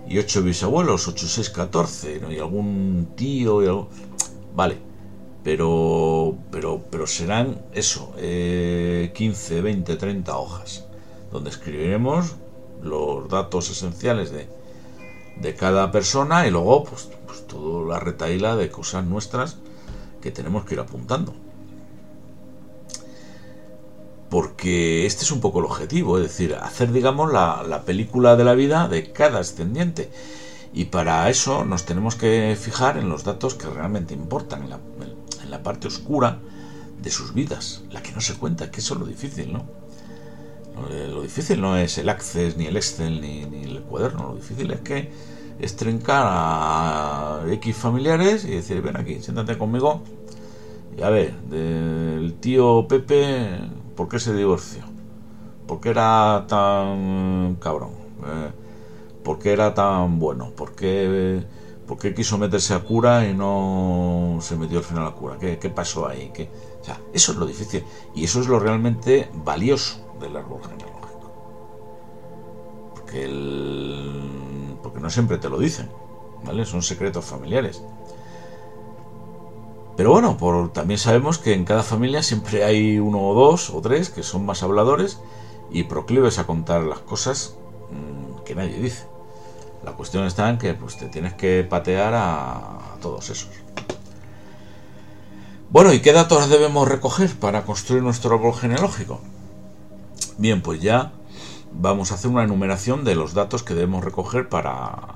Y 0.07 0.17
ocho 0.17 0.43
bisabuelos, 0.43 1.07
ocho, 1.07 1.27
seis, 1.27 1.49
catorce. 1.49 2.19
¿no? 2.19 2.31
Y 2.31 2.39
algún 2.39 3.09
tío 3.15 3.63
y 3.63 3.67
algo... 3.67 3.89
Vale. 4.55 4.88
Pero, 5.49 6.37
pero, 6.51 6.83
pero 6.91 7.07
serán 7.07 7.59
eso, 7.73 8.13
eh, 8.17 9.11
15, 9.15 9.61
20, 9.63 9.95
30 9.95 10.37
hojas. 10.37 10.85
Donde 11.31 11.49
escribiremos 11.49 12.35
los 12.83 13.27
datos 13.29 13.71
esenciales 13.71 14.29
de, 14.29 14.47
de 15.41 15.55
cada 15.55 15.91
persona 15.91 16.45
y 16.45 16.51
luego 16.51 16.83
pues, 16.83 17.09
pues 17.25 17.47
toda 17.47 17.83
la 17.87 17.99
retaíla 17.99 18.55
de 18.57 18.69
cosas 18.69 19.05
nuestras 19.05 19.57
que 20.21 20.29
tenemos 20.29 20.65
que 20.65 20.75
ir 20.75 20.81
apuntando. 20.81 21.33
Porque 24.29 25.07
este 25.07 25.23
es 25.23 25.31
un 25.31 25.41
poco 25.41 25.61
el 25.61 25.65
objetivo, 25.65 26.19
es 26.19 26.25
decir, 26.25 26.53
hacer, 26.61 26.91
digamos, 26.91 27.33
la, 27.33 27.81
película 27.87 28.35
de 28.35 28.43
la 28.43 28.53
vida 28.53 28.87
de 28.87 29.11
cada 29.11 29.39
ascendiente. 29.39 30.11
Y 30.75 30.85
para 30.85 31.27
eso 31.27 31.65
nos 31.65 31.85
tenemos 31.85 32.13
que 32.13 32.55
fijar 32.55 32.99
en 32.99 33.09
los 33.09 33.23
datos 33.23 33.55
que 33.55 33.65
realmente 33.65 34.13
importan, 34.13 34.69
la, 34.69 34.77
la 35.49 35.63
parte 35.63 35.87
oscura 35.87 36.39
de 37.01 37.09
sus 37.09 37.33
vidas, 37.33 37.83
la 37.91 38.01
que 38.01 38.11
no 38.11 38.21
se 38.21 38.35
cuenta, 38.35 38.71
que 38.71 38.81
eso 38.81 38.93
es 38.93 38.99
lo 38.99 39.05
difícil, 39.05 39.53
¿no? 39.53 39.65
Lo, 40.87 41.21
difícil 41.21 41.59
no 41.59 41.75
es 41.77 41.97
el 41.97 42.09
Access, 42.09 42.55
ni 42.57 42.65
el 42.65 42.77
Excel, 42.77 43.21
ni, 43.21 43.41
el 43.41 43.81
cuaderno. 43.81 44.29
Lo 44.29 44.35
difícil 44.35 44.71
es 44.71 44.79
que 44.79 45.11
es 45.59 45.75
trincar 45.75 46.25
a 46.25 47.41
X 47.51 47.75
familiares 47.75 48.45
y 48.45 48.51
decir, 48.51 48.81
ven 48.81 48.95
aquí, 48.95 49.21
siéntate 49.21 49.57
conmigo 49.57 50.03
Y 50.97 51.01
a 51.01 51.09
ver, 51.09 51.33
del 51.49 52.35
tío 52.39 52.87
Pepe, 52.87 53.59
¿por 53.95 54.07
qué 54.07 54.19
se 54.19 54.33
divorció? 54.33 54.83
¿Por 55.67 55.81
qué 55.81 55.89
era 55.89 56.45
tan 56.47 57.55
cabrón? 57.55 57.91
Eh, 58.25 58.51
¿Por 59.23 59.37
qué 59.37 59.51
era 59.51 59.73
tan 59.73 60.17
bueno? 60.17 60.51
¿Por 60.51 60.75
qué, 60.75 61.43
¿Por 61.89 61.97
qué 61.97 62.13
quiso 62.13 62.37
meterse 62.37 62.75
a 62.75 62.81
cura 62.81 63.27
y 63.27 63.33
no 63.33 64.37
se 64.41 64.55
metió 64.55 64.77
al 64.77 64.83
final 64.83 65.07
a 65.07 65.11
cura? 65.11 65.39
¿Qué, 65.39 65.71
pasó 65.71 66.07
ahí? 66.07 66.31
O 66.79 66.85
sea, 66.85 67.01
eso 67.13 67.31
es 67.31 67.37
lo 67.39 67.47
difícil. 67.47 67.83
Y 68.13 68.25
eso 68.25 68.39
es 68.41 68.47
lo 68.47 68.59
realmente 68.59 69.27
valioso 69.33 69.99
del 70.21 70.37
árbol 70.37 70.61
genealógico. 70.61 71.31
Porque, 72.93 73.23
el, 73.23 74.77
porque 74.83 74.99
no 74.99 75.09
siempre 75.09 75.39
te 75.39 75.49
lo 75.49 75.57
dicen. 75.57 75.89
¿Vale? 76.43 76.63
Son 76.67 76.83
secretos 76.83 77.25
familiares. 77.25 77.81
Pero 79.97 80.11
bueno, 80.11 80.37
también 80.71 80.99
sabemos 80.99 81.39
que 81.39 81.55
en 81.55 81.65
cada 81.65 81.81
familia 81.81 82.21
siempre 82.21 82.65
hay 82.65 82.99
uno 82.99 83.19
o 83.19 83.33
dos 83.33 83.71
o 83.71 83.81
tres 83.81 84.11
que 84.11 84.21
son 84.21 84.45
más 84.45 84.61
habladores 84.61 85.19
y 85.71 85.85
proclives 85.85 86.37
a 86.37 86.45
contar 86.45 86.83
las 86.83 86.99
cosas 86.99 87.57
mm, 87.89 88.43
que 88.43 88.53
nadie 88.53 88.77
dice. 88.77 89.07
La 89.83 89.93
cuestión 89.93 90.25
está 90.25 90.49
en 90.49 90.57
que 90.57 90.73
pues, 90.73 90.97
te 90.97 91.07
tienes 91.07 91.33
que 91.33 91.63
patear 91.63 92.13
a, 92.15 92.79
todos 93.01 93.29
esos. 93.29 93.49
Bueno, 95.69 95.93
¿y 95.93 96.01
qué 96.01 96.11
datos 96.11 96.49
debemos 96.49 96.87
recoger 96.87 97.33
para 97.35 97.63
construir 97.63 98.03
nuestro 98.03 98.35
árbol 98.35 98.53
genealógico? 98.53 99.21
Bien, 100.37 100.61
pues 100.61 100.81
ya 100.81 101.13
vamos 101.71 102.11
a 102.11 102.15
hacer 102.15 102.31
una 102.31 102.43
enumeración 102.43 103.03
de 103.03 103.15
los 103.15 103.33
datos 103.33 103.63
que 103.63 103.75
debemos 103.75 104.03
recoger 104.03 104.49
para, 104.49 105.15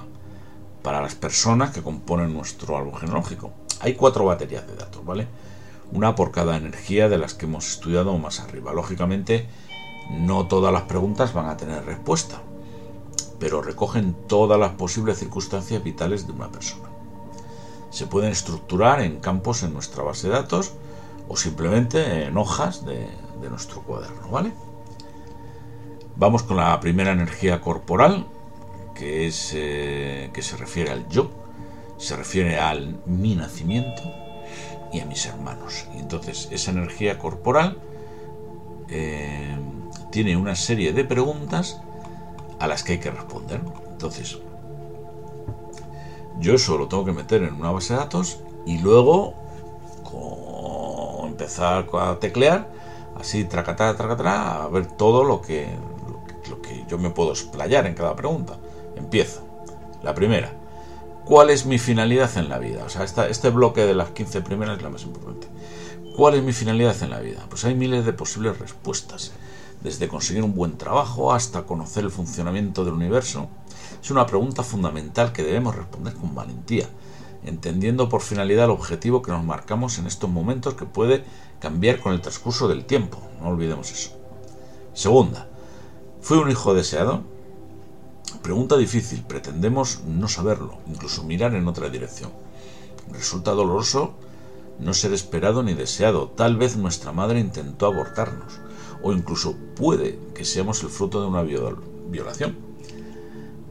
para 0.82 1.02
las 1.02 1.15
personas 1.15 1.71
que 1.71 1.82
componen 1.82 2.34
nuestro 2.34 2.78
árbol 2.78 2.99
genealógico. 2.99 3.52
Hay 3.80 3.95
cuatro 3.95 4.26
baterías 4.26 4.65
de 4.67 4.76
datos, 4.76 5.04
¿vale? 5.04 5.28
Una 5.91 6.15
por 6.15 6.32
cada 6.32 6.56
energía 6.56 7.10
de 7.10 7.17
las 7.17 7.34
que 7.34 7.45
hemos 7.45 7.67
estudiado 7.67 8.17
más 8.17 8.39
arriba. 8.39 8.73
Lógicamente, 8.73 9.47
no 10.12 10.47
todas 10.47 10.71
las 10.71 10.84
preguntas 10.84 11.34
van 11.34 11.47
a 11.47 11.58
tener 11.58 11.84
respuesta, 11.86 12.41
pero 13.43 13.62
recogen 13.62 14.15
todas 14.29 14.58
las 14.58 14.71
posibles 14.71 15.19
circunstancias 15.19 15.84
vitales 15.84 16.25
de 16.25 16.32
una 16.32 16.47
persona. 16.47 16.88
Se 17.89 18.08
pueden 18.08 18.32
estructurar 18.32 19.01
en 19.01 19.19
campos 19.19 19.63
en 19.63 19.73
nuestra 19.73 20.01
base 20.01 20.29
de 20.29 20.36
datos 20.36 20.71
o 21.27 21.36
simplemente 21.36 22.23
en 22.27 22.38
hojas 22.38 22.86
de, 22.86 23.06
nuestro 23.49 23.82
cuaderno, 23.82 24.29
¿vale? 24.29 24.53
Vamos 26.15 26.43
con 26.43 26.56
la 26.56 26.79
primera 26.79 27.12
energía 27.12 27.60
corporal, 27.60 28.27
que 28.95 29.27
es 29.27 29.51
eh, 29.53 30.29
que 30.34 30.41
se 30.41 30.56
refiere 30.56 30.91
al 30.91 31.10
yo 31.10 31.29
se 31.97 32.15
refiere 32.15 32.58
al 32.58 33.01
mi 33.06 33.36
nacimiento 33.36 34.03
y 34.93 35.01
a 35.01 35.06
mis 35.06 35.25
hermanos. 35.25 35.86
Y 35.93 35.99
entonces 35.99 36.47
esa 36.49 36.71
energía 36.71 37.19
corporal 37.19 37.77
eh, 38.88 39.58
tiene 40.13 40.38
una 40.38 40.56
serie 40.56 40.93
de 40.93 41.03
preguntas 41.03 41.82
a 42.63 42.67
las 42.67 42.84
que 42.84 42.93
hay 42.93 42.99
que 42.99 43.12
responder. 43.12 43.60
Entonces, 43.91 44.38
yo 46.39 46.54
eso 46.54 46.78
lo 46.78 46.88
tengo 46.88 47.04
que 47.04 47.12
meter 47.12 47.43
en 47.43 47.56
una 47.56 47.71
base 47.71 47.93
de 47.93 47.99
datos 47.99 48.39
y 48.65 48.78
luego 48.80 49.36
empezar 51.26 51.89
a 51.93 52.19
teclear, 52.19 52.69
así 53.19 53.43
tracatá, 53.43 53.95
tracatá, 53.97 54.63
a 54.63 54.67
ver 54.67 54.86
todo 54.86 55.26
lo 55.26 55.41
que, 55.41 55.67
lo 56.49 56.62
que 56.62 56.86
yo 56.88 56.97
me 56.97 57.10
puedo 57.10 57.32
explayar 57.32 57.86
en 57.86 57.95
cada 57.95 58.15
pregunta. 58.15 58.58
Empiezo. 58.95 59.41
La 60.04 60.13
primera, 60.13 60.54
¿Cuál 61.26 61.49
es 61.49 61.65
mi 61.65 61.80
finalidad 61.80 62.38
en 62.38 62.49
la 62.49 62.60
vida? 62.60 62.84
O 62.86 62.89
sea, 62.89 63.06
este 63.06 63.49
bloque 63.49 63.86
de 63.86 63.95
las 63.95 64.10
15 64.10 64.41
primeras 64.41 64.78
es 64.78 64.84
la 64.84 64.89
más 64.89 65.04
importante. 65.04 65.47
¿Cuál 66.17 66.36
es 66.36 66.43
mi 66.43 66.52
finalidad 66.52 67.02
en 67.02 67.12
la 67.12 67.21
vida? 67.21 67.45
Pues 67.49 67.63
hay 67.63 67.76
miles 67.76 68.06
de 68.06 68.12
posibles 68.12 68.60
respuestas, 68.60 69.32
desde 69.84 70.08
conseguir 70.08 70.43
un 70.43 70.56
buen 70.56 70.78
trabajo 70.78 71.34
hasta 71.34 71.63
conocer 71.63 72.06
el 72.06 72.12
funcionamiento 72.12 72.86
del 72.86 72.93
universo. 72.93 73.50
Es 74.02 74.10
una 74.12 74.26
pregunta 74.26 74.63
fundamental 74.63 75.34
que 75.34 75.43
debemos 75.43 75.76
responder 75.76 76.13
con 76.13 76.34
valentía, 76.34 76.88
entendiendo 77.46 78.08
por 78.08 78.22
finalidad 78.22 78.65
el 78.65 78.72
objetivo 78.72 79.22
que 79.22 79.32
nos 79.32 79.43
marcamos 79.43 79.98
en 80.00 80.08
estos 80.08 80.30
momentos 80.30 80.76
que 80.76 80.86
puede 80.86 81.26
cambiar 81.60 82.00
con 82.00 82.13
el 82.13 82.22
transcurso 82.22 82.67
del 82.67 82.86
tiempo. 82.86 83.22
No 83.41 83.50
olvidemos 83.50 83.91
eso. 83.91 84.12
Segunda, 84.93 85.48
¿fui 86.22 86.38
un 86.38 86.50
hijo 86.50 86.74
deseado? 86.74 87.24
Pregunta 88.41 88.78
difícil, 88.78 89.24
pretendemos 89.24 90.02
no 90.06 90.28
saberlo, 90.28 90.78
incluso 90.88 91.24
mirar 91.24 91.54
en 91.56 91.67
otra 91.67 91.89
dirección. 91.89 92.32
Resulta 93.12 93.52
doloroso 93.52 94.13
no 94.80 94.93
ser 94.93 95.13
esperado 95.13 95.63
ni 95.63 95.74
deseado. 95.74 96.30
Tal 96.30 96.58
vez 96.58 96.78
nuestra 96.78 97.12
madre 97.12 97.39
intentó 97.39 97.86
abortarnos, 97.86 98.60
o 99.03 99.11
incluso 99.11 99.55
puede 99.75 100.17
que 100.33 100.45
seamos 100.45 100.81
el 100.81 100.89
fruto 100.89 101.21
de 101.21 101.27
una 101.27 101.43
violación. 101.43 102.55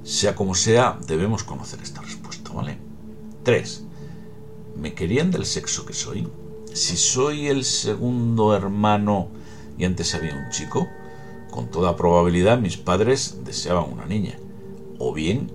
Sea 0.05 0.35
como 0.35 0.55
sea, 0.55 0.99
debemos 1.07 1.43
conocer 1.43 1.81
esta 1.83 2.03
respuesta, 2.03 2.53
¿vale? 2.53 2.79
3. 3.43 3.85
¿Me 4.77 4.95
querían 4.95 5.31
del 5.31 5.47
sexo 5.47 5.87
que 5.87 5.95
soy? 5.95 6.29
Si 6.73 6.97
soy 6.97 7.49
el 7.49 7.65
segundo 7.65 8.55
hermano 8.55 9.29
y 9.79 9.85
antes 9.85 10.15
había 10.15 10.35
un 10.35 10.51
chico, 10.51 10.87
con 11.51 11.71
toda 11.71 11.97
probabilidad 11.97 12.59
mis 12.59 12.77
padres 12.77 13.39
deseaban 13.45 13.93
una 13.93 14.07
niña. 14.07 14.39
O 14.99 15.13
bien 15.13 15.51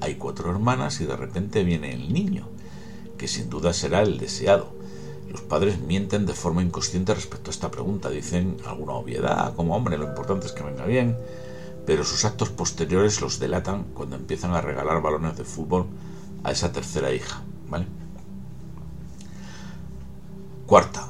hay 0.00 0.16
cuatro 0.16 0.50
hermanas 0.50 1.00
y 1.00 1.06
de 1.06 1.16
repente 1.16 1.64
viene 1.64 1.92
el 1.92 2.12
niño, 2.12 2.48
que 3.18 3.28
sin 3.28 3.50
duda 3.50 3.72
será 3.72 4.02
el 4.02 4.18
deseado. 4.18 4.72
Los 5.32 5.40
padres 5.40 5.80
mienten 5.80 6.26
de 6.26 6.34
forma 6.34 6.62
inconsciente 6.62 7.14
respecto 7.14 7.50
a 7.50 7.54
esta 7.54 7.70
pregunta, 7.70 8.10
dicen 8.10 8.58
alguna 8.66 8.92
obviedad, 8.92 9.54
como 9.56 9.74
hombre, 9.74 9.96
lo 9.96 10.06
importante 10.06 10.46
es 10.46 10.52
que 10.52 10.62
venga 10.62 10.84
bien, 10.84 11.16
pero 11.86 12.04
sus 12.04 12.24
actos 12.26 12.50
posteriores 12.50 13.20
los 13.22 13.40
delatan 13.40 13.84
cuando 13.94 14.16
empiezan 14.16 14.54
a 14.54 14.60
regalar 14.60 15.00
balones 15.00 15.36
de 15.38 15.44
fútbol 15.44 15.86
a 16.44 16.52
esa 16.52 16.70
tercera 16.70 17.12
hija, 17.12 17.42
¿vale? 17.68 17.86
Cuarta, 20.66 21.08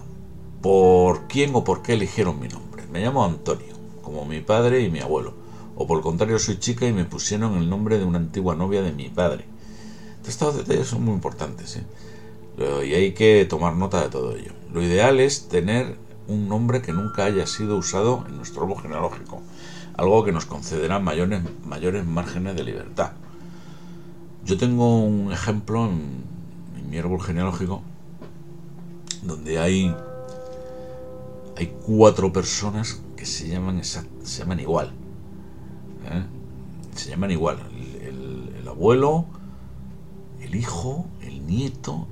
¿por 0.63 1.27
quién 1.27 1.55
o 1.55 1.65
por 1.65 1.83
qué 1.83 1.95
eligieron 1.95 2.39
mi 2.39 2.49
nombre? 2.49 2.87
Me 2.87 3.01
llamo 3.01 3.25
Antonio, 3.25 3.75
como 4.03 4.25
mi 4.25 4.41
padre 4.41 4.83
y 4.83 4.91
mi 4.91 5.01
abuelo 5.01 5.43
o 5.77 5.87
por 5.87 5.99
el 5.99 6.03
contrario 6.03 6.39
soy 6.39 6.59
chica 6.59 6.87
y 6.87 6.93
me 6.93 7.05
pusieron 7.05 7.57
el 7.57 7.69
nombre 7.69 7.99
de 7.99 8.05
una 8.05 8.19
antigua 8.19 8.55
novia 8.55 8.83
de 8.83 8.93
mi 8.93 9.09
padre. 9.09 9.45
Estos 10.27 10.57
detalles 10.57 10.87
son 10.87 11.05
muy 11.05 11.15
importantes 11.15 11.77
¿eh? 11.77 11.85
Y 12.59 12.95
hay 12.95 13.13
que 13.13 13.45
tomar 13.45 13.75
nota 13.75 14.03
de 14.03 14.09
todo 14.09 14.37
ello. 14.37 14.53
Lo 14.73 14.83
ideal 14.83 15.21
es 15.21 15.49
tener 15.49 15.97
un 16.29 16.49
nombre 16.49 16.83
que 16.83 16.93
nunca 16.93 17.25
haya 17.25 17.47
sido 17.47 17.77
usado 17.77 18.25
en 18.29 18.37
nuestro 18.37 18.63
árbol 18.63 18.81
genealógico, 18.81 19.43
algo 19.97 20.25
que 20.25 20.33
nos 20.33 20.47
concederá 20.47 20.99
mayores, 20.99 21.43
mayores 21.65 22.07
márgenes 22.07 22.57
de 22.57 22.65
libertad. 22.65 23.13
Yo 24.45 24.57
tengo 24.57 25.03
un 25.03 25.33
ejemplo 25.33 25.87
en, 25.87 26.33
mi 26.91 26.99
árbol 26.99 27.23
genealógico 27.23 27.81
donde 29.23 29.59
hay, 29.59 29.97
hay 31.57 31.75
cuatro 31.87 32.35
personas 32.35 33.01
que 33.17 33.25
se 33.25 33.49
llaman, 33.49 33.83
se 33.83 34.03
llaman 34.25 34.61
igual 34.61 34.93
¿eh? 36.11 36.23
Se 36.95 37.11
llaman 37.11 37.31
igual. 37.31 37.59
El, 38.01 38.69
abuelo, 38.69 39.27
el 40.41 40.55
hijo, 40.55 41.07
el 41.21 41.47
nieto 41.47 42.07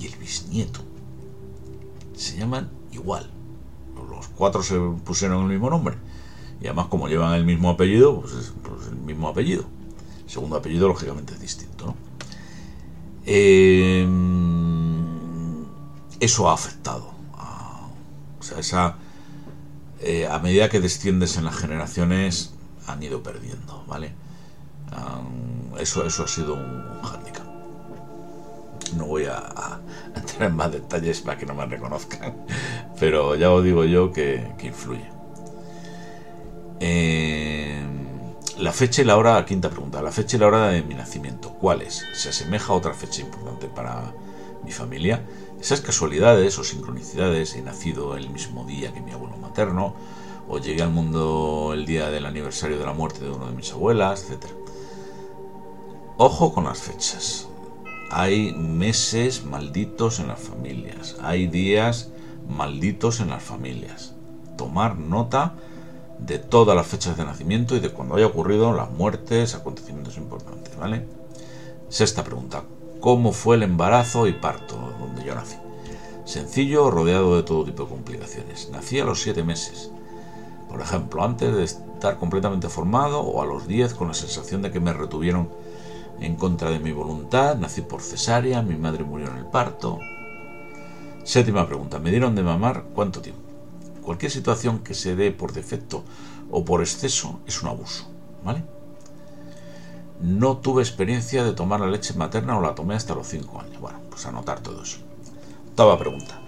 y 0.00 0.06
el 0.06 0.16
bisnieto. 0.16 0.80
Se 2.14 2.36
llaman 2.36 2.70
igual. 2.92 3.30
Los 4.08 4.28
cuatro 4.28 4.62
se 4.62 4.78
pusieron 5.04 5.42
el 5.42 5.48
mismo 5.48 5.70
nombre. 5.70 5.96
Y 6.60 6.66
además 6.66 6.86
como 6.86 7.08
llevan 7.08 7.34
el 7.34 7.44
mismo 7.44 7.70
apellido, 7.70 8.20
pues 8.20 8.32
es 8.34 8.52
pues 8.62 8.88
el 8.88 8.96
mismo 8.96 9.28
apellido. 9.28 9.64
El 10.24 10.30
segundo 10.30 10.56
apellido 10.56 10.88
lógicamente 10.88 11.34
es 11.34 11.40
distinto. 11.40 11.94
Em, 13.24 14.16
eso 16.20 16.48
ha 16.48 16.54
afectado. 16.54 17.16
o 18.40 18.42
sea, 18.42 18.58
esa, 18.58 18.96
eh, 20.00 20.26
a 20.26 20.38
medida 20.38 20.68
que 20.68 20.80
desciendes 20.80 21.36
en 21.36 21.44
las 21.44 21.56
generaciones, 21.56 22.52
han 22.86 23.02
ido 23.02 23.22
perdiendo, 23.22 23.84
¿vale? 23.86 24.12
eso, 25.78 26.04
eso 26.06 26.24
ha 26.24 26.28
sido 26.28 26.54
un, 26.54 26.62
un 26.62 27.02
hándicap. 27.02 27.47
No 28.94 29.06
voy 29.06 29.26
a, 29.26 29.80
entrar 30.14 30.50
en 30.50 30.56
más 30.56 30.72
detalles 30.72 31.20
para 31.20 31.38
que 31.38 31.46
no 31.46 31.54
me 31.54 31.66
reconozcan, 31.66 32.34
pero 33.00 33.34
ya 33.36 33.50
os 33.50 33.64
digo 33.64 33.84
yo 33.84 34.12
que, 34.12 34.54
influye. 34.62 35.08
Eh, 36.80 37.82
la 38.58 38.72
fecha 38.72 39.02
y 39.02 39.04
la 39.04 39.16
hora, 39.16 39.44
quinta 39.44 39.70
pregunta, 39.70 40.02
la 40.02 40.12
fecha 40.12 40.36
y 40.36 40.40
la 40.40 40.48
hora 40.48 40.68
de 40.68 40.82
mi 40.82 40.94
nacimiento, 40.94 41.50
¿cuál 41.54 41.82
es? 41.82 42.04
¿Se 42.14 42.30
asemeja 42.30 42.72
a 42.72 42.76
otra 42.76 42.94
fecha 42.94 43.22
importante 43.22 43.68
para 43.68 44.12
mi 44.64 44.72
familia? 44.72 45.24
Esas 45.60 45.80
casualidades 45.80 46.58
o 46.58 46.64
sincronicidades, 46.64 47.54
he 47.54 47.62
nacido 47.62 48.16
el 48.16 48.30
mismo 48.30 48.64
día 48.64 48.92
que 48.92 49.00
mi 49.00 49.12
abuelo 49.12 49.36
materno, 49.36 49.94
o 50.48 50.58
llegué 50.58 50.82
al 50.82 50.90
mundo 50.90 51.72
el 51.74 51.84
día 51.84 52.10
del 52.10 52.26
aniversario 52.26 52.78
de 52.78 52.86
la 52.86 52.92
muerte 52.92 53.24
de 53.24 53.30
una 53.30 53.46
de 53.46 53.52
mis 53.52 53.72
abuelas, 53.72 54.28
etc. 54.30 54.46
Ojo 56.16 56.52
con 56.52 56.64
las 56.64 56.78
fechas. 56.78 57.47
Hay 58.10 58.52
meses 58.54 59.44
malditos 59.44 60.20
en 60.20 60.28
las 60.28 60.40
familias, 60.40 61.16
hay 61.22 61.46
días 61.46 62.10
malditos 62.48 63.20
en 63.20 63.30
las 63.30 63.42
familias. 63.42 64.14
Tomar 64.56 64.98
nota 64.98 65.54
de 66.18 66.38
todas 66.38 66.74
las 66.74 66.86
fechas 66.86 67.16
de 67.16 67.24
nacimiento 67.24 67.76
y 67.76 67.80
de 67.80 67.90
cuando 67.90 68.16
haya 68.16 68.26
ocurrido 68.26 68.72
las 68.72 68.90
muertes, 68.90 69.54
acontecimientos 69.54 70.16
importantes, 70.16 70.76
¿vale? 70.76 71.06
Sexta 71.88 72.24
pregunta. 72.24 72.64
¿Cómo 73.00 73.32
fue 73.32 73.56
el 73.56 73.62
embarazo 73.62 74.26
y 74.26 74.32
parto 74.32 74.76
donde 74.98 75.24
yo 75.24 75.34
nací? 75.34 75.56
Sencillo, 76.24 76.90
rodeado 76.90 77.36
de 77.36 77.42
todo 77.42 77.64
tipo 77.64 77.84
de 77.84 77.88
complicaciones. 77.88 78.68
Nací 78.70 78.98
a 78.98 79.04
los 79.04 79.22
siete 79.22 79.44
meses. 79.44 79.90
Por 80.68 80.80
ejemplo, 80.80 81.22
antes 81.22 81.54
de 81.54 81.64
estar 81.64 82.18
completamente 82.18 82.68
formado 82.68 83.20
o 83.20 83.40
a 83.40 83.46
los 83.46 83.66
diez 83.66 83.94
con 83.94 84.08
la 84.08 84.14
sensación 84.14 84.60
de 84.60 84.70
que 84.70 84.80
me 84.80 84.92
retuvieron 84.92 85.48
en 86.20 86.36
contra 86.36 86.70
de 86.70 86.78
mi 86.78 86.92
voluntad. 86.92 87.56
Nací 87.56 87.82
por 87.82 88.02
cesárea, 88.02 88.62
mi 88.62 88.76
madre 88.76 89.04
murió 89.04 89.28
en 89.28 89.36
el 89.38 89.46
parto. 89.46 89.98
Séptima 91.24 91.66
pregunta. 91.66 91.98
¿Me 91.98 92.10
dieron 92.10 92.34
de 92.34 92.42
mamar 92.42 92.84
cuánto 92.94 93.20
tiempo? 93.20 93.42
Cualquier 94.02 94.32
situación 94.32 94.78
que 94.78 94.94
se 94.94 95.16
dé 95.16 95.30
por 95.32 95.52
defecto 95.52 96.02
o 96.50 96.64
por 96.64 96.80
exceso 96.80 97.40
es 97.46 97.62
un 97.62 97.68
abuso, 97.68 98.08
¿vale? 98.42 98.64
No 100.20 100.56
tuve 100.56 100.82
experiencia 100.82 101.44
de 101.44 101.52
tomar 101.52 101.80
la 101.80 101.86
leche 101.86 102.14
materna 102.14 102.58
o 102.58 102.62
la 102.62 102.74
tomé 102.74 102.94
hasta 102.94 103.14
los 103.14 103.28
5 103.28 103.60
años. 103.60 103.80
Bueno, 103.80 104.00
pues 104.10 104.26
anotar 104.26 104.60
todo 104.60 104.82
eso. 104.82 104.98
Octava 105.68 105.98
pregunta. 105.98 106.40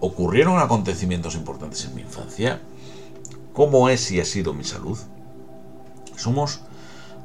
¿Ocurrieron 0.00 0.58
acontecimientos 0.58 1.34
importantes 1.34 1.84
en 1.84 1.94
mi 1.94 2.02
infancia? 2.02 2.60
¿Cómo 3.52 3.88
es 3.88 4.10
y 4.10 4.20
ha 4.20 4.24
sido 4.24 4.52
mi 4.52 4.64
salud? 4.64 4.98
Somos 6.16 6.60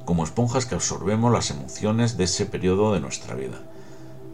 como 0.05 0.23
esponjas 0.23 0.65
que 0.65 0.75
absorbemos 0.75 1.31
las 1.31 1.51
emociones 1.51 2.17
de 2.17 2.25
ese 2.25 2.45
periodo 2.45 2.93
de 2.93 2.99
nuestra 2.99 3.35
vida. 3.35 3.59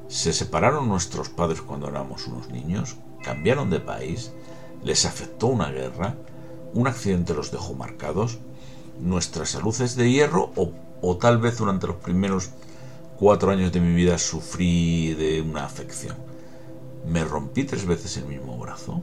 ¿Se 0.08 0.34
separaron 0.34 0.90
nuestros 0.90 1.30
padres 1.30 1.62
cuando 1.62 1.88
éramos 1.88 2.28
unos 2.28 2.50
niños? 2.50 2.96
¿Cambiaron 3.24 3.70
de 3.70 3.80
país? 3.80 4.32
les 4.84 5.06
afectó 5.06 5.48
una 5.48 5.70
guerra, 5.72 6.16
un 6.74 6.88
accidente 6.88 7.34
los 7.34 7.52
dejó 7.52 7.74
marcados, 7.74 8.40
nuestra 9.00 9.46
salud 9.46 9.76
es 9.82 9.96
de 9.96 10.12
hierro 10.12 10.52
o, 10.56 11.18
tal 11.18 11.38
vez 11.38 11.58
durante 11.58 11.88
los 11.88 11.98
primeros 11.98 12.50
cuatro 13.18 13.52
años 13.52 13.72
de 13.72 13.80
mi 13.80 13.94
vida 13.94 14.18
sufrí 14.18 15.14
de 15.14 15.42
una 15.42 15.66
afección. 15.66 16.16
¿Me 17.08 17.24
rompí 17.24 17.64
tres 17.64 17.86
veces 17.86 18.18
el 18.18 18.26
mismo 18.26 18.58
brazo? 18.58 19.02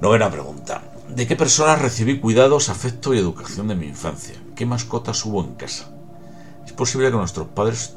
Novena 0.00 0.30
pregunta. 0.30 0.89
¿De 1.14 1.26
qué 1.26 1.34
personas 1.34 1.82
recibí 1.82 2.20
cuidados, 2.20 2.68
afecto 2.68 3.12
y 3.12 3.18
educación 3.18 3.66
de 3.66 3.74
mi 3.74 3.86
infancia? 3.86 4.36
¿Qué 4.54 4.64
mascotas 4.64 5.24
hubo 5.26 5.42
en 5.42 5.54
casa? 5.54 5.90
Es 6.64 6.72
posible 6.72 7.10
que 7.10 7.16
nuestros 7.16 7.48
padres 7.48 7.96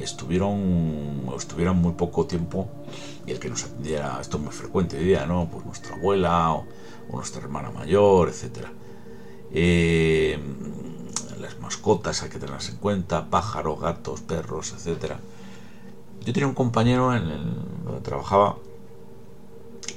estuvieron 0.00 1.30
estuvieran 1.36 1.76
muy 1.80 1.92
poco 1.92 2.26
tiempo 2.26 2.68
y 3.24 3.30
el 3.30 3.38
que 3.38 3.48
nos 3.48 3.64
atendiera, 3.64 4.18
esto 4.20 4.36
es 4.38 4.42
muy 4.42 4.52
frecuente 4.52 4.98
hoy 4.98 5.04
día, 5.04 5.26
¿no? 5.26 5.48
Pues 5.48 5.64
nuestra 5.64 5.94
abuela 5.94 6.52
o, 6.52 6.66
nuestra 7.12 7.40
hermana 7.40 7.70
mayor, 7.70 8.28
etcétera. 8.28 8.72
Eh, 9.52 10.38
las 11.40 11.58
mascotas 11.60 12.22
hay 12.24 12.30
que 12.30 12.38
tenerlas 12.40 12.68
en 12.68 12.76
cuenta, 12.76 13.30
pájaros, 13.30 13.80
gatos, 13.80 14.22
perros, 14.22 14.74
etcétera. 14.76 15.20
Yo 16.24 16.32
tenía 16.32 16.48
un 16.48 16.54
compañero 16.54 17.14
en 17.14 17.28
el 17.28 17.54
donde 17.84 18.00
trabajaba 18.00 18.56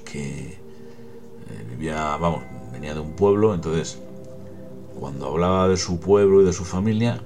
que 0.06 0.63
eh, 1.50 1.66
vivía, 1.70 2.18
vamos, 2.18 2.44
venía 2.72 2.94
de 2.94 3.00
un 3.00 3.14
pueblo, 3.14 3.54
entonces 3.54 4.00
cuando 5.00 5.28
hablaba 5.28 5.68
de 5.68 5.78
su 5.78 6.00
pueblo 6.00 6.42
y 6.42 6.46
de 6.46 6.54
su 6.54 6.66
familia, 6.66 7.22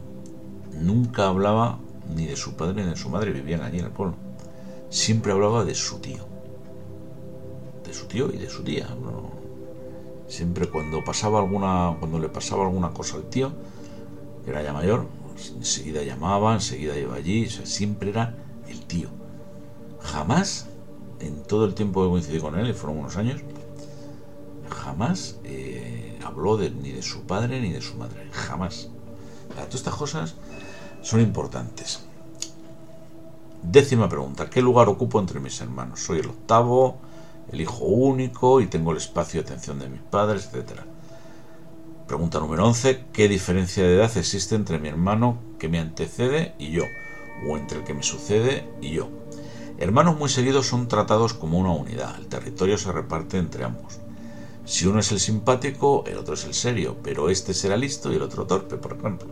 nunca 0.73 1.27
hablaba 1.27 1.79
ni 2.15 2.25
de 2.25 2.35
su 2.35 2.55
padre 2.55 2.83
ni 2.83 2.89
de 2.89 2.95
su 2.95 3.09
madre, 3.09 3.31
vivían 3.31 3.61
allí 3.61 3.79
en 3.79 3.85
el 3.85 3.91
pueblo. 3.91 4.15
Siempre 4.89 5.31
hablaba 5.31 5.65
de 5.65 5.75
su 5.75 5.99
tío. 5.99 6.25
De 7.85 7.93
su 7.93 8.07
tío 8.07 8.31
y 8.33 8.37
de 8.37 8.49
su 8.49 8.63
tía. 8.63 8.87
Siempre 10.27 10.67
cuando 10.67 11.03
pasaba 11.03 11.39
alguna, 11.39 11.95
cuando 11.99 12.19
le 12.19 12.29
pasaba 12.29 12.65
alguna 12.65 12.91
cosa 12.91 13.17
al 13.17 13.23
tío, 13.23 13.51
que 14.43 14.51
era 14.51 14.63
ya 14.63 14.73
mayor, 14.73 15.05
enseguida 15.57 16.03
llamaba, 16.03 16.53
enseguida 16.53 16.97
iba 16.97 17.15
allí, 17.15 17.47
siempre 17.47 18.09
era 18.09 18.35
el 18.67 18.85
tío. 18.85 19.09
Jamás, 20.01 20.67
en 21.19 21.43
todo 21.43 21.65
el 21.65 21.73
tiempo 21.73 22.03
que 22.03 22.09
coincidí 22.09 22.39
con 22.39 22.57
él, 22.57 22.69
y 22.69 22.73
fueron 22.73 22.99
unos 22.99 23.17
años, 23.17 23.41
jamás 24.69 25.37
eh, 25.43 26.19
habló 26.25 26.57
de, 26.57 26.69
ni 26.69 26.91
de 26.91 27.01
su 27.01 27.21
padre 27.21 27.61
ni 27.61 27.71
de 27.71 27.81
su 27.81 27.95
madre. 27.95 28.29
Jamás. 28.31 28.89
todas 29.49 29.75
estas 29.75 29.95
cosas 29.95 30.35
son 31.01 31.21
importantes. 31.21 32.01
Décima 33.63 34.07
pregunta. 34.07 34.49
¿Qué 34.49 34.61
lugar 34.61 34.87
ocupo 34.87 35.19
entre 35.19 35.39
mis 35.39 35.59
hermanos? 35.61 35.99
Soy 35.99 36.19
el 36.19 36.27
octavo, 36.27 36.97
el 37.51 37.61
hijo 37.61 37.85
único 37.85 38.61
y 38.61 38.67
tengo 38.67 38.91
el 38.91 38.97
espacio 38.97 39.41
de 39.41 39.47
atención 39.47 39.79
de 39.79 39.89
mis 39.89 40.01
padres, 40.01 40.49
etc. 40.53 40.81
Pregunta 42.07 42.39
número 42.39 42.65
11. 42.65 43.05
¿Qué 43.11 43.27
diferencia 43.27 43.83
de 43.83 43.95
edad 43.95 44.15
existe 44.17 44.55
entre 44.55 44.79
mi 44.79 44.87
hermano 44.87 45.39
que 45.59 45.69
me 45.69 45.79
antecede 45.79 46.53
y 46.59 46.71
yo? 46.71 46.83
O 47.47 47.57
entre 47.57 47.79
el 47.79 47.83
que 47.83 47.93
me 47.93 48.03
sucede 48.03 48.69
y 48.81 48.91
yo. 48.91 49.09
Hermanos 49.79 50.17
muy 50.17 50.29
seguidos 50.29 50.67
son 50.67 50.87
tratados 50.87 51.33
como 51.33 51.59
una 51.59 51.71
unidad. 51.71 52.15
El 52.17 52.27
territorio 52.27 52.77
se 52.77 52.91
reparte 52.91 53.37
entre 53.37 53.63
ambos. 53.63 53.99
Si 54.67 54.85
uno 54.85 54.99
es 54.99 55.13
el 55.13 55.21
simpático, 55.21 56.03
el 56.07 56.17
otro 56.17 56.33
es 56.33 56.43
el 56.43 56.53
serio, 56.53 56.97
pero 57.01 57.29
este 57.29 57.53
será 57.53 57.77
listo 57.77 58.11
y 58.11 58.17
el 58.17 58.21
otro 58.21 58.45
torpe, 58.45 58.75
por 58.75 58.97
ejemplo. 58.97 59.29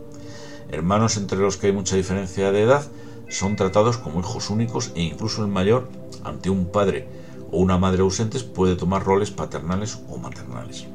Hermanos 0.70 1.18
entre 1.18 1.38
los 1.38 1.58
que 1.58 1.66
hay 1.66 1.74
mucha 1.74 1.94
diferencia 1.94 2.50
de 2.52 2.62
edad 2.62 2.88
son 3.28 3.54
tratados 3.54 3.98
como 3.98 4.20
hijos 4.20 4.48
únicos 4.48 4.92
e 4.94 5.02
incluso 5.02 5.42
el 5.42 5.48
mayor, 5.48 5.88
ante 6.24 6.48
un 6.48 6.72
padre 6.72 7.06
o 7.52 7.58
una 7.58 7.76
madre 7.76 8.00
ausentes, 8.00 8.44
puede 8.44 8.76
tomar 8.76 9.04
roles 9.04 9.30
paternales 9.30 9.98
o 10.08 10.16
maternales. 10.16 10.86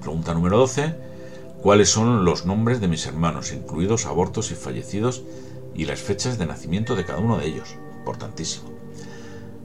Pregunta 0.00 0.32
número 0.32 0.56
12. 0.58 0.94
¿Cuáles 1.62 1.88
son 1.88 2.24
los 2.24 2.46
nombres 2.46 2.80
de 2.80 2.86
mis 2.86 3.06
hermanos, 3.06 3.52
incluidos 3.52 4.06
abortos 4.06 4.52
y 4.52 4.54
fallecidos, 4.54 5.24
y 5.74 5.86
las 5.86 6.00
fechas 6.00 6.38
de 6.38 6.46
nacimiento 6.46 6.94
de 6.94 7.04
cada 7.04 7.18
uno 7.18 7.38
de 7.38 7.46
ellos? 7.46 7.74
Importantísimo. 7.98 8.73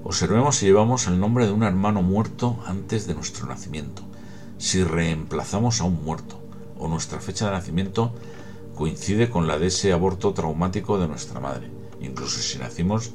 Observemos 0.04 0.56
si 0.56 0.66
llevamos 0.66 1.08
el 1.08 1.20
nombre 1.20 1.46
de 1.46 1.52
un 1.52 1.64
hermano 1.64 2.02
muerto 2.02 2.58
antes 2.66 3.06
de 3.06 3.16
nuestro 3.16 3.48
nacimiento, 3.48 4.02
si 4.58 4.84
reemplazamos 4.84 5.82
a 5.82 5.84
un 5.84 6.04
muerto, 6.04 6.42
o 6.78 6.88
nuestra 6.88 7.20
fecha 7.20 7.46
de 7.46 7.52
nacimiento 7.52 8.14
coincide 8.76 9.30
con 9.30 9.46
la 9.46 9.60
de 9.60 9.68
ese 9.68 9.92
aborto 9.92 10.34
traumático 10.34 10.98
de 10.98 11.08
nuestra 11.08 11.42
madre, 11.42 11.70
incluso 12.00 12.40
si 12.40 12.58
nacimos 12.58 13.12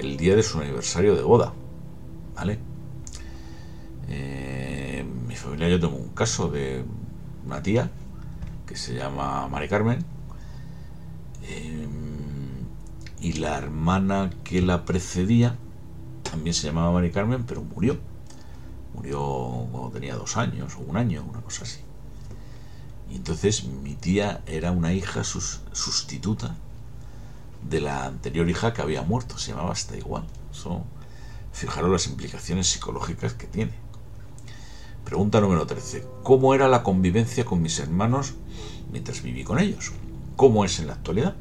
el 0.00 0.16
día 0.16 0.34
de 0.34 0.42
su 0.42 0.58
aniversario 0.58 1.14
de 1.14 1.22
boda. 1.22 1.52
¿Vale? 2.34 2.58
Eh, 4.08 5.06
mi 5.26 5.36
familia 5.36 5.68
yo 5.68 5.80
tengo 5.80 5.96
un 5.96 6.10
caso 6.10 6.48
de 6.48 6.84
una 7.46 7.62
tía 7.62 7.90
que 8.66 8.76
se 8.76 8.94
llama 8.94 9.48
Mari 9.48 9.68
Carmen 9.68 10.04
eh, 11.42 11.86
y 13.20 13.34
la 13.34 13.56
hermana 13.58 14.30
que 14.44 14.60
la 14.60 14.84
precedía 14.84 15.56
también 16.36 16.54
se 16.54 16.66
llamaba 16.66 16.92
Mari 16.92 17.10
Carmen 17.10 17.44
pero 17.44 17.62
murió 17.62 17.98
murió 18.94 19.66
cuando 19.72 19.90
tenía 19.90 20.14
dos 20.14 20.36
años 20.36 20.74
o 20.76 20.80
un 20.80 20.96
año 20.96 21.24
una 21.28 21.40
cosa 21.40 21.64
así 21.64 21.80
y 23.10 23.16
entonces 23.16 23.64
mi 23.64 23.94
tía 23.94 24.42
era 24.46 24.72
una 24.72 24.92
hija 24.92 25.22
sustituta 25.24 26.56
de 27.68 27.80
la 27.80 28.06
anterior 28.06 28.48
hija 28.48 28.72
que 28.72 28.82
había 28.82 29.02
muerto, 29.02 29.38
se 29.38 29.50
llamaba 29.50 29.72
hasta 29.72 29.96
igual. 29.96 30.24
fijaros 31.52 31.90
las 31.90 32.06
implicaciones 32.06 32.66
psicológicas 32.68 33.34
que 33.34 33.46
tiene. 33.46 33.72
Pregunta 35.04 35.40
número 35.40 35.66
13. 35.66 36.04
¿Cómo 36.22 36.54
era 36.54 36.68
la 36.68 36.82
convivencia 36.82 37.44
con 37.44 37.62
mis 37.62 37.78
hermanos 37.78 38.34
mientras 38.90 39.22
viví 39.22 39.44
con 39.44 39.58
ellos? 39.58 39.92
¿Cómo 40.36 40.64
es 40.64 40.80
en 40.80 40.88
la 40.88 40.94
actualidad? 40.94 41.34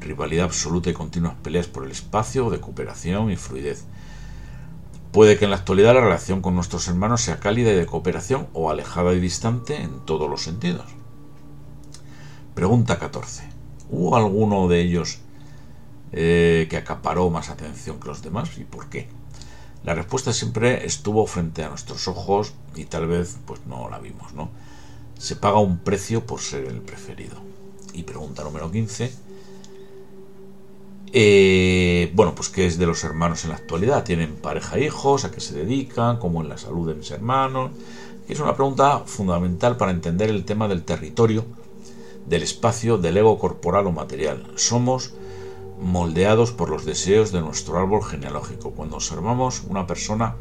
Rivalidad 0.00 0.46
absoluta 0.46 0.90
y 0.90 0.94
continuas 0.94 1.34
peleas 1.42 1.68
por 1.68 1.84
el 1.84 1.90
espacio 1.90 2.50
de 2.50 2.60
cooperación 2.60 3.30
y 3.30 3.36
fluidez. 3.36 3.84
Puede 5.12 5.36
que 5.36 5.44
en 5.44 5.50
la 5.50 5.56
actualidad 5.56 5.94
la 5.94 6.02
relación 6.02 6.40
con 6.40 6.54
nuestros 6.54 6.86
hermanos 6.86 7.22
sea 7.22 7.40
cálida 7.40 7.72
y 7.72 7.74
de 7.74 7.86
cooperación 7.86 8.46
o 8.52 8.70
alejada 8.70 9.12
y 9.12 9.18
distante 9.18 9.82
en 9.82 9.98
todos 10.06 10.30
los 10.30 10.42
sentidos. 10.44 10.86
Pregunta 12.54 13.00
14. 13.00 13.42
¿Hubo 13.90 14.16
alguno 14.16 14.68
de 14.68 14.80
ellos 14.80 15.18
eh, 16.12 16.68
que 16.70 16.76
acaparó 16.76 17.28
más 17.28 17.50
atención 17.50 17.98
que 17.98 18.06
los 18.06 18.22
demás 18.22 18.56
y 18.56 18.62
por 18.62 18.88
qué? 18.88 19.08
La 19.82 19.94
respuesta 19.94 20.32
siempre 20.32 20.86
estuvo 20.86 21.26
frente 21.26 21.64
a 21.64 21.70
nuestros 21.70 22.06
ojos 22.06 22.54
y 22.76 22.84
tal 22.84 23.08
vez 23.08 23.36
pues 23.46 23.66
no 23.66 23.90
la 23.90 23.98
vimos, 23.98 24.32
¿no? 24.34 24.50
Se 25.18 25.34
paga 25.34 25.58
un 25.58 25.78
precio 25.78 26.24
por 26.24 26.40
ser 26.40 26.66
el 26.66 26.82
preferido. 26.82 27.36
Y 27.94 28.04
pregunta 28.04 28.44
número 28.44 28.70
15 28.70 29.12
eh, 31.12 32.10
bueno, 32.14 32.34
pues 32.34 32.48
qué 32.48 32.66
es 32.66 32.78
de 32.78 32.86
los 32.86 33.04
hermanos 33.04 33.44
en 33.44 33.50
la 33.50 33.56
actualidad. 33.56 34.04
¿Tienen 34.04 34.36
pareja 34.36 34.78
hijos? 34.78 35.24
¿A 35.24 35.30
qué 35.30 35.40
se 35.40 35.54
dedican? 35.54 36.18
¿Cómo 36.18 36.42
es 36.42 36.48
la 36.48 36.58
salud 36.58 36.88
de 36.88 36.94
mis 36.94 37.10
hermanos? 37.10 37.72
es 38.32 38.38
una 38.38 38.54
pregunta 38.54 39.00
fundamental 39.06 39.76
para 39.76 39.90
entender 39.90 40.30
el 40.30 40.44
tema 40.44 40.68
del 40.68 40.84
territorio, 40.84 41.44
del 42.26 42.44
espacio, 42.44 42.96
del 42.96 43.16
ego 43.16 43.38
corporal 43.40 43.88
o 43.88 43.92
material. 43.92 44.46
Somos 44.54 45.14
moldeados 45.80 46.52
por 46.52 46.70
los 46.70 46.84
deseos 46.84 47.32
de 47.32 47.40
nuestro 47.40 47.78
árbol 47.78 48.04
genealógico. 48.04 48.70
Cuando 48.70 48.96
observamos 48.96 49.64
una 49.68 49.88
persona, 49.88 50.36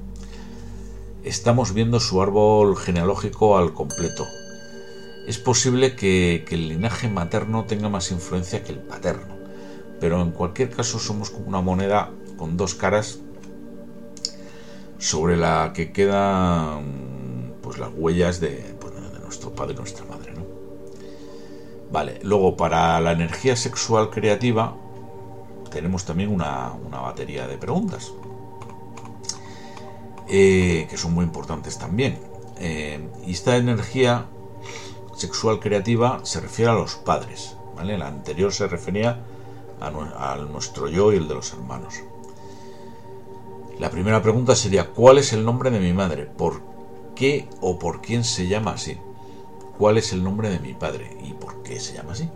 estamos 1.23 1.73
viendo 1.73 1.99
su 1.99 2.21
árbol 2.21 2.77
genealógico 2.77 3.57
al 3.57 3.73
completo. 3.73 4.27
Es 5.25 5.39
posible 5.39 5.95
que, 5.95 6.45
el 6.49 6.69
linaje 6.69 7.09
materno 7.09 7.65
tenga 7.65 7.89
más 7.89 8.11
influencia 8.11 8.63
que 8.63 8.71
el 8.71 8.79
paterno, 8.79 9.35
pero 9.99 10.21
en 10.21 10.31
cualquier 10.31 10.69
caso 10.69 10.99
somos 10.99 11.29
como 11.29 11.47
una 11.47 11.61
moneda 11.61 12.11
con 12.37 12.57
dos 12.57 12.75
caras 12.75 13.19
sobre 14.97 15.37
la 15.37 15.71
que 15.73 15.91
quedan 15.91 17.53
pues 17.61 17.77
las 17.77 17.89
huellas 17.95 18.39
de, 18.39 18.75
pues, 18.79 18.93
de 18.93 19.19
nuestro 19.19 19.51
padre 19.51 19.73
y 19.73 19.77
nuestra 19.77 20.05
madre. 20.05 20.33
¿no? 20.33 20.43
Vale, 21.91 22.19
luego 22.23 22.55
para 22.55 22.99
la 23.01 23.11
energía 23.11 23.55
sexual 23.55 24.09
creativa 24.09 24.75
tenemos 25.71 26.05
también 26.05 26.31
una, 26.31 26.73
batería 26.91 27.47
de 27.47 27.57
preguntas 27.57 28.11
eh, 30.27 30.87
que 30.89 30.97
son 30.97 31.13
muy 31.13 31.25
importantes 31.25 31.77
también. 31.77 32.19
Eh, 32.59 32.99
y 33.25 33.31
esta 33.31 33.55
energía 33.55 34.25
sexual 35.15 35.59
creativa 35.59 36.19
se 36.23 36.39
refiere 36.39 36.71
a 36.71 36.75
los 36.75 36.95
padres. 36.95 37.55
¿vale? 37.75 37.97
La 37.97 38.07
anterior 38.07 38.53
se 38.53 38.67
refería 38.67 39.23
a, 39.79 40.35
nuestro 40.37 40.87
yo 40.87 41.11
y 41.13 41.17
el 41.17 41.27
de 41.27 41.35
los 41.35 41.53
hermanos. 41.53 41.95
La 43.79 43.89
primera 43.89 44.21
pregunta 44.21 44.55
sería, 44.55 44.89
¿cuál 44.89 45.17
es 45.17 45.31
el 45.33 45.45
nombre 45.45 45.71
de 45.71 45.79
mi 45.79 45.93
madre? 45.93 46.25
¿Por 46.25 46.61
qué 47.15 47.47
o 47.61 47.79
por 47.79 48.01
quién 48.01 48.23
se 48.23 48.47
llama 48.47 48.71
así? 48.71 48.97
¿Cuál 49.77 49.97
es 49.97 50.11
el 50.11 50.23
nombre 50.23 50.49
de 50.49 50.59
mi 50.59 50.73
padre? 50.73 51.17
¿Y 51.23 51.33
por 51.33 51.63
qué 51.63 51.79
se 51.79 51.93
llama 51.93 52.11
así? 52.11 52.29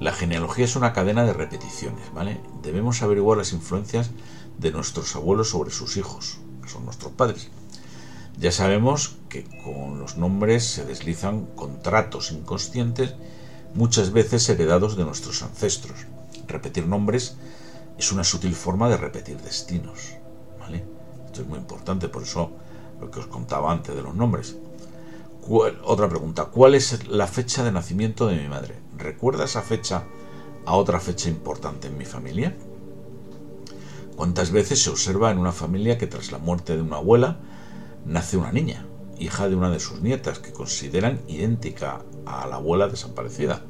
La 0.00 0.12
genealogía 0.12 0.64
es 0.64 0.76
una 0.76 0.92
cadena 0.92 1.24
de 1.24 1.32
repeticiones, 1.32 2.12
¿vale? 2.12 2.40
Debemos 2.62 3.02
averiguar 3.02 3.38
las 3.38 3.52
influencias 3.52 4.10
de 4.58 4.72
nuestros 4.72 5.14
abuelos 5.16 5.50
sobre 5.50 5.70
sus 5.70 5.96
hijos, 5.96 6.38
que 6.62 6.68
son 6.68 6.84
nuestros 6.84 7.12
padres. 7.12 7.50
Ya 8.38 8.52
sabemos 8.52 9.16
que 9.28 9.44
con 9.64 9.98
los 9.98 10.16
nombres 10.16 10.64
se 10.64 10.84
deslizan 10.84 11.46
contratos 11.56 12.30
inconscientes, 12.30 13.14
muchas 13.74 14.12
veces 14.12 14.48
heredados 14.48 14.96
de 14.96 15.04
nuestros 15.04 15.42
ancestros. 15.42 16.06
Repetir 16.48 16.86
nombres 16.86 17.36
es 17.98 18.10
una 18.10 18.24
sutil 18.24 18.54
forma 18.54 18.88
de 18.88 18.96
repetir 18.96 19.36
destinos, 19.42 20.14
¿vale? 20.58 20.84
Esto 21.26 21.42
es 21.42 21.46
muy 21.46 21.58
importante, 21.58 22.08
por 22.08 22.22
eso 22.22 22.50
lo 23.00 23.10
que 23.10 23.20
os 23.20 23.26
contaba 23.26 23.70
antes 23.70 23.94
de 23.94 24.02
los 24.02 24.14
nombres. 24.14 24.56
Otra 25.84 26.08
pregunta, 26.08 26.46
¿cuál 26.46 26.74
es 26.74 27.06
la 27.08 27.26
fecha 27.26 27.64
de 27.64 27.72
nacimiento 27.72 28.26
de 28.26 28.36
mi 28.36 28.48
madre? 28.48 28.74
¿Recuerda 28.96 29.44
esa 29.44 29.62
fecha 29.62 30.04
a 30.66 30.74
otra 30.74 31.00
fecha 31.00 31.28
importante 31.28 31.88
en 31.88 31.96
mi 31.96 32.04
familia? 32.04 32.56
¿Cuántas 34.16 34.50
veces 34.50 34.82
se 34.82 34.90
observa 34.90 35.30
en 35.30 35.38
una 35.38 35.52
familia 35.52 35.96
que 35.96 36.06
tras 36.06 36.32
la 36.32 36.38
muerte 36.38 36.76
de 36.76 36.82
una 36.82 36.96
abuela 36.96 37.38
nace 38.04 38.36
una 38.36 38.52
niña, 38.52 38.86
hija 39.18 39.48
de 39.48 39.56
una 39.56 39.70
de 39.70 39.80
sus 39.80 40.00
nietas, 40.02 40.38
que 40.38 40.52
consideran 40.52 41.20
idéntica 41.28 42.02
a 42.26 42.46
la 42.46 42.56
abuela 42.56 42.88
desaparecida? 42.88 43.62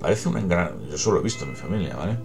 Parece 0.00 0.28
un 0.28 0.38
engranaje, 0.38 0.74
yo 0.88 0.94
eso 0.94 1.10
lo 1.10 1.20
he 1.20 1.22
visto 1.22 1.44
en 1.44 1.50
mi 1.50 1.56
familia, 1.56 1.96
¿vale? 1.96 2.18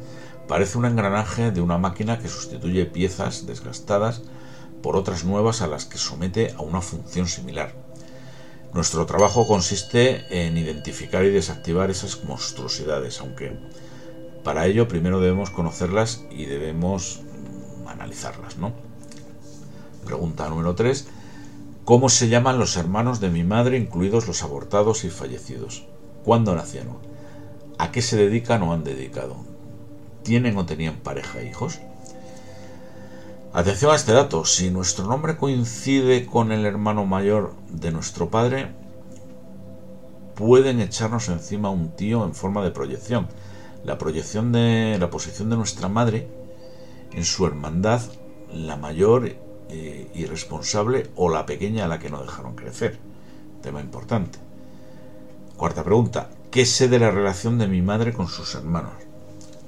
Parece 0.48 0.78
un 0.78 0.86
engranaje 0.86 1.52
de 1.52 1.62
una 1.62 1.78
máquina 1.78 2.20
que 2.20 2.28
sustituye 2.28 2.86
piezas 2.86 3.46
desgastadas 3.46 4.24
por 4.82 4.96
otras 4.96 5.24
nuevas 5.24 5.62
a 5.62 5.68
las 5.68 5.86
que 5.86 5.98
somete 5.98 6.54
a 6.58 6.62
una 6.62 6.82
función 6.82 7.28
similar. 7.28 7.74
Nuestro 8.74 9.06
trabajo 9.06 9.48
consiste 9.48 10.26
en 10.30 10.58
identificar 10.58 11.24
y 11.24 11.30
desactivar 11.30 11.90
esas 11.90 12.24
monstruosidades, 12.26 13.22
aunque 13.22 13.58
para 14.44 14.66
ello 14.66 14.88
primero 14.88 15.22
debemos 15.22 15.52
conocerlas 15.52 16.24
y 16.30 16.46
debemos 16.46 17.22
analizarlas, 17.88 18.58
¿no? 18.58 18.74
Pregunta 20.06 20.50
número 20.50 20.76
3. 20.76 21.08
¿Cómo 21.86 22.10
se 22.10 22.30
llaman 22.30 22.60
los 22.60 22.76
hermanos 22.76 23.20
de 23.20 23.30
mi 23.30 23.44
madre, 23.44 23.78
incluidos 23.78 24.28
los 24.28 24.44
abortados 24.44 25.04
y 25.06 25.10
fallecidos? 25.10 25.86
¿Cuándo 26.24 26.56
nacieron? 26.56 27.13
¿A 27.78 27.92
qué 27.92 28.02
se 28.02 28.18
dedican 28.18 28.64
o 28.64 28.74
han 28.74 28.84
dedicado? 28.84 29.38
¿Tienen 30.24 30.58
o 30.58 30.66
tenían 30.66 30.98
pareja 30.98 31.42
e 31.42 31.48
hijos? 31.48 31.80
Atención 33.54 33.92
a 33.92 33.96
este 33.96 34.14
dato, 34.14 34.46
si 34.46 34.72
nuestro 34.72 35.06
nombre 35.06 35.38
coincide 35.38 36.26
con 36.26 36.52
el 36.52 36.66
hermano 36.66 37.06
mayor 37.06 37.54
de 37.70 37.92
nuestro 37.92 38.30
padre, 38.30 38.72
pueden 40.36 40.80
echarnos 40.80 41.30
encima 41.30 41.70
un 41.70 41.90
tío 41.96 42.26
en 42.26 42.34
forma 42.34 42.64
de 42.64 42.72
proyección. 42.72 43.28
La 43.84 43.98
proyección 43.98 44.52
de 44.52 44.98
la 45.00 45.10
posición 45.10 45.50
de 45.50 45.58
nuestra 45.58 45.88
madre 45.88 46.28
en 47.12 47.26
su 47.26 47.46
hermandad, 47.46 48.02
la 48.52 48.76
mayor 48.76 49.36
eh, 49.70 50.12
irresponsable 50.16 51.12
o 51.16 51.30
la 51.30 51.46
pequeña 51.46 51.86
a 51.86 51.88
la 51.88 52.00
que 52.00 52.10
no 52.10 52.24
dejaron 52.24 52.56
crecer. 52.56 52.98
Tema 53.62 53.82
importante. 53.82 54.40
Cuarta 55.58 55.84
pregunta, 55.84 56.30
¿qué 56.54 56.68
sé 56.68 56.88
de 56.88 57.00
la 57.00 57.10
relación 57.10 57.58
de 57.58 57.68
mi 57.68 57.82
madre 57.82 58.14
con 58.14 58.28
sus 58.28 58.54
hermanos? 58.54 58.94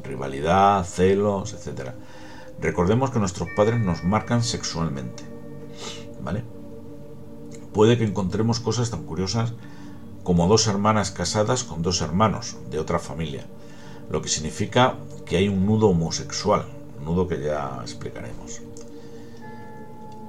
Rivalidad, 0.03 0.85
celos, 0.85 1.53
etcétera 1.53 1.95
Recordemos 2.61 3.09
que 3.09 3.17
nuestros 3.17 3.49
padres 3.55 3.79
nos 3.79 4.03
marcan 4.03 4.43
sexualmente. 4.43 5.23
¿Vale? 6.21 6.43
Puede 7.73 7.97
que 7.97 8.03
encontremos 8.03 8.59
cosas 8.59 8.91
tan 8.91 9.01
curiosas 9.03 9.53
como 10.23 10.47
dos 10.47 10.67
hermanas 10.67 11.09
casadas 11.09 11.63
con 11.63 11.81
dos 11.81 12.01
hermanos 12.01 12.55
de 12.69 12.77
otra 12.77 12.99
familia, 12.99 13.47
lo 14.11 14.21
que 14.21 14.29
significa 14.29 14.99
que 15.25 15.37
hay 15.37 15.49
un 15.49 15.65
nudo 15.65 15.87
homosexual, 15.87 16.67
un 16.99 17.05
nudo 17.05 17.27
que 17.27 17.41
ya 17.41 17.79
explicaremos. 17.81 18.61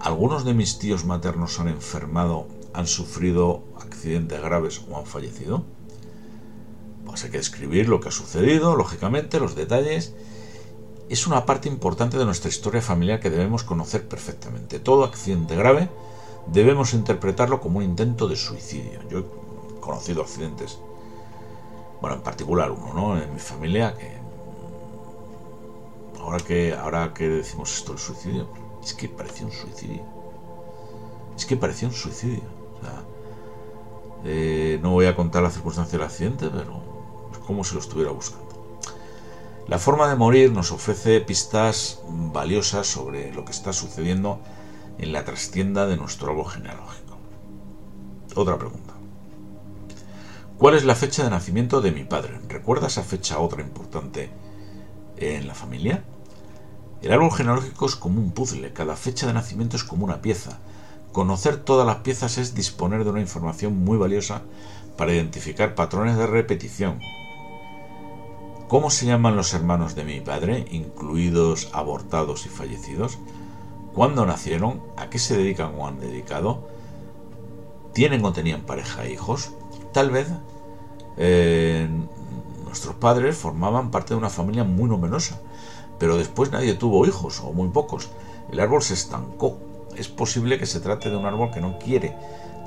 Algunos 0.01 0.47
de 0.47 0.55
mis 0.55 0.79
tíos 0.79 1.05
maternos 1.05 1.61
han 1.61 1.69
enfermado, 1.69 2.49
han 2.73 2.87
sufrido 2.87 3.63
accidentes 3.79 4.41
graves 4.41 4.81
o 4.91 4.97
han 4.97 5.05
fallecido. 5.05 5.76
Pues 7.07 7.25
hay 7.25 7.31
que 7.31 7.39
describir 7.39 7.89
lo 7.89 8.01
que 8.01 8.09
ha 8.09 8.13
sucedido, 8.13 8.77
lógicamente, 8.77 9.41
los 9.41 9.55
detalles 9.55 10.13
es 11.09 11.27
una 11.27 11.47
parte 11.47 11.69
importante 11.69 12.19
de 12.19 12.25
nuestra 12.25 12.49
historia 12.49 12.83
familiar 12.83 13.21
que 13.21 13.31
debemos 13.31 13.63
conocer 13.63 14.09
perfectamente. 14.09 14.81
Todo 14.81 15.05
accidente 15.05 15.55
grave 15.55 15.89
debemos 16.47 16.95
interpretarlo 16.95 17.61
como 17.61 17.79
un 17.79 17.85
intento 17.85 18.29
de 18.29 18.37
suicidio. 18.37 19.01
Yo 19.09 19.19
he 19.21 19.81
conocido 19.81 20.23
accidentes, 20.23 20.79
bueno, 22.01 22.17
en 22.17 22.23
particular 22.23 22.71
uno, 22.71 22.93
¿no? 22.93 23.23
En 23.23 23.33
mi 23.33 23.41
familia 23.41 23.95
que 23.95 24.17
ahora 26.21 26.39
que 26.39 26.75
ahora 26.75 27.15
que 27.15 27.29
decimos 27.29 27.73
esto 27.73 27.93
del 27.93 28.01
suicidio, 28.01 28.49
es 28.83 28.95
que 28.95 29.09
parecía 29.09 29.47
un 29.47 29.53
suicidio. 29.53 30.03
Es 31.37 31.47
que 31.47 31.57
parecía 31.57 31.89
un 31.89 31.95
suicidio. 31.95 32.57
Eh, 34.25 34.81
no 34.83 34.91
voy 34.91 35.07
a 35.07 35.15
contar 35.15 35.45
la 35.45 35.51
circunstancia 35.51 35.99
del 35.99 36.07
accidente, 36.07 36.49
pero 36.49 36.96
como 37.47 37.65
si 37.65 37.75
lo 37.75 37.81
estuviera 37.81 38.11
buscando. 38.11 38.47
La 39.69 39.79
forma 39.79 40.09
de 40.09 40.17
morir 40.17 40.53
nos 40.53 40.71
ofrece 40.71 41.21
pistas 41.21 42.01
valiosas 42.09 42.87
sobre 42.87 43.33
lo 43.33 43.45
que 43.45 43.53
está 43.53 43.73
sucediendo 43.73 44.41
en 44.99 45.13
la 45.13 45.25
trastienda 45.25 45.87
de 45.87 45.97
nuestro 45.97 46.31
árbol 46.31 46.49
genealógico. 46.49 47.17
Otra 48.35 48.59
pregunta. 48.59 48.95
¿Cuál 50.59 50.75
es 50.75 50.85
la 50.85 50.95
fecha 50.95 51.25
de 51.25 51.31
nacimiento 51.31 51.81
de 51.81 51.91
mi 51.91 52.05
padre? 52.05 52.41
¿Recuerda 52.49 52.87
esa 52.87 53.03
fecha 53.03 53.41
otra 53.41 53.61
importante 53.61 54.31
en 55.17 55.47
la 55.47 55.55
familia? 55.55 56.05
El 57.03 57.13
árbol 57.13 57.33
genealógico 57.33 57.87
es 57.87 57.97
como 57.97 58.21
un 58.21 58.31
puzzle, 58.31 58.73
cada 58.73 58.97
fecha 58.97 59.27
de 59.27 59.35
nacimiento 59.35 59.77
es 59.77 59.85
como 59.85 60.05
una 60.05 60.23
pieza. 60.23 60.59
Conocer 61.13 61.57
todas 61.57 61.87
las 61.87 61.97
piezas 61.97 62.39
es 62.39 62.55
disponer 62.55 63.05
de 63.05 63.11
una 63.11 63.21
información 63.21 63.85
muy 63.85 63.99
valiosa 63.99 64.43
para 64.97 65.13
identificar 65.13 65.75
patrones 65.75 66.17
de 66.17 66.27
repetición, 66.27 67.01
¿Cómo 68.69 68.91
se 68.91 69.07
llaman 69.07 69.37
los 69.37 69.55
hermanos 69.55 69.95
de 69.95 70.03
mi 70.03 70.21
padre, 70.21 70.67
incluidos 70.73 71.71
abortados 71.73 72.47
y 72.47 72.49
fallecidos? 72.49 73.19
¿Cuándo 73.95 74.27
nacieron? 74.27 74.83
¿A 74.97 75.09
qué 75.09 75.21
se 75.21 75.37
dedican 75.37 75.75
o 75.79 75.87
han 75.87 76.01
dedicado? 76.01 76.67
¿Tienen 77.93 78.25
o 78.25 78.33
tenían 78.33 78.63
pareja 78.63 79.05
e 79.05 79.13
hijos? 79.13 79.53
Tal 79.93 80.11
vez 80.11 80.27
eh, 81.17 81.89
nuestros 82.65 82.97
padres 82.97 83.37
formaban 83.37 83.93
parte 83.93 84.15
de 84.15 84.19
una 84.19 84.31
familia 84.31 84.65
muy 84.65 84.89
numerosa, 84.89 85.41
pero 86.01 86.17
después 86.17 86.51
nadie 86.51 86.75
tuvo 86.75 87.07
hijos 87.07 87.41
o 87.45 87.53
muy 87.53 87.69
pocos. 87.69 88.11
El 88.51 88.59
árbol 88.59 88.83
se 88.83 88.95
estancó. 88.95 89.59
Es 89.97 90.09
posible 90.09 90.59
que 90.59 90.67
se 90.67 90.81
trate 90.81 91.09
de 91.09 91.17
un 91.17 91.25
árbol 91.25 91.53
que 91.53 91.61
no 91.61 91.79
quiere 91.79 92.17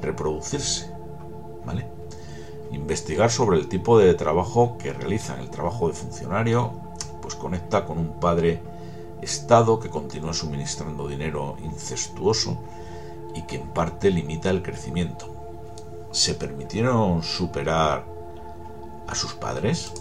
reproducirse. 0.01 0.89
¿Vale? 1.65 1.98
Investigar 2.71 3.31
sobre 3.31 3.57
el 3.57 3.67
tipo 3.67 3.97
de 3.99 4.13
trabajo 4.13 4.77
que 4.77 4.93
realizan. 4.93 5.39
El 5.39 5.49
trabajo 5.49 5.87
de 5.87 5.93
funcionario 5.93 6.73
pues 7.21 7.35
conecta 7.35 7.85
con 7.85 7.97
un 7.97 8.19
padre 8.19 8.61
Estado 9.21 9.79
que 9.79 9.89
continúa 9.89 10.33
suministrando 10.33 11.07
dinero 11.07 11.57
incestuoso 11.61 12.57
y 13.35 13.41
que 13.43 13.57
en 13.57 13.67
parte 13.67 14.09
limita 14.09 14.49
el 14.49 14.63
crecimiento. 14.63 15.35
¿Se 16.11 16.35
permitieron 16.35 17.21
superar 17.21 18.05
a 19.07 19.15
sus 19.15 19.33
padres? 19.33 19.91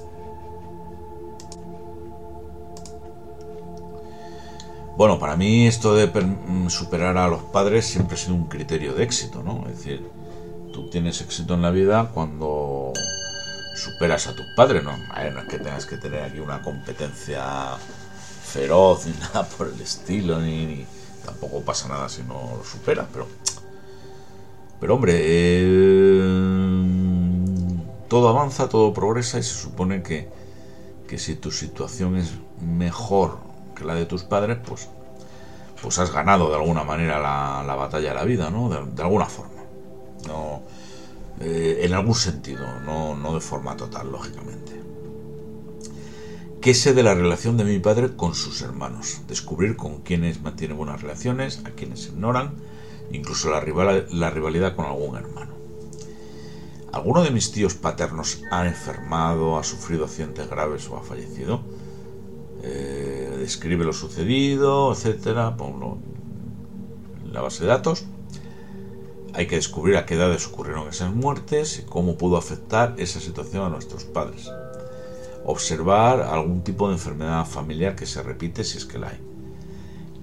Bueno, 4.97 5.19
para 5.19 5.37
mí 5.37 5.67
esto 5.67 5.95
de 5.95 6.07
mm, 6.09 6.69
superar 6.71 7.17
a 7.19 7.29
los 7.29 7.43
padres 7.43 7.87
siempre 7.87 8.15
ha 8.15 8.19
sido 8.19 8.35
un 8.35 8.47
criterio 8.47 8.95
de 8.95 9.05
éxito, 9.05 9.43
¿no? 9.45 9.65
Es 9.69 9.79
decir, 9.79 10.11
tú 10.79 10.89
tienes 10.91 11.21
éxito 11.21 11.55
en 11.55 11.63
la 11.63 11.73
vida 11.73 12.13
cuando 12.15 12.93
superas 13.75 14.29
a 14.29 14.37
tus 14.37 14.47
padres, 14.55 14.85
¿no? 14.85 14.97
no 14.97 15.41
es 15.41 15.49
que 15.49 15.59
tengas 15.59 15.87
que 15.87 15.97
tener 15.97 16.23
aquí 16.23 16.39
una 16.39 16.63
competencia 16.63 17.77
feroz 18.45 19.07
ni 19.07 19.13
nada 19.21 19.43
por 19.43 19.67
el 19.67 19.81
estilo, 19.81 20.41
ni, 20.41 20.87
tampoco 21.25 21.63
pasa 21.63 21.89
nada 21.89 22.09
si 22.09 22.23
no 22.23 22.55
lo 22.59 22.65
superas, 22.65 23.07
pero... 23.13 23.27
Pero 24.81 24.95
hombre, 24.95 25.15
eh, 25.19 26.23
todo 28.07 28.29
avanza, 28.29 28.69
todo 28.69 28.95
progresa 28.95 29.41
y 29.41 29.43
se 29.43 29.55
supone 29.55 30.05
que, 30.05 30.29
que 31.09 31.19
si 31.19 31.35
tu 31.35 31.51
situación 31.51 32.17
es 32.17 32.35
mejor 32.61 33.39
que 33.75 33.85
la 33.85 33.95
de 33.95 34.07
tus 34.07 34.23
padres, 34.23 34.59
pues, 34.65 34.89
pues 35.83 35.99
has 35.99 36.13
ganado 36.13 36.49
de 36.51 36.55
alguna 36.55 36.85
manera 36.85 37.19
la, 37.19 37.75
batalla 37.75 38.11
de 38.11 38.15
la 38.15 38.23
vida, 38.23 38.51
¿no? 38.51 38.69
De, 38.69 39.03
alguna 39.03 39.27
forma. 39.27 39.58
No, 40.27 40.63
eh, 41.41 41.81
en 41.83 41.95
algún 41.95 42.15
sentido, 42.15 42.67
no, 42.81 43.17
no 43.17 43.35
de 43.35 43.41
forma 43.41 43.77
total, 43.77 44.11
lógicamente. 44.11 44.79
¿Qué 46.61 46.75
sé 46.75 46.93
de 46.93 47.05
la 47.05 47.15
relación 47.15 47.57
de 47.57 47.65
mi 47.65 47.79
padre 47.79 48.17
con 48.17 48.35
sus 48.35 48.63
hermanos? 48.63 49.21
Descubrir 49.29 49.77
con 49.77 50.03
quienes 50.03 50.43
mantiene 50.43 50.75
buenas 50.75 51.01
relaciones, 51.01 51.63
a 51.65 51.71
quienes 51.71 52.07
ignoran, 52.09 52.55
incluso 53.13 53.49
la, 53.51 53.61
rivalidad 53.61 54.75
con 54.75 54.87
algún 54.87 55.17
hermano. 55.17 55.53
¿Alguno 56.93 57.23
de 57.23 57.31
mis 57.31 57.53
tíos 57.53 57.75
paternos 57.75 58.43
ha 58.51 58.67
enfermado, 58.67 59.57
ha 59.57 59.63
sufrido 59.63 60.05
accidentes 60.05 60.51
graves 60.51 60.89
o 60.89 60.97
ha 60.97 61.03
fallecido? 61.03 61.61
Eh, 62.65 63.37
describe 63.39 63.85
lo 63.85 63.93
sucedido, 63.93 64.93
etcétera, 64.93 65.57
ponlo 65.57 65.99
en 67.25 67.33
la 67.33 67.41
base 67.41 67.63
de 67.63 67.69
datos. 67.69 68.05
Hay 69.35 69.47
que 69.47 69.57
descubrir 69.57 69.97
a 69.97 70.07
qué 70.07 70.15
edades 70.15 70.47
ocurrieron 70.47 70.89
esas 70.89 71.15
muertes 71.15 71.79
y 71.79 71.83
cómo 71.83 72.17
pudo 72.17 72.37
afectar 72.37 72.95
esa 72.99 73.21
situación 73.21 73.65
a 73.65 73.69
nuestros 73.69 74.05
padres. 74.05 74.51
Observar 75.45 76.23
algún 76.23 76.63
tipo 76.63 76.89
de 76.89 76.95
enfermedad 76.95 77.47
familiar 77.47 77.95
que 77.95 78.07
se 78.07 78.23
repite 78.23 78.65
si 78.65 78.79
es 78.79 78.85
que 78.85 78.99
la 78.99 79.09
hay. 79.09 79.21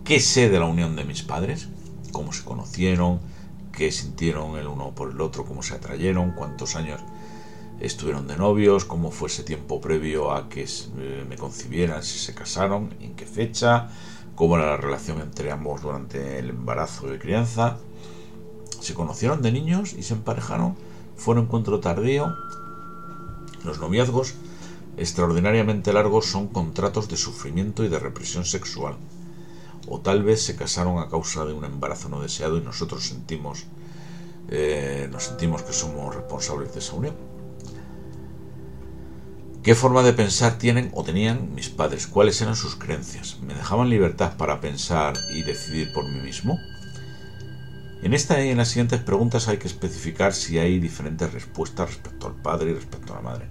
¿Qué 0.03 0.20
sé 0.20 0.49
de 0.49 0.60
la 0.60 0.66
unión 0.66 0.95
de 0.95 1.03
mis 1.03 1.24
padres? 1.24 1.68
¿Cómo 2.12 2.34
se 2.34 2.43
conocieron? 2.43 3.20
¿Qué 3.72 3.91
sintieron 3.91 4.58
el 4.58 4.68
uno 4.68 4.93
por 4.93 5.12
el 5.12 5.22
otro? 5.22 5.45
¿Cómo 5.45 5.64
se 5.64 5.76
atrayeron? 5.76 6.32
¿Cuántos 6.32 6.76
años 6.76 7.01
estuvieron 7.80 8.28
de 8.28 8.38
novios, 8.38 8.86
cómo 8.86 9.12
fue 9.12 9.28
ese 9.28 9.43
tiempo 9.43 9.82
previo 9.82 10.32
a 10.32 10.49
que 10.49 10.64
eh, 10.64 11.26
me 11.28 11.38
concibieran, 11.38 12.03
si 12.03 12.20
se 12.20 12.34
casaron, 12.34 12.93
en 13.01 13.16
qué 13.16 13.26
fecha, 13.26 13.89
cómo 14.36 14.58
era 14.58 14.68
la 14.68 14.78
relación 14.78 15.22
entre 15.22 15.51
ambos 15.51 15.82
durante 15.82 16.39
el 16.39 16.49
embarazo 16.49 17.14
y 17.14 17.18
crianza. 17.18 17.78
Se 18.86 18.94
conocieron 18.94 19.42
de 19.42 19.52
niños 19.52 19.94
y 19.94 20.04
se 20.04 20.14
emparejaron, 20.14 20.76
fue 21.18 21.34
un 21.34 21.42
encuentro 21.42 21.80
tardío. 21.80 22.36
Los 23.64 23.80
noviazgos 23.80 24.36
extraordinariamente 24.96 25.92
largos 25.92 26.28
son 26.28 26.50
contratos 26.50 27.10
de 27.10 27.18
sufrimiento 27.18 27.84
y 27.84 27.88
de 27.88 27.98
represión 27.98 28.46
sexual. 28.46 28.96
O 29.88 30.02
tal 30.02 30.22
vez 30.22 30.44
se 30.44 30.56
casaron 30.56 31.00
a 31.00 31.10
causa 31.10 31.46
de 31.46 31.54
un 31.54 31.66
embarazo 31.66 32.10
no 32.10 32.22
deseado 32.22 32.60
y 32.60 32.62
nosotros 32.62 33.08
sentimos, 33.08 33.66
eh, 34.50 35.10
nos 35.12 35.24
sentimos 35.24 35.64
que 35.64 35.74
somos 35.74 36.14
responsables 36.14 36.72
de 36.74 36.80
esa 36.80 36.94
unión. 36.94 37.16
¿Qué 39.64 39.74
forma 39.74 40.04
de 40.04 40.14
pensar 40.14 40.60
tienen 40.60 40.92
o 40.94 41.04
tenían 41.04 41.56
mis 41.56 41.70
padres? 41.70 42.06
¿Cuáles 42.06 42.40
eran 42.40 42.56
sus 42.56 42.76
creencias? 42.76 43.40
¿Me 43.42 43.56
dejaban 43.56 43.90
libertad 43.90 44.38
para 44.38 44.62
pensar 44.62 45.16
y 45.34 45.42
decidir 45.42 45.92
por 45.92 46.08
mí 46.08 46.20
mismo? 46.20 46.60
En 48.06 48.14
esta 48.14 48.39
y 48.45 48.51
en 48.51 48.58
las 48.58 48.68
siguientes 48.68 49.01
preguntas 49.01 49.47
hay 49.47 49.58
que 49.58 49.66
especificar 49.66 50.32
si 50.32 50.60
hay 50.60 50.78
diferentes 50.80 51.34
respuestas 51.34 51.89
respecto 51.89 52.28
al 52.28 52.36
padre 52.36 52.70
y 52.70 52.74
respecto 52.76 53.14
a 53.14 53.16
la 53.16 53.24
madre. 53.24 53.49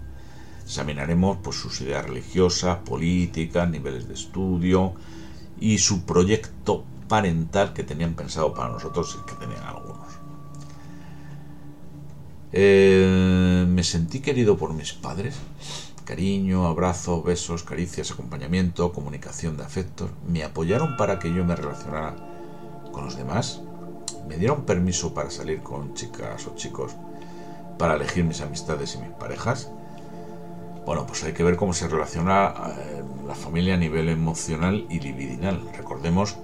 Examinaremos 0.62 1.38
pues, 1.42 1.57
sus 1.57 1.80
ideas 1.80 2.07
religiosas, 2.07 2.78
políticas, 2.84 3.68
niveles 3.68 4.07
de 4.07 4.14
estudio 4.14 4.94
y 5.59 5.78
su 5.78 6.05
proyecto 6.05 6.84
parental 7.09 7.72
que 7.72 7.82
tenían 7.82 8.14
pensado 8.14 8.55
para 8.55 8.68
nosotros 8.70 9.18
y 9.20 9.28
que 9.28 9.34
tenían 9.44 9.64
algunos. 9.64 10.07
Eh, 12.52 13.66
¿Me 13.68 13.82
sentí 13.82 14.20
querido 14.20 14.57
por 14.57 14.72
mis 14.72 14.92
padres? 14.92 15.34
Cariño, 16.05 16.68
abrazos, 16.68 17.24
besos, 17.24 17.64
caricias, 17.64 18.12
acompañamiento, 18.12 18.92
comunicación 18.92 19.57
de 19.57 19.64
afectos. 19.64 20.11
¿Me 20.28 20.44
apoyaron 20.44 20.96
para 20.96 21.18
que 21.18 21.34
yo 21.34 21.44
me 21.44 21.57
relacionara 21.57 22.14
con 22.92 23.07
los 23.07 23.16
demás? 23.16 23.63
¿Me 24.28 24.36
dieron 24.36 24.64
permiso 24.64 25.14
para 25.14 25.30
salir 25.30 25.62
con 25.62 25.94
chicas 25.94 26.46
o 26.46 26.54
chicos 26.54 26.92
para 27.78 27.94
elegir 27.94 28.24
mis 28.24 28.40
amistades 28.40 28.94
y 28.94 28.98
mis 28.98 29.10
parejas? 29.10 29.70
Bueno, 30.86 31.06
pues 31.06 31.24
hay 31.24 31.32
que 31.32 31.44
ver 31.44 31.56
cómo 31.56 31.72
se 31.72 31.88
relaciona 31.88 32.54
eh, 32.78 33.02
la 33.26 33.34
familia 33.34 33.74
a 33.74 33.78
nivel 33.78 34.08
emocional 34.08 34.86
y 34.90 35.00
libidinal. 35.00 35.62
Recordemos 35.76 36.36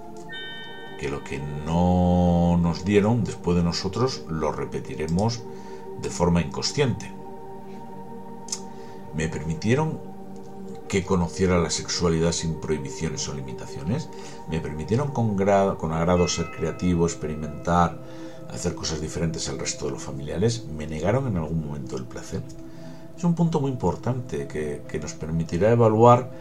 que 0.98 1.08
lo 1.08 1.22
que 1.24 1.40
no 1.66 2.58
nos 2.60 2.84
dieron 2.84 3.24
después 3.24 3.56
de 3.56 3.62
nosotros 3.62 4.22
lo 4.28 4.52
repetiremos 4.52 5.42
de 6.00 6.10
forma 6.10 6.40
inconsciente 6.40 7.20
me 9.14 9.28
permitieron 9.28 9.98
que 10.90 11.04
conociera 11.04 11.56
la 11.60 11.70
sexualidad 11.70 12.32
sin 12.32 12.60
prohibiciones 12.60 13.28
o 13.28 13.32
limitaciones, 13.32 14.08
me 14.50 14.58
permitieron 14.58 15.12
con, 15.12 15.40
agrado 15.92 16.26
ser 16.26 16.50
creativo, 16.50 17.06
experimentar, 17.06 17.96
hacer 18.52 18.74
cosas 18.74 19.00
diferentes 19.00 19.48
al 19.48 19.60
resto 19.60 19.86
de 19.86 19.92
los 19.92 20.02
familiares, 20.02 20.64
me 20.76 20.88
negaron 20.88 21.28
en 21.28 21.36
algún 21.36 21.64
momento 21.64 21.96
el 21.96 22.06
placer. 22.06 22.42
Es 23.16 23.22
un 23.22 23.36
punto 23.36 23.60
muy 23.60 23.70
importante 23.70 24.48
que, 24.48 24.82
que 24.88 24.98
nos 24.98 25.12
permitirá 25.12 25.70
evaluar 25.70 26.32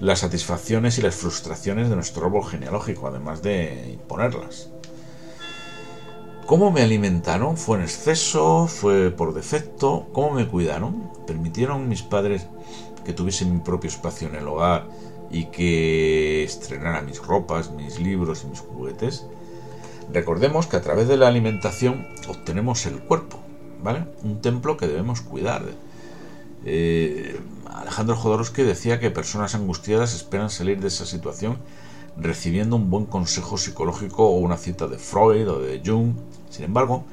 las 0.00 0.18
satisfacciones 0.18 0.98
y 0.98 1.02
las 1.02 1.14
frustraciones 1.14 1.88
de 1.88 1.94
nuestro 1.96 2.26
árbol 2.26 2.44
genealógico, 2.44 3.08
además 3.08 3.40
de 3.40 3.90
imponerlas. 3.90 4.68
¿Cómo 6.44 6.70
me 6.70 6.82
alimentaron? 6.82 7.56
¿Fue 7.56 7.78
en 7.78 7.84
exceso? 7.84 8.66
¿Fue 8.66 9.10
por 9.10 9.32
defecto? 9.32 10.08
¿Cómo 10.12 10.32
me 10.32 10.46
cuidaron? 10.46 11.10
¿Permitieron 11.26 11.88
mis 11.88 12.02
padres 12.02 12.46
que 13.04 13.12
tuviese 13.12 13.44
mi 13.44 13.60
propio 13.60 13.88
espacio 13.88 14.28
en 14.28 14.36
el 14.36 14.48
hogar 14.48 14.86
y 15.30 15.46
que 15.46 16.44
estrenara 16.44 17.02
mis 17.02 17.18
ropas, 17.18 17.70
mis 17.70 17.98
libros 17.98 18.44
y 18.44 18.46
mis 18.48 18.60
juguetes? 18.60 19.26
Recordemos 20.12 20.66
que 20.66 20.76
a 20.76 20.82
través 20.82 21.08
de 21.08 21.16
la 21.16 21.28
alimentación 21.28 22.06
obtenemos 22.28 22.86
el 22.86 23.00
cuerpo, 23.00 23.38
¿vale? 23.82 24.04
Un 24.22 24.40
templo 24.40 24.76
que 24.76 24.86
debemos 24.86 25.20
cuidar. 25.22 25.62
Eh, 26.64 27.40
Alejandro 27.66 28.16
Jodorowsky 28.16 28.62
decía 28.62 29.00
que 29.00 29.10
personas 29.10 29.54
angustiadas 29.54 30.14
esperan 30.14 30.50
salir 30.50 30.80
de 30.80 30.88
esa 30.88 31.06
situación 31.06 31.58
recibiendo 32.16 32.76
un 32.76 32.90
buen 32.90 33.06
consejo 33.06 33.58
psicológico 33.58 34.26
o 34.28 34.38
una 34.38 34.56
cita 34.56 34.86
de 34.86 34.98
Freud 34.98 35.48
o 35.48 35.58
de 35.58 35.82
Jung. 35.84 36.12
Sin 36.50 36.64
embargo, 36.64 37.04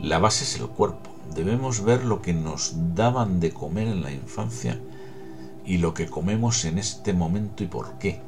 la 0.00 0.18
base 0.18 0.44
es 0.44 0.58
el 0.60 0.66
cuerpo. 0.66 1.10
Debemos 1.34 1.84
ver 1.84 2.04
lo 2.04 2.20
que 2.20 2.34
nos 2.34 2.74
daban 2.94 3.40
de 3.40 3.52
comer 3.52 3.88
en 3.88 4.02
la 4.02 4.12
infancia 4.12 4.78
y 5.64 5.78
lo 5.78 5.94
que 5.94 6.06
comemos 6.06 6.64
en 6.64 6.78
este 6.78 7.12
momento 7.12 7.64
y 7.64 7.66
por 7.66 7.98
qué. 7.98 8.20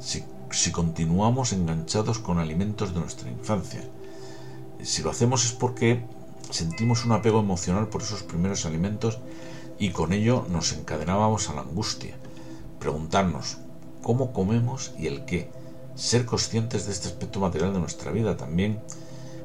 Si, 0.00 0.24
continuamos 0.72 1.52
enganchados 1.52 2.18
con 2.18 2.38
alimentos 2.38 2.92
de 2.92 3.00
nuestra 3.00 3.30
infancia. 3.30 3.82
Si 4.82 5.02
lo 5.02 5.10
hacemos 5.10 5.44
es 5.44 5.52
porque 5.52 6.04
sentimos 6.50 7.04
un 7.04 7.12
apego 7.12 7.40
emocional 7.40 7.88
por 7.88 8.02
esos 8.02 8.22
primeros 8.22 8.66
alimentos 8.66 9.18
y 9.78 9.90
con 9.90 10.12
ello 10.12 10.44
nos 10.50 10.72
encadenábamos 10.72 11.48
a 11.48 11.54
la 11.54 11.62
angustia. 11.62 12.16
Preguntarnos, 12.80 13.58
cómo 14.02 14.32
comemos 14.32 14.92
y 14.98 15.06
el 15.06 15.24
qué. 15.24 15.50
Ser 15.94 16.26
conscientes 16.26 16.86
de 16.86 16.92
este 16.92 17.08
aspecto 17.08 17.38
material 17.40 17.72
de 17.72 17.80
nuestra 17.80 18.10
vida 18.10 18.36
también 18.36 18.80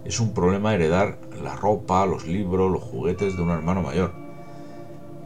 es 0.06 0.20
un 0.20 0.34
problema 0.34 0.74
heredar 0.74 1.20
la 1.42 1.56
ropa, 1.56 2.06
los 2.06 2.26
libros, 2.26 2.72
los 2.72 2.84
juguetes 2.84 3.36
de 3.36 3.42
un 3.44 3.52
hermano 3.52 3.82
mayor. 3.82 4.27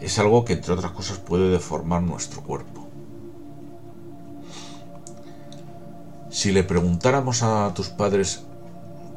Es 0.02 0.18
algo 0.18 0.44
que 0.44 0.54
entre 0.54 0.74
otras 0.74 0.92
cosas 0.92 1.20
puede 1.20 1.50
deformar 1.50 2.02
nuestro 2.02 2.42
cuerpo. 2.42 2.88
Si 6.32 6.52
le 6.52 6.64
preguntáramos 6.64 7.44
a 7.44 7.72
tus 7.76 7.90
padres 7.90 8.42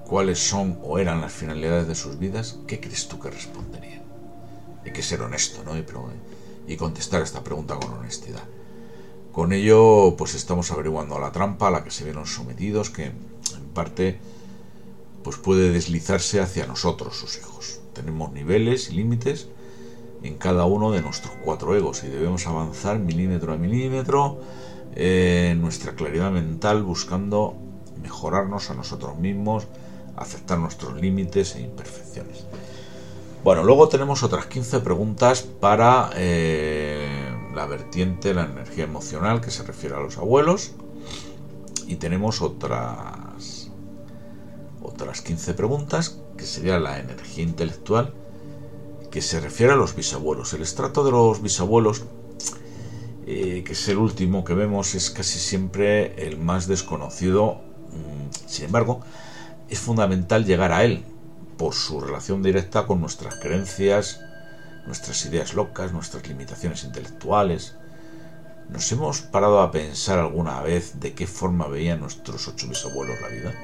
cuáles 0.06 0.38
son 0.38 0.78
o 0.82 0.98
eran 0.98 1.22
las 1.22 1.32
finalidades 1.32 1.88
de 1.88 1.94
sus 1.94 2.18
vidas, 2.18 2.58
¿qué 2.66 2.80
crees 2.80 3.08
tú 3.08 3.18
que 3.18 3.30
responderían? 3.30 4.02
Hay 4.84 4.92
que 4.92 5.02
ser 5.02 5.22
honesto, 5.22 5.64
¿no? 5.64 5.76
Y, 5.78 5.84
y 6.66 6.76
contestar 6.76 7.22
esta 7.22 7.42
pregunta 7.42 7.76
con 7.76 7.94
honestidad. 7.94 8.44
Con 9.32 9.54
ello, 9.54 10.16
pues 10.18 10.34
estamos 10.34 10.70
averiguando 10.70 11.18
la 11.18 11.32
trampa 11.32 11.68
a 11.68 11.70
la 11.70 11.82
que 11.82 11.90
se 11.90 12.04
vieron 12.04 12.26
sometidos, 12.26 12.90
que 12.90 13.06
en 13.06 13.68
parte 13.72 14.20
pues 15.22 15.38
puede 15.38 15.72
deslizarse 15.72 16.40
hacia 16.40 16.66
nosotros, 16.66 17.16
sus 17.16 17.38
hijos. 17.38 17.80
Tenemos 17.94 18.32
niveles 18.32 18.90
y 18.90 18.94
límites 18.96 19.48
en 20.24 20.36
cada 20.38 20.64
uno 20.64 20.90
de 20.90 21.02
nuestros 21.02 21.34
cuatro 21.44 21.76
egos 21.76 22.02
y 22.02 22.08
debemos 22.08 22.46
avanzar 22.46 22.98
milímetro 22.98 23.52
a 23.52 23.58
milímetro 23.58 24.40
eh, 24.96 25.54
nuestra 25.60 25.94
claridad 25.94 26.30
mental 26.30 26.82
buscando 26.82 27.56
mejorarnos 28.02 28.70
a 28.70 28.74
nosotros 28.74 29.18
mismos, 29.18 29.66
aceptar 30.16 30.58
nuestros 30.58 30.98
límites 31.00 31.56
e 31.56 31.60
imperfecciones. 31.60 32.46
Bueno, 33.42 33.64
luego 33.64 33.88
tenemos 33.88 34.22
otras 34.22 34.46
15 34.46 34.80
preguntas 34.80 35.42
para 35.42 36.10
eh, 36.16 37.36
la 37.54 37.66
vertiente, 37.66 38.32
la 38.32 38.44
energía 38.44 38.84
emocional 38.84 39.42
que 39.42 39.50
se 39.50 39.62
refiere 39.62 39.94
a 39.94 40.00
los 40.00 40.16
abuelos. 40.16 40.72
Y 41.86 41.96
tenemos 41.96 42.40
otras, 42.40 43.70
otras 44.82 45.20
15 45.20 45.52
preguntas 45.52 46.18
que 46.38 46.46
sería 46.46 46.78
la 46.78 46.98
energía 46.98 47.44
intelectual 47.44 48.14
que 49.14 49.22
se 49.22 49.38
refiere 49.38 49.72
a 49.72 49.76
los 49.76 49.94
bisabuelos. 49.94 50.54
El 50.54 50.62
estrato 50.62 51.04
de 51.04 51.12
los 51.12 51.40
bisabuelos, 51.40 52.02
eh, 53.28 53.62
que 53.64 53.72
es 53.72 53.88
el 53.88 53.98
último 53.98 54.42
que 54.42 54.54
vemos, 54.54 54.96
es 54.96 55.08
casi 55.08 55.38
siempre 55.38 56.26
el 56.26 56.36
más 56.36 56.66
desconocido. 56.66 57.60
Mm, 57.92 58.48
sin 58.48 58.64
embargo, 58.64 59.02
es 59.68 59.78
fundamental 59.78 60.44
llegar 60.44 60.72
a 60.72 60.82
él 60.82 61.04
por 61.56 61.74
su 61.74 62.00
relación 62.00 62.42
directa 62.42 62.88
con 62.88 63.00
nuestras 63.00 63.36
creencias, 63.36 64.18
nuestras 64.84 65.24
ideas 65.26 65.54
locas, 65.54 65.92
nuestras 65.92 66.26
limitaciones 66.26 66.82
intelectuales. 66.82 67.76
¿Nos 68.68 68.90
hemos 68.90 69.20
parado 69.20 69.60
a 69.60 69.70
pensar 69.70 70.18
alguna 70.18 70.60
vez 70.60 70.98
de 70.98 71.14
qué 71.14 71.28
forma 71.28 71.68
veían 71.68 72.00
nuestros 72.00 72.48
ocho 72.48 72.66
bisabuelos 72.66 73.20
la 73.20 73.28
vida? 73.28 73.54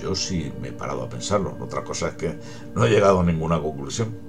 Yo 0.00 0.14
sí 0.14 0.50
me 0.62 0.68
he 0.68 0.72
parado 0.72 1.02
a 1.02 1.10
pensarlo. 1.10 1.54
Otra 1.60 1.84
cosa 1.84 2.08
es 2.08 2.14
que 2.14 2.38
no 2.74 2.86
he 2.86 2.88
llegado 2.88 3.20
a 3.20 3.24
ninguna 3.24 3.60
conclusión. 3.60 4.27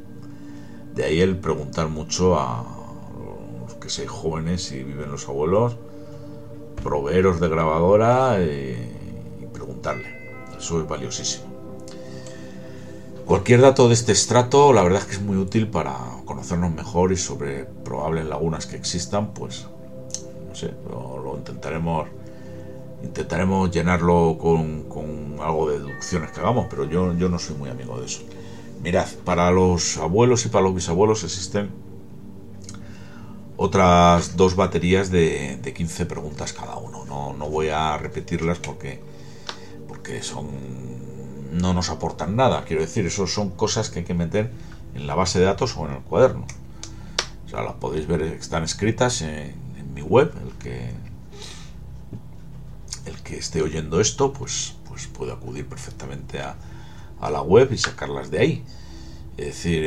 De 0.96 1.06
ahí 1.06 1.22
el 1.22 1.38
preguntar 1.38 1.88
mucho 1.88 2.40
a 2.40 2.66
los 3.62 3.74
que 3.76 3.90
sean 3.90 4.08
jóvenes 4.08 4.72
y 4.72 4.84
viven 4.84 5.12
los 5.12 5.28
abuelos, 5.28 5.76
proveeros 6.84 7.40
de 7.40 7.50
grabadora 7.50 8.40
y 8.42 9.46
preguntarle. 9.54 10.20
Eso 10.58 10.82
es 10.82 10.88
valiosísimo. 10.88 11.50
Cualquier 13.30 13.62
dato 13.62 13.88
de 13.88 13.94
este 13.94 14.12
estrato, 14.12 14.74
la 14.74 14.82
verdad 14.82 15.02
es 15.02 15.06
que 15.06 15.14
es 15.14 15.22
muy 15.22 15.38
útil 15.38 15.68
para 15.68 15.96
conocernos 16.26 16.74
mejor 16.74 17.12
y 17.12 17.16
sobre 17.16 17.64
probables 17.64 18.26
lagunas 18.26 18.66
que 18.66 18.76
existan, 18.76 19.36
pues 19.36 19.68
no 20.48 20.56
sé, 20.56 20.74
lo, 20.90 21.36
intentaremos 21.38 22.08
intentaremos 23.04 23.70
llenarlo 23.70 24.36
con, 24.40 25.38
algo 25.40 25.70
de 25.70 25.78
deducciones 25.78 26.32
que 26.32 26.40
hagamos, 26.40 26.66
pero 26.72 26.86
yo, 26.86 27.14
yo 27.14 27.30
no 27.30 27.38
soy 27.38 27.56
muy 27.56 27.70
amigo 27.70 28.00
de 28.00 28.08
eso. 28.08 28.22
Mirad, 28.82 29.08
para 29.26 29.52
los 29.52 29.98
abuelos 29.98 30.46
y 30.46 30.50
para 30.50 30.64
los 30.64 30.76
bisabuelos 30.76 31.24
existen 31.24 31.70
otras 33.58 34.38
dos 34.38 34.56
baterías 34.56 35.12
de, 35.12 35.58
de 35.62 35.74
15 35.74 36.06
preguntas 36.06 36.54
cada 36.54 36.78
uno. 36.78 37.04
No, 37.06 37.34
no 37.34 37.50
voy 37.50 37.68
a 37.68 37.98
repetirlas 37.98 38.58
porque, 38.60 39.02
porque 39.88 40.24
son 40.24 40.48
no 41.52 41.74
nos 41.74 41.90
aportan 41.90 42.36
nada. 42.36 42.64
Quiero 42.66 42.82
decir, 42.82 43.06
eso 43.06 43.28
son 43.28 43.50
cosas 43.50 43.90
que 43.90 44.00
hay 44.00 44.06
que 44.06 44.14
meter 44.14 44.52
en 44.96 45.08
la 45.08 45.16
base 45.16 45.40
de 45.40 45.46
datos 45.46 45.76
o 45.78 45.86
en 45.88 45.96
el 45.96 46.02
cuaderno. 46.02 46.46
O 47.46 47.50
sea, 47.50 47.62
las 47.64 47.74
podéis 47.74 48.08
ver, 48.08 48.22
están 48.22 48.64
escritas 48.64 49.22
en, 49.22 49.68
mi 49.94 50.02
web. 50.02 50.32
El 50.46 50.54
que, 50.54 50.92
el 53.06 53.22
que 53.24 53.38
esté 53.38 53.62
oyendo 53.62 54.00
esto, 54.00 54.32
pues, 54.32 54.76
pues 54.88 55.08
puede 55.08 55.34
acudir 55.34 55.68
perfectamente 55.68 56.40
a, 56.40 56.56
la 57.22 57.42
web 57.42 57.70
y 57.72 57.78
sacarlas 57.78 58.32
de 58.32 58.40
ahí. 58.40 58.64
Es 59.38 59.46
decir, 59.48 59.84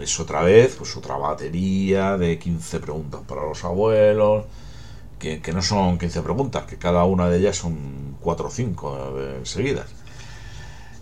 es 0.00 0.20
otra 0.20 0.42
vez, 0.42 0.76
pues 0.76 0.96
otra 0.96 1.16
batería 1.16 2.16
de 2.16 2.38
15 2.38 2.80
preguntas 2.80 3.20
para 3.26 3.42
los 3.42 3.64
abuelos. 3.64 4.44
Que, 5.18 5.40
que, 5.40 5.52
no 5.52 5.62
son 5.62 5.98
15 5.98 6.20
preguntas, 6.20 6.64
que 6.66 6.76
cada 6.76 7.04
una 7.04 7.30
de 7.30 7.38
ellas 7.38 7.56
son 7.56 8.16
4 8.20 8.48
o 8.48 8.50
5 8.50 9.16
eh, 9.18 9.40
seguidas 9.44 9.86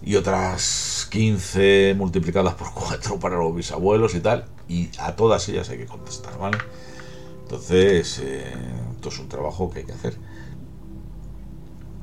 y 0.05 0.17
otras 0.17 1.09
15 1.11 1.95
multiplicadas 1.97 2.55
por 2.55 2.73
4 2.75 3.19
para 3.19 3.37
los 3.39 3.55
bisabuelos 3.55 4.15
y 4.15 4.21
tal, 4.21 4.45
y 4.69 4.91
a 4.99 5.17
todas 5.17 5.49
ellas 5.49 5.71
hay 5.71 5.79
que 5.79 5.87
contestar, 5.87 6.39
¿vale? 6.39 6.59
Entonces, 7.43 8.21
eh, 8.23 8.53
esto 8.95 9.09
es 9.09 9.19
un 9.19 9.29
trabajo 9.29 9.71
que 9.71 9.81
hay 9.81 9.85
que 9.87 9.93
hacer. 9.93 10.17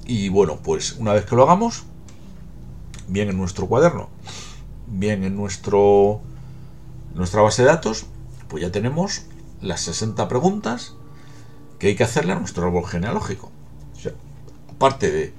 Y 0.05 0.29
bueno, 0.29 0.59
pues 0.63 0.93
una 0.93 1.13
vez 1.13 1.25
que 1.25 1.35
lo 1.35 1.43
hagamos, 1.43 1.83
bien 3.07 3.29
en 3.29 3.37
nuestro 3.37 3.67
cuaderno, 3.67 4.09
bien 4.87 5.23
en 5.23 5.35
nuestro 5.35 6.21
nuestra 7.13 7.41
base 7.41 7.63
de 7.63 7.67
datos, 7.67 8.05
pues 8.47 8.61
ya 8.63 8.71
tenemos 8.71 9.23
las 9.61 9.81
60 9.81 10.27
preguntas 10.27 10.95
que 11.79 11.87
hay 11.87 11.95
que 11.95 12.03
hacerle 12.03 12.33
a 12.33 12.39
nuestro 12.39 12.65
árbol 12.65 12.85
genealógico. 12.85 13.51
O 13.95 13.99
sea, 13.99 14.13
aparte 14.69 15.11
de 15.11 15.33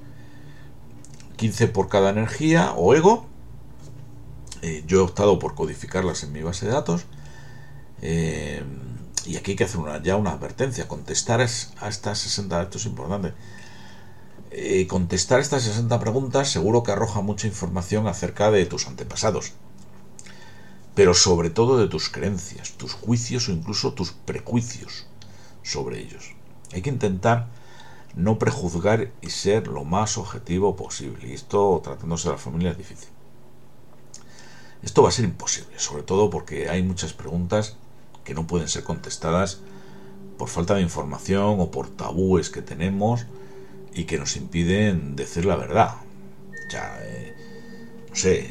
15 1.43 1.67
por 1.67 1.89
cada 1.89 2.09
energía 2.09 2.73
o 2.73 2.93
ego. 2.95 3.25
Eh, 4.61 4.83
yo 4.87 4.99
he 4.99 5.01
optado 5.01 5.39
por 5.39 5.55
codificarlas 5.55 6.23
en 6.23 6.31
mi 6.31 6.41
base 6.41 6.65
de 6.65 6.71
datos. 6.71 7.05
Eh, 8.01 8.63
y 9.25 9.35
aquí 9.35 9.51
hay 9.51 9.57
que 9.57 9.63
hacer 9.65 9.79
una, 9.79 10.01
ya 10.01 10.15
una 10.15 10.31
advertencia. 10.31 10.87
Contestar 10.87 11.41
a 11.41 11.43
estas 11.43 12.19
60, 12.19 12.61
esto 12.61 12.77
es 12.77 12.85
importante. 12.85 13.33
Eh, 14.55 14.85
contestar 14.85 15.39
estas 15.39 15.63
60 15.63 15.99
preguntas 15.99 16.51
seguro 16.51 16.83
que 16.83 16.91
arroja 16.91 17.21
mucha 17.21 17.47
información 17.47 18.05
acerca 18.05 18.51
de 18.51 18.67
tus 18.67 18.85
antepasados. 18.85 19.53
Pero 20.93 21.15
sobre 21.15 21.49
todo 21.49 21.79
de 21.79 21.87
tus 21.87 22.09
creencias, 22.09 22.73
tus 22.73 22.93
juicios 22.93 23.49
o 23.49 23.51
incluso 23.51 23.93
tus 23.93 24.11
prejuicios 24.11 25.07
sobre 25.63 25.99
ellos. 25.99 26.35
Hay 26.71 26.83
que 26.83 26.91
intentar 26.91 27.47
no 28.15 28.37
prejuzgar 28.37 29.11
y 29.23 29.31
ser 29.31 29.65
lo 29.67 29.85
más 29.85 30.19
objetivo 30.19 30.75
posible. 30.75 31.29
Y 31.29 31.33
esto, 31.33 31.81
tratándose 31.83 32.27
de 32.27 32.35
la 32.35 32.39
familia, 32.39 32.71
es 32.71 32.77
difícil. 32.77 33.09
Esto 34.83 35.01
va 35.01 35.09
a 35.09 35.13
ser 35.13 35.25
imposible, 35.25 35.79
sobre 35.79 36.03
todo 36.03 36.29
porque 36.29 36.69
hay 36.69 36.83
muchas 36.83 37.13
preguntas 37.13 37.75
que 38.23 38.35
no 38.35 38.45
pueden 38.45 38.67
ser 38.69 38.83
contestadas 38.83 39.61
por 40.37 40.47
falta 40.47 40.75
de 40.75 40.81
información 40.81 41.59
o 41.59 41.71
por 41.71 41.89
tabúes 41.89 42.51
que 42.51 42.61
tenemos 42.61 43.25
y 43.95 44.05
que 44.05 44.17
nos 44.17 44.35
impiden 44.35 45.15
decir 45.15 45.45
la 45.45 45.55
verdad. 45.55 45.95
Ya, 46.69 46.97
eh, 47.01 47.33
no 48.09 48.15
sé, 48.15 48.49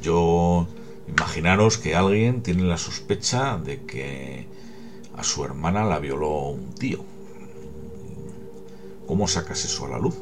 yo 0.00 0.66
imaginaros 1.08 1.78
que 1.78 1.94
alguien 1.94 2.42
tiene 2.42 2.62
la 2.62 2.78
sospecha 2.78 3.58
de 3.58 3.84
que 3.84 4.46
a 5.16 5.24
su 5.24 5.44
hermana 5.44 5.84
la 5.84 5.98
violó 5.98 6.48
un 6.48 6.74
tío 6.74 7.04
¿Cómo 9.06 9.28
sacas 9.28 9.64
eso 9.64 9.84
a 9.84 9.90
la 9.90 9.98
luz? 9.98 10.14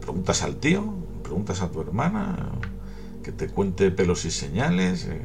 ¿Preguntas 0.00 0.42
al 0.42 0.56
tío? 0.56 0.92
¿Preguntas 1.22 1.60
a 1.60 1.70
tu 1.70 1.80
hermana? 1.80 2.50
¿Que 3.22 3.30
te 3.30 3.48
cuente 3.48 3.90
pelos 3.90 4.24
y 4.24 4.30
señales? 4.30 5.04
Eh, 5.04 5.22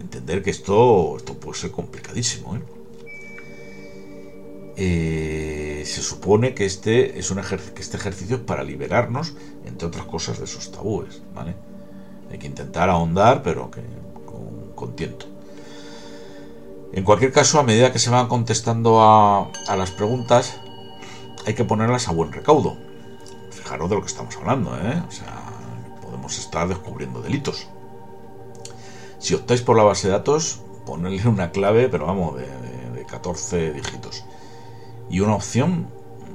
entender 0.00 0.42
que 0.42 0.50
esto, 0.50 1.16
esto 1.16 1.34
puede 1.34 1.58
ser 1.58 1.70
complicadísimo. 1.70 2.56
¿eh? 2.56 2.60
Eh, 4.80 5.82
se 5.84 6.02
supone 6.02 6.54
que 6.54 6.64
este, 6.64 7.18
es 7.18 7.32
un 7.32 7.40
que 7.74 7.82
este 7.82 7.96
ejercicio 7.96 8.36
es 8.36 8.42
para 8.42 8.62
liberarnos, 8.62 9.34
entre 9.66 9.88
otras 9.88 10.06
cosas, 10.06 10.38
de 10.38 10.44
esos 10.44 10.70
tabúes. 10.70 11.20
¿vale? 11.34 11.56
Hay 12.30 12.38
que 12.38 12.46
intentar 12.46 12.88
ahondar, 12.88 13.42
pero 13.42 13.70
que, 13.70 13.82
con, 14.24 14.72
con 14.74 14.94
tiento. 14.94 15.26
En 16.92 17.04
cualquier 17.04 17.32
caso, 17.32 17.58
a 17.58 17.62
medida 17.62 17.92
que 17.92 17.98
se 17.98 18.10
van 18.10 18.28
contestando 18.28 19.02
a, 19.02 19.50
las 19.76 19.90
preguntas, 19.90 20.60
hay 21.46 21.54
que 21.54 21.64
ponerlas 21.64 22.08
a 22.08 22.12
buen 22.12 22.32
recaudo. 22.32 22.76
Fijaros 23.50 23.90
de 23.90 23.96
lo 23.96 24.00
que 24.00 24.06
estamos 24.06 24.36
hablando, 24.36 24.74
¿eh? 24.76 25.02
O 25.06 25.10
sea, 25.10 25.42
podemos 26.00 26.38
estar 26.38 26.66
descubriendo 26.66 27.20
delitos. 27.20 27.68
Si 29.18 29.34
optáis 29.34 29.60
por 29.60 29.76
la 29.76 29.82
base 29.82 30.08
de 30.08 30.14
datos, 30.14 30.60
ponerle 30.86 31.28
una 31.28 31.50
clave, 31.50 31.88
pero 31.88 32.06
vamos, 32.06 32.36
de, 32.36 32.46
14 33.06 33.72
dígitos. 33.72 34.24
Y 35.10 35.20
una 35.20 35.34
opción 35.34 35.88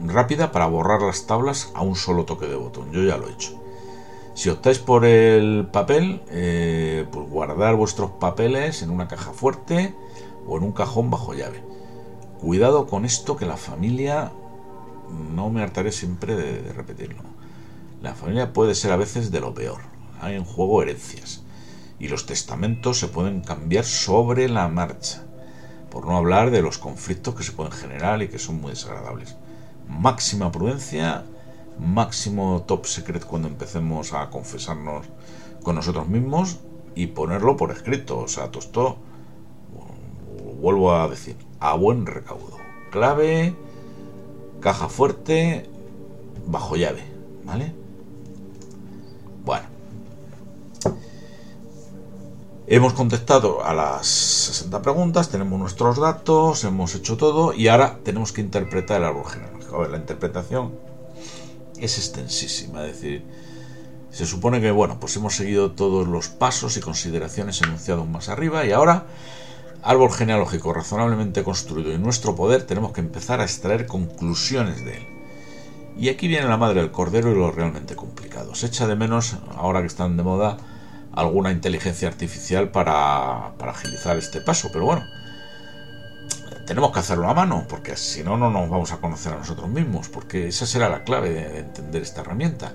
rápida 0.06 0.52
para 0.52 0.68
borrar 0.68 1.02
las 1.02 1.26
tablas 1.26 1.72
a 1.76 1.82
un 1.82 1.96
solo 1.96 2.26
toque 2.26 2.48
de 2.48 2.56
botón. 2.56 2.92
Yo 2.92 3.04
ya 3.04 3.18
lo 3.18 3.28
he 3.28 3.32
hecho. 3.32 3.60
Si 4.34 4.50
optáis 4.50 4.80
por 4.80 5.06
el 5.06 5.68
papel, 5.72 6.24
eh, 6.30 7.06
pues 7.12 7.30
guardar 7.30 7.76
vuestros 7.76 8.12
papeles 8.12 8.82
en 8.82 8.90
una 8.90 9.08
caja 9.08 9.32
fuerte 9.32 9.94
o 10.48 10.58
en 10.58 10.64
un 10.64 10.72
cajón 10.72 11.12
bajo 11.12 11.34
llave. 11.34 11.64
Cuidado 12.42 12.88
con 12.88 13.06
esto 13.06 13.38
que 13.38 13.46
la 13.46 13.58
familia 13.58 14.32
no 15.34 15.50
me 15.50 15.62
hartaré 15.62 15.92
siempre 15.92 16.36
de, 16.36 16.74
repetirlo. 16.74 17.22
La 18.02 18.16
familia 18.16 18.54
puede 18.54 18.76
ser 18.76 18.92
a 18.92 18.98
veces 18.98 19.32
de 19.32 19.40
lo 19.40 19.54
peor. 19.54 19.82
Hay 20.20 20.36
en 20.36 20.46
juego 20.46 20.82
herencias. 20.82 21.44
Y 22.00 22.08
los 22.08 22.26
testamentos 22.26 23.00
se 23.00 23.08
pueden 23.08 23.42
cambiar 23.42 23.86
sobre 23.86 24.50
la 24.50 24.68
marcha. 24.68 25.23
Por 25.94 26.08
no 26.08 26.18
hablar 26.18 26.50
de 26.50 26.64
los 26.64 26.80
conflictos 26.80 27.36
que 27.36 27.44
se 27.44 27.52
pueden 27.52 27.72
generar 27.72 28.24
y 28.24 28.28
que 28.28 28.40
son 28.40 28.60
muy 28.60 28.72
desagradables. 28.72 29.36
Máxima 29.88 30.52
prudencia, 30.52 31.24
máximo 31.80 32.64
top 32.66 32.88
secret 32.88 33.24
cuando 33.24 33.48
empecemos 33.48 34.12
a 34.14 34.32
confesarnos 34.32 35.06
con 35.62 35.76
nosotros 35.76 36.08
mismos 36.08 36.58
y 36.96 37.08
ponerlo 37.08 37.58
por 37.58 37.70
escrito. 37.70 38.18
O 38.18 38.28
sea, 38.28 38.50
todo 38.50 38.60
esto, 38.60 38.98
vuelvo 40.60 40.96
a 40.96 41.08
decir, 41.08 41.38
a 41.60 41.76
buen 41.76 42.08
recaudo. 42.08 42.58
Clave, 42.90 43.56
caja 44.62 44.90
fuerte, 44.90 45.70
bajo 46.48 46.76
llave, 46.76 47.04
¿vale? 47.46 47.72
Bueno. 49.46 49.73
Hemos 52.66 52.94
contestado 52.94 53.66
a 53.66 53.74
las 53.74 54.08
60 54.08 54.82
preguntas, 54.82 55.28
tenemos 55.28 55.60
nuestros 55.60 56.00
datos, 56.00 56.64
hemos 56.64 56.96
hecho 56.96 57.18
todo 57.18 57.54
y 57.54 57.68
ahora 57.68 58.00
tenemos 58.06 58.32
que 58.32 58.40
interpretar 58.40 59.02
el 59.02 59.08
árbol 59.08 59.26
genealógico. 59.26 59.76
A 59.76 59.80
ver, 59.80 59.90
la 59.90 59.98
interpretación 59.98 60.72
es 61.78 61.98
extensísima, 61.98 62.86
es 62.86 62.94
decir, 62.94 63.26
se 64.12 64.26
supone 64.26 64.62
que, 64.62 64.72
bueno, 64.72 64.98
pues 64.98 65.14
hemos 65.18 65.36
seguido 65.36 65.72
todos 65.72 66.08
los 66.08 66.30
pasos 66.30 66.78
y 66.78 66.80
consideraciones 66.80 67.62
enunciados 67.62 68.08
más 68.08 68.30
arriba 68.30 68.66
y 68.66 68.72
ahora, 68.72 69.08
árbol 69.82 70.14
genealógico 70.14 70.72
razonablemente 70.72 71.44
construido 71.44 71.92
en 71.92 72.02
nuestro 72.02 72.34
poder, 72.34 72.64
tenemos 72.64 72.94
que 72.94 73.02
empezar 73.02 73.42
a 73.42 73.44
extraer 73.44 73.88
conclusiones 73.88 74.86
de 74.86 74.98
él. 75.00 75.08
Y 75.98 76.08
aquí 76.08 76.30
viene 76.30 76.48
la 76.48 76.56
madre 76.56 76.80
del 76.80 76.92
cordero 76.92 77.30
y 77.30 77.36
lo 77.36 77.52
realmente 77.52 77.98
complicado. 77.98 78.56
Se 78.56 78.68
echa 78.68 78.88
de 78.88 78.96
menos, 78.96 79.36
ahora 79.58 79.82
que 79.82 79.88
están 79.88 80.16
de 80.16 80.24
moda, 80.24 80.58
alguna 81.14 81.52
inteligencia 81.52 82.08
artificial 82.08 82.70
para, 82.70 83.54
para 83.58 83.72
agilizar 83.72 84.18
este 84.18 84.42
paso, 84.42 84.70
pero 84.72 84.86
bueno, 84.86 85.04
tenemos 86.66 86.92
que 86.92 87.00
hacerlo 87.00 87.30
a 87.30 87.34
mano, 87.34 87.66
porque 87.68 87.96
si 87.98 88.24
no, 88.24 88.38
no 88.38 88.50
nos 88.50 88.70
vamos 88.70 88.92
a 88.92 88.98
conocer 88.98 89.34
a 89.34 89.38
nosotros 89.38 89.70
mismos, 89.70 90.10
porque 90.10 90.48
esa 90.48 90.66
será 90.66 90.90
la 90.90 91.04
clave 91.04 91.30
de 91.30 91.60
entender 91.60 92.02
esta 92.02 92.22
herramienta 92.22 92.74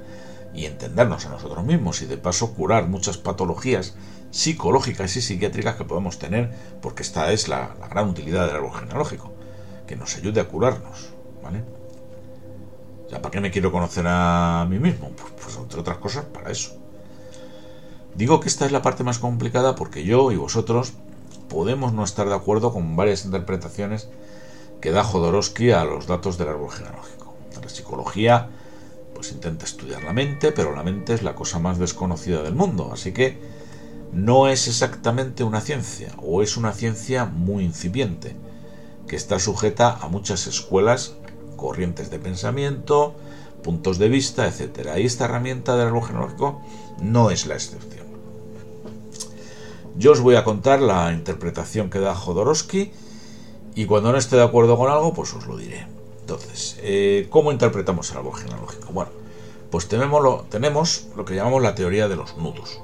y 0.55 0.67
entendernos 0.67 1.25
a 1.27 1.31
nosotros 1.31 1.65
mismos 1.65 2.03
y 2.03 2.07
de 2.07 2.19
paso 2.19 2.55
curar 2.55 2.89
muchas 2.89 3.19
patologías 3.19 3.95
psicológicas 4.31 5.17
y 5.17 5.23
psiquiátricas 5.23 5.77
que 5.77 5.85
podemos 5.85 6.19
tener, 6.19 6.51
porque 6.83 7.03
esta 7.03 7.33
es 7.33 7.49
la, 7.49 7.75
gran 7.91 8.09
utilidad 8.09 8.47
del 8.47 8.57
árbol 8.57 8.79
genealógico, 8.79 9.33
que 9.87 9.97
nos 9.97 10.17
ayude 10.17 10.41
a 10.41 10.49
curarnos, 10.49 11.11
¿vale? 11.43 11.65
Ya, 13.11 13.23
¿para 13.23 13.33
qué 13.33 13.41
me 13.41 13.51
quiero 13.51 13.73
conocer 13.73 14.05
a 14.07 14.67
mí 14.69 14.79
mismo? 14.79 15.11
Pues, 15.11 15.33
pues 15.43 15.57
entre 15.57 15.81
otras 15.81 15.97
cosas, 15.97 16.27
para 16.27 16.51
eso. 16.51 16.77
Digo 18.19 18.41
que 18.41 18.49
esta 18.49 18.67
es 18.67 18.73
la 18.73 18.83
parte 18.83 19.05
más 19.05 19.21
complicada 19.21 19.77
porque 19.77 20.03
yo 20.03 20.33
y 20.33 20.37
vosotros 20.37 20.93
podemos 21.49 21.93
no 21.93 22.03
estar 22.03 22.29
de 22.29 22.35
acuerdo 22.35 22.73
con 22.73 22.97
varias 22.97 23.25
interpretaciones 23.25 24.09
que 24.81 24.91
da 24.91 25.05
Jodorowsky 25.05 25.71
a 25.71 25.85
los 25.85 26.09
datos 26.09 26.37
del 26.37 26.49
árbol 26.49 26.73
genealógico. 26.73 27.37
La 27.63 27.69
psicología 27.69 28.49
pues 29.15 29.31
intenta 29.31 29.67
estudiar 29.67 30.03
la 30.03 30.13
mente, 30.13 30.51
pero 30.51 30.75
la 30.75 30.83
mente 30.83 31.15
es 31.15 31.23
la 31.23 31.37
cosa 31.37 31.61
más 31.61 31.79
desconocida 31.79 32.43
del 32.43 32.57
mundo, 32.57 32.91
así 32.93 33.13
que 33.13 33.39
no 34.13 34.49
es 34.49 34.67
exactamente 34.67 35.45
una 35.45 35.61
ciencia, 35.61 36.13
o 36.21 36.43
es 36.43 36.57
una 36.57 36.73
ciencia 36.73 37.25
muy 37.25 37.63
incipiente, 37.63 38.35
que 39.07 39.15
está 39.15 39.39
sujeta 39.39 39.97
a 39.97 40.09
muchas 40.09 40.49
escuelas, 40.49 41.15
corrientes 41.55 42.11
de 42.11 42.19
pensamiento, 42.19 43.15
puntos 43.63 43.99
de 43.99 44.09
vista, 44.09 44.49
etc. 44.49 44.89
Y 44.97 45.07
esta 45.07 45.27
herramienta 45.27 45.77
del 45.77 45.87
árbol 45.87 46.05
genealógico 46.05 46.63
no 47.01 47.31
es 47.31 47.47
la 47.47 47.55
excepción. 47.55 48.08
Yo 49.99 50.13
os 50.13 50.21
voy 50.21 50.37
a 50.37 50.45
contar 50.45 50.81
la 50.81 51.13
interpretación 51.13 51.91
que 51.91 51.99
da 51.99 52.15
Jodorowsky 52.15 52.93
y 53.75 53.87
cuando 53.87 54.13
no 54.13 54.19
esté 54.19 54.37
de 54.37 54.45
acuerdo 54.45 54.79
con 54.79 54.93
algo, 54.93 55.13
pues 55.13 55.35
os 55.35 55.47
lo 55.49 55.57
diré. 55.57 55.89
Entonces, 56.21 56.79
eh, 56.83 57.27
¿cómo 57.31 57.51
interpretamos 57.51 58.09
el 58.13 58.19
árbol 58.19 58.37
genealógico? 58.37 58.93
Bueno, 58.93 59.11
pues 59.73 59.89
tenemos 59.89 60.23
lo, 60.23 60.47
tenemos 60.49 61.09
lo 61.17 61.25
que 61.25 61.35
llamamos 61.35 61.65
la 61.65 61.75
teoría 61.75 62.07
de 62.07 62.15
los 62.15 62.37
nudos. 62.37 62.81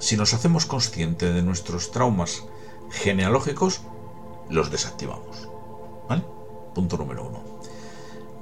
Si 0.00 0.16
nos 0.16 0.34
hacemos 0.34 0.66
conscientes 0.66 1.32
de 1.32 1.42
nuestros 1.42 1.92
traumas 1.92 2.42
genealógicos, 2.90 3.82
los 4.48 4.72
desactivamos. 4.72 5.48
¿Vale? 6.08 6.24
Punto 6.74 6.96
número 6.96 7.28
uno. 7.28 7.44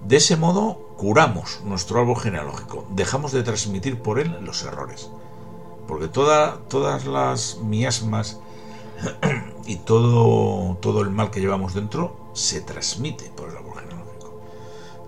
De 0.02 0.16
ese 0.16 0.38
modo, 0.38 0.94
curamos 0.96 1.60
nuestro 1.62 2.00
árbol 2.00 2.16
genealógico, 2.16 2.86
dejamos 2.88 3.32
de 3.32 3.42
transmitir 3.42 4.00
por 4.00 4.18
él 4.18 4.34
los 4.40 4.62
errores. 4.62 5.10
Porque 5.88 6.06
todas 6.06 7.06
las 7.06 7.58
miasmas 7.64 8.38
y 9.66 9.76
todo, 9.76 10.76
todo 10.76 11.00
el 11.00 11.10
mal 11.10 11.30
que 11.30 11.40
llevamos 11.40 11.74
dentro 11.74 12.30
se 12.34 12.60
transmite 12.60 13.30
por 13.30 13.48
el 13.48 13.56
árbol 13.56 13.80
genealógico. 13.80 14.40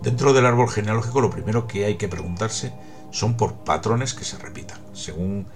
Dentro 0.02 0.32
del 0.32 0.46
árbol 0.46 0.68
genealógico 0.68 1.20
lo 1.20 1.30
primero 1.30 1.66
que 1.68 1.84
hay 1.84 1.96
que 1.96 2.08
preguntarse 2.08 2.72
son 3.10 3.36
por 3.36 3.54
patrones 3.54 4.14
que 4.14 4.24
se 4.24 4.38
repitan. 4.38 4.80
Según 4.94 5.46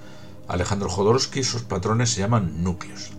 Alejandro 0.47 0.91
Jodorowsky, 0.91 1.41
esos 1.41 1.63
patrones 1.63 2.11
se 2.11 2.21
llaman 2.21 2.63
núcleos. 2.63 3.13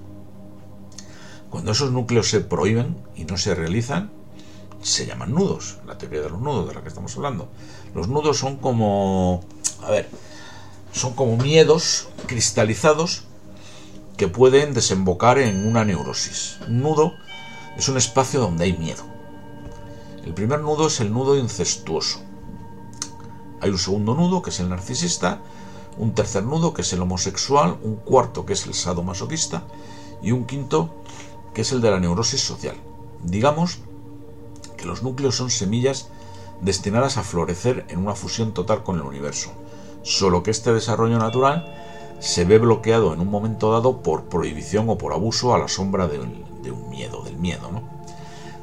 Cuando 1.49 1.71
esos 1.71 1.91
núcleos 1.91 2.29
se 2.29 2.41
prohíben 2.41 2.97
y 3.15 3.25
no 3.25 3.37
se 3.37 3.55
realizan, 3.55 4.11
se 4.81 5.07
llaman 5.07 5.33
nudos, 5.33 5.77
la 5.87 5.97
teoría 5.97 6.21
de 6.21 6.29
los 6.29 6.39
nudos 6.39 6.67
de 6.67 6.75
la 6.75 6.81
que 6.81 6.89
estamos 6.89 7.15
hablando. 7.15 7.47
Los 7.95 8.07
nudos 8.07 8.37
son 8.37 8.57
como, 8.57 9.41
a 9.81 9.89
ver, 9.89 10.09
son 10.95 11.13
como 11.13 11.35
miedos 11.35 12.07
cristalizados 12.25 13.23
que 14.15 14.29
pueden 14.29 14.73
desembocar 14.73 15.39
en 15.39 15.67
una 15.67 15.83
neurosis. 15.83 16.57
Un 16.69 16.81
nudo 16.81 17.13
es 17.77 17.89
un 17.89 17.97
espacio 17.97 18.39
donde 18.39 18.63
hay 18.63 18.77
miedo. 18.77 19.03
El 20.25 20.33
primer 20.33 20.61
nudo 20.61 20.87
es 20.87 21.01
el 21.01 21.11
nudo 21.11 21.37
incestuoso. 21.37 22.21
Hay 23.59 23.71
un 23.71 23.77
segundo 23.77 24.15
nudo 24.15 24.41
que 24.41 24.51
es 24.51 24.59
el 24.61 24.69
narcisista, 24.69 25.41
un 25.97 26.13
tercer 26.13 26.43
nudo 26.43 26.73
que 26.73 26.81
es 26.81 26.93
el 26.93 27.01
homosexual, 27.01 27.77
un 27.83 27.97
cuarto 27.97 28.45
que 28.45 28.53
es 28.53 28.65
el 28.65 28.73
sadomasoquista 28.73 29.63
y 30.23 30.31
un 30.31 30.45
quinto 30.45 30.95
que 31.53 31.61
es 31.61 31.73
el 31.73 31.81
de 31.81 31.91
la 31.91 31.99
neurosis 31.99 32.39
social. 32.39 32.77
Digamos 33.21 33.79
que 34.77 34.85
los 34.85 35.03
núcleos 35.03 35.35
son 35.35 35.51
semillas 35.51 36.07
destinadas 36.61 37.17
a 37.17 37.23
florecer 37.23 37.85
en 37.89 37.99
una 37.99 38.15
fusión 38.15 38.53
total 38.53 38.83
con 38.83 38.95
el 38.95 39.01
universo 39.01 39.51
solo 40.05 40.43
que 40.43 40.51
este 40.51 40.71
desarrollo 40.71 41.17
natural 41.17 41.65
se 42.19 42.45
ve 42.45 42.59
bloqueado 42.59 43.13
en 43.13 43.19
un 43.19 43.29
momento 43.29 43.71
dado 43.71 44.01
por 44.01 44.25
prohibición 44.25 44.87
o 44.89 44.97
por 44.97 45.11
abuso 45.11 45.53
a 45.53 45.59
la 45.59 45.67
sombra 45.67 46.07
de, 46.07 46.19
un 46.19 46.89
miedo, 46.89 47.23
del 47.23 47.37
miedo. 47.37 47.71
¿no? 47.71 47.81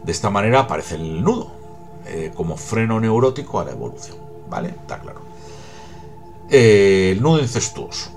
De 0.03 0.12
esta 0.12 0.30
manera 0.30 0.61
aparece 0.61 0.95
el 0.95 1.22
nudo, 1.22 1.51
eh, 2.07 2.32
como 2.34 2.57
freno 2.57 2.99
neurótico 3.01 3.61
a 3.61 3.64
la 3.64 3.72
evolución. 3.72 4.16
¿Vale? 4.49 4.68
Está 4.68 5.01
claro. 5.01 5.20
Eh, 6.49 7.11
el 7.12 7.22
nudo 7.22 7.40
incestuoso 7.40 8.11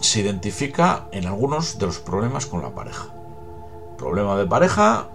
se 0.00 0.20
identifica 0.20 1.08
en 1.12 1.26
algunos 1.26 1.78
de 1.78 1.86
los 1.86 1.98
problemas 1.98 2.46
con 2.46 2.62
la 2.62 2.70
pareja. 2.70 3.08
Problema 3.96 4.36
de 4.36 4.46
pareja, 4.46 5.08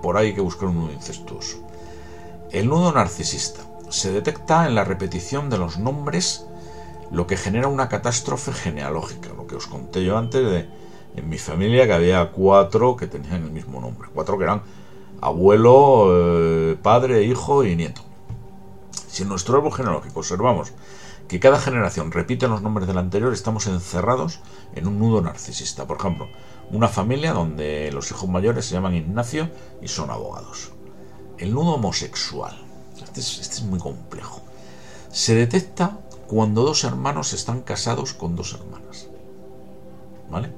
por 0.00 0.16
ahí 0.16 0.28
hay 0.28 0.34
que 0.34 0.40
buscar 0.40 0.68
un 0.68 0.76
nudo 0.76 0.92
incestuoso. 0.92 1.58
El 2.50 2.68
nudo 2.68 2.92
narcisista 2.92 3.62
se 3.88 4.12
detecta 4.12 4.66
en 4.66 4.74
la 4.74 4.84
repetición 4.84 5.50
de 5.50 5.58
los 5.58 5.78
nombres 5.78 6.46
lo 7.12 7.26
que 7.26 7.36
genera 7.36 7.68
una 7.68 7.88
catástrofe 7.88 8.52
genealógica, 8.52 9.28
lo 9.36 9.46
que 9.46 9.56
os 9.56 9.66
conté 9.66 10.02
yo 10.04 10.16
antes 10.16 10.50
de 10.50 10.66
en 11.14 11.28
mi 11.28 11.36
familia 11.36 11.86
que 11.86 11.92
había 11.92 12.30
cuatro 12.30 12.96
que 12.96 13.06
tenían 13.06 13.44
el 13.44 13.50
mismo 13.50 13.80
nombre, 13.80 14.08
cuatro 14.14 14.38
que 14.38 14.44
eran 14.44 14.62
abuelo, 15.20 16.08
eh, 16.10 16.76
padre, 16.82 17.22
hijo 17.24 17.64
y 17.64 17.76
nieto. 17.76 18.02
Si 19.08 19.22
en 19.22 19.28
nuestro 19.28 19.58
árbol 19.58 19.74
genealógico 19.74 20.20
observamos 20.20 20.72
que 21.28 21.38
cada 21.38 21.60
generación 21.60 22.12
repite 22.12 22.48
los 22.48 22.62
nombres 22.62 22.86
del 22.88 22.96
anterior, 22.96 23.32
estamos 23.32 23.66
encerrados 23.66 24.40
en 24.74 24.86
un 24.86 24.98
nudo 24.98 25.20
narcisista. 25.20 25.86
Por 25.86 25.98
ejemplo, 25.98 26.28
una 26.70 26.88
familia 26.88 27.34
donde 27.34 27.90
los 27.92 28.10
hijos 28.10 28.28
mayores 28.28 28.64
se 28.64 28.74
llaman 28.74 28.94
Ignacio 28.94 29.50
y 29.82 29.88
son 29.88 30.10
abogados. 30.10 30.72
El 31.36 31.52
nudo 31.52 31.74
homosexual. 31.74 32.58
este 33.02 33.20
es 33.20 33.38
este 33.38 33.62
muy 33.62 33.78
complejo. 33.78 34.42
Se 35.10 35.34
detecta 35.34 35.98
cuando 36.32 36.62
dos 36.62 36.84
hermanos 36.84 37.34
están 37.34 37.60
casados 37.60 38.14
con 38.14 38.36
dos 38.36 38.54
hermanas. 38.54 39.10
¿Vale? 40.30 40.50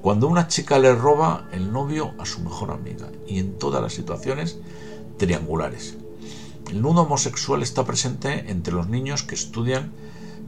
Cuando 0.00 0.28
una 0.28 0.48
chica 0.48 0.78
le 0.78 0.94
roba 0.94 1.46
el 1.52 1.70
novio 1.70 2.14
a 2.18 2.24
su 2.24 2.40
mejor 2.40 2.70
amiga 2.70 3.10
y 3.26 3.38
en 3.38 3.58
todas 3.58 3.82
las 3.82 3.92
situaciones 3.92 4.56
triangulares. 5.18 5.98
El 6.70 6.80
nudo 6.80 7.02
homosexual 7.02 7.62
está 7.62 7.84
presente 7.84 8.50
entre 8.50 8.72
los 8.72 8.88
niños 8.88 9.22
que 9.24 9.34
estudian 9.34 9.92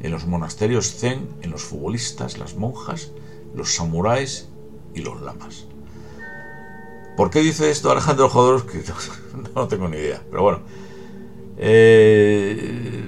en 0.01 0.11
los 0.11 0.27
monasterios 0.27 0.91
zen, 0.91 1.29
en 1.43 1.51
los 1.51 1.63
futbolistas, 1.63 2.39
las 2.39 2.57
monjas, 2.57 3.11
los 3.55 3.75
samuráis 3.75 4.49
y 4.95 5.03
los 5.03 5.21
lamas. 5.21 5.67
¿Por 7.15 7.29
qué 7.29 7.41
dice 7.41 7.71
esto 7.71 7.91
Alejandro 7.91 8.31
Jodorowsky? 8.31 8.79
No 9.55 9.69
tengo 9.69 9.87
ni 9.87 9.99
idea, 9.99 10.23
pero 10.31 10.43
bueno. 10.43 10.61
Eh, 11.59 13.07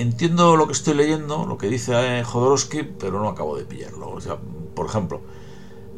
entiendo 0.00 0.56
lo 0.56 0.66
que 0.66 0.72
estoy 0.72 0.94
leyendo, 0.94 1.46
lo 1.46 1.58
que 1.58 1.68
dice 1.68 1.92
eh, 1.94 2.24
Jodorowsky, 2.24 2.82
pero 2.82 3.20
no 3.20 3.28
acabo 3.28 3.56
de 3.56 3.64
pillarlo. 3.64 4.10
O 4.10 4.20
sea, 4.20 4.38
por 4.74 4.86
ejemplo, 4.86 5.20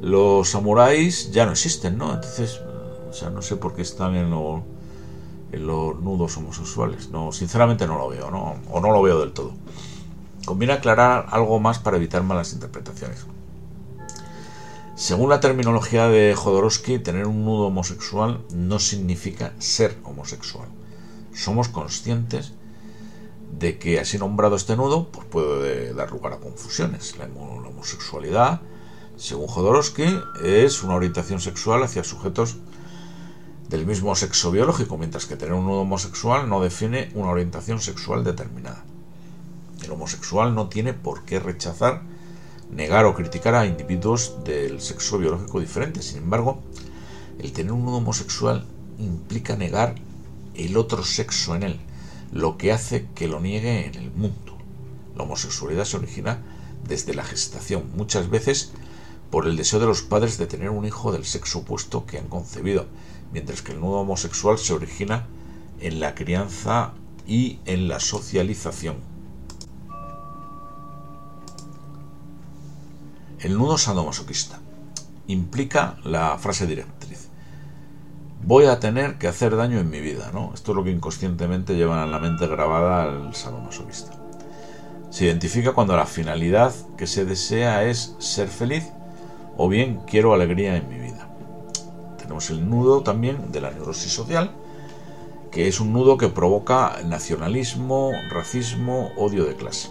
los 0.01 0.51
samuráis 0.51 1.31
ya 1.31 1.47
no 1.47 1.53
existen, 1.53 1.97
¿no? 1.99 2.13
Entonces, 2.13 2.61
o 3.09 3.13
sea, 3.13 3.31
no 3.31 3.43
sé 3.43 3.57
por 3.57 3.75
qué 3.75 3.83
están 3.83 4.17
en, 4.17 4.33
en 5.53 5.67
los 5.67 6.01
nudos 6.01 6.37
homosexuales. 6.37 7.11
No, 7.11 7.33
sinceramente 7.33 7.87
no 7.87 7.99
lo 7.99 8.09
veo, 8.09 8.31
¿no? 8.31 8.57
O 8.71 8.81
no 8.81 8.91
lo 8.91 9.03
veo 9.03 9.21
del 9.21 9.33
todo. 9.33 9.53
Conviene 10.45 10.75
aclarar 10.75 11.27
algo 11.31 11.61
más 11.61 11.79
para 11.79 11.97
evitar 11.97 12.23
malas 12.23 12.53
interpretaciones. 12.53 13.27
Según 14.97 15.31
la 15.31 15.41
terminología 15.41 16.09
de 16.09 16.35
Jodorowsky, 16.35 16.99
tener 16.99 17.27
un 17.27 17.45
nudo 17.45 17.67
homosexual 17.67 18.41
no 18.55 18.79
significa 18.79 19.53
ser 19.59 19.99
homosexual. 20.05 20.69
Somos 21.35 21.69
conscientes 21.69 22.53
de 23.53 23.79
que 23.79 24.01
así 24.01 24.19
nombrado 24.19 24.57
este 24.57 24.77
nudo 24.77 25.09
pues 25.09 25.27
puede 25.27 25.95
dar 25.95 26.11
lugar 26.11 26.33
a 26.33 26.39
confusiones. 26.39 27.17
La 27.19 27.27
homosexualidad, 27.27 28.63
según 29.17 29.47
Jodorowsky, 29.47 30.21
es 30.43 30.83
una 30.83 30.95
orientación 30.95 31.41
sexual 31.41 31.83
hacia 31.83 32.03
sujetos 32.03 32.57
del 33.69 33.87
mismo 33.87 34.15
sexo 34.15 34.51
biológico, 34.51 34.99
mientras 34.99 35.27
que 35.27 35.37
tener 35.37 35.55
un 35.55 35.67
nudo 35.67 35.81
homosexual 35.81 36.49
no 36.49 36.61
define 36.61 37.11
una 37.15 37.31
orientación 37.31 37.81
sexual 37.81 38.25
determinada. 38.25 38.85
El 39.83 39.91
homosexual 39.93 40.55
no 40.55 40.69
tiene 40.69 40.93
por 40.93 41.25
qué 41.25 41.41
rechazar, 41.41 42.03
negar 42.71 43.05
o 43.05 43.15
criticar 43.15 43.55
a 43.55 43.67
individuos 43.67 44.45
del 44.45 44.81
sexo 44.81 45.19
biológico 45.19 45.61
diferente. 45.61 46.03
Sin 46.03 46.19
embargo, 46.19 46.63
el 47.39 47.53
tener 47.53 47.73
un 47.73 47.85
nudo 47.85 47.97
homosexual 47.97 48.67
implica 48.99 49.57
negar 49.57 49.95
el 50.55 50.77
otro 50.77 51.03
sexo 51.03 51.55
en 51.57 51.63
él, 51.63 51.81
lo 52.33 52.57
que 52.57 52.73
hace 52.73 53.07
que 53.15 53.29
lo 53.29 53.41
niegue 53.41 53.87
en 53.87 53.95
el 53.95 54.11
mundo. 54.11 54.57
La 55.17 55.25
homosexualidad 55.25 55.85
se 55.85 55.99
origina 55.99 56.43
desde 56.89 57.15
la 57.15 57.25
gestación, 57.25 57.91
muchas 57.95 58.31
veces 58.31 58.73
por 59.31 59.47
el 59.47 59.57
deseo 59.57 59.81
de 59.81 59.87
los 59.87 60.03
padres 60.03 60.37
de 60.39 60.47
tener 60.47 60.71
un 60.71 60.85
hijo 60.85 61.13
del 61.13 61.25
sexo 61.25 61.61
opuesto 61.61 62.05
que 62.07 62.19
han 62.19 62.29
concebido, 62.29 62.87
mientras 63.33 63.63
que 63.63 63.73
el 63.73 63.81
nudo 63.81 64.01
homosexual 64.01 64.59
se 64.59 64.75
origina 64.75 65.27
en 65.81 66.01
la 66.01 66.15
crianza 66.15 66.93
y 67.27 67.59
en 67.65 67.89
la 67.89 68.01
socialización. 68.01 68.97
El 73.39 73.57
nudo 73.59 73.77
sadomasoquista 73.79 74.61
implica 75.27 75.99
la 76.05 76.39
frase 76.39 76.67
directriz. 76.67 77.02
Voy 78.45 78.65
a 78.65 78.81
tener 78.81 79.19
que 79.19 79.29
hacer 79.29 79.55
daño 79.55 79.79
en 79.79 79.89
mi 79.89 80.01
vida, 80.01 80.33
¿no? 80.35 80.51
Esto 80.53 80.73
es 80.73 80.77
lo 80.77 80.83
que 80.83 80.91
inconscientemente 80.91 81.77
lleva 81.77 82.03
en 82.03 82.11
la 82.11 82.19
mente 82.19 82.49
grabada 82.49 83.05
al 83.05 83.37
sadomasoquista. 83.37 84.15
Se 85.11 85.27
identifica 85.27 85.75
cuando 85.75 85.97
la 85.97 86.07
finalidad 86.07 86.75
que 86.97 87.07
se 87.07 87.25
desea 87.25 87.85
es 87.85 88.17
ser 88.19 88.49
feliz 88.49 88.91
o 89.57 89.69
bien 89.69 90.01
quiero 90.09 90.35
alegría 90.35 90.77
en 90.77 90.89
mi 90.89 90.99
vida. 90.99 91.29
Tenemos 92.19 92.51
el 92.51 92.69
nudo 92.69 93.05
también 93.05 93.53
de 93.53 93.61
la 93.61 93.71
neurosis 93.71 94.13
social, 94.13 94.51
que 95.53 95.69
es 95.69 95.79
un 95.79 95.93
nudo 95.93 96.17
que 96.17 96.29
provoca 96.29 96.97
nacionalismo, 97.05 98.11
racismo, 98.29 99.13
odio 99.17 99.45
de 99.45 99.55
clase. 99.55 99.91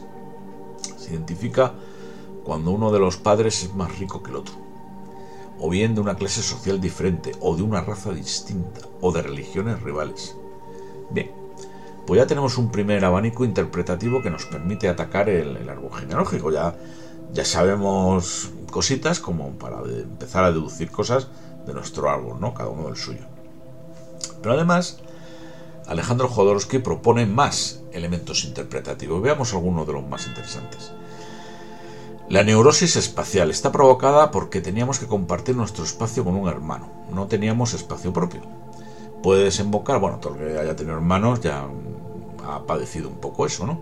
Se 0.97 1.11
identifica 1.11 1.71
cuando 2.43 2.71
uno 2.71 2.91
de 2.91 2.99
los 2.99 3.15
padres 3.15 3.63
es 3.63 3.73
más 3.75 3.97
rico 3.97 4.21
que 4.21 4.31
el 4.31 4.35
otro, 4.35 4.55
o 5.61 5.69
bien 5.69 5.93
de 5.93 6.01
una 6.01 6.15
clase 6.15 6.41
social 6.41 6.81
diferente, 6.81 7.33
o 7.39 7.55
de 7.55 7.61
una 7.61 7.81
raza 7.81 8.11
distinta, 8.11 8.81
o 8.99 9.11
de 9.11 9.21
religiones 9.21 9.81
rivales. 9.83 10.35
Bien, 11.11 11.31
pues 12.07 12.19
ya 12.19 12.25
tenemos 12.25 12.57
un 12.57 12.71
primer 12.71 13.05
abanico 13.05 13.45
interpretativo 13.45 14.23
que 14.23 14.31
nos 14.31 14.45
permite 14.45 14.89
atacar 14.89 15.29
el, 15.29 15.69
árbol 15.69 15.93
genealógico. 15.93 16.51
Ya, 16.51 16.75
ya 17.31 17.45
sabemos 17.45 18.49
cositas 18.71 19.19
como 19.19 19.51
para 19.51 19.81
empezar 19.83 20.43
a 20.45 20.51
deducir 20.51 20.89
cosas 20.89 21.27
de 21.67 21.73
nuestro 21.73 22.09
árbol, 22.09 22.41
¿no? 22.41 22.55
Cada 22.55 22.69
uno 22.69 22.87
del 22.87 22.97
suyo. 22.97 23.25
Pero 24.41 24.55
además, 24.55 24.97
Alejandro 25.85 26.27
Jodorowsky 26.27 26.79
propone 26.79 27.27
más 27.27 27.81
elementos 27.91 28.45
interpretativos. 28.45 29.21
Veamos 29.21 29.53
algunos 29.53 29.85
de 29.85 29.93
los 29.93 30.07
más 30.07 30.25
interesantes. 30.25 30.91
La 32.31 32.45
neurosis 32.45 32.95
espacial 32.95 33.51
está 33.51 33.73
provocada 33.73 34.31
porque 34.31 34.61
teníamos 34.61 34.99
que 34.99 35.05
compartir 35.05 35.53
nuestro 35.57 35.83
espacio 35.83 36.23
con 36.23 36.35
un 36.35 36.47
hermano. 36.47 36.89
No 37.13 37.27
teníamos 37.27 37.73
espacio 37.73 38.13
propio. 38.13 38.39
Puede 39.21 39.43
desembocar, 39.43 39.99
bueno, 39.99 40.19
todo 40.19 40.35
el 40.35 40.39
que 40.39 40.57
haya 40.57 40.73
tenido 40.73 40.95
hermanos 40.95 41.41
ya 41.41 41.67
ha 42.47 42.65
padecido 42.65 43.09
un 43.09 43.17
poco 43.17 43.45
eso, 43.45 43.67
¿no? 43.67 43.81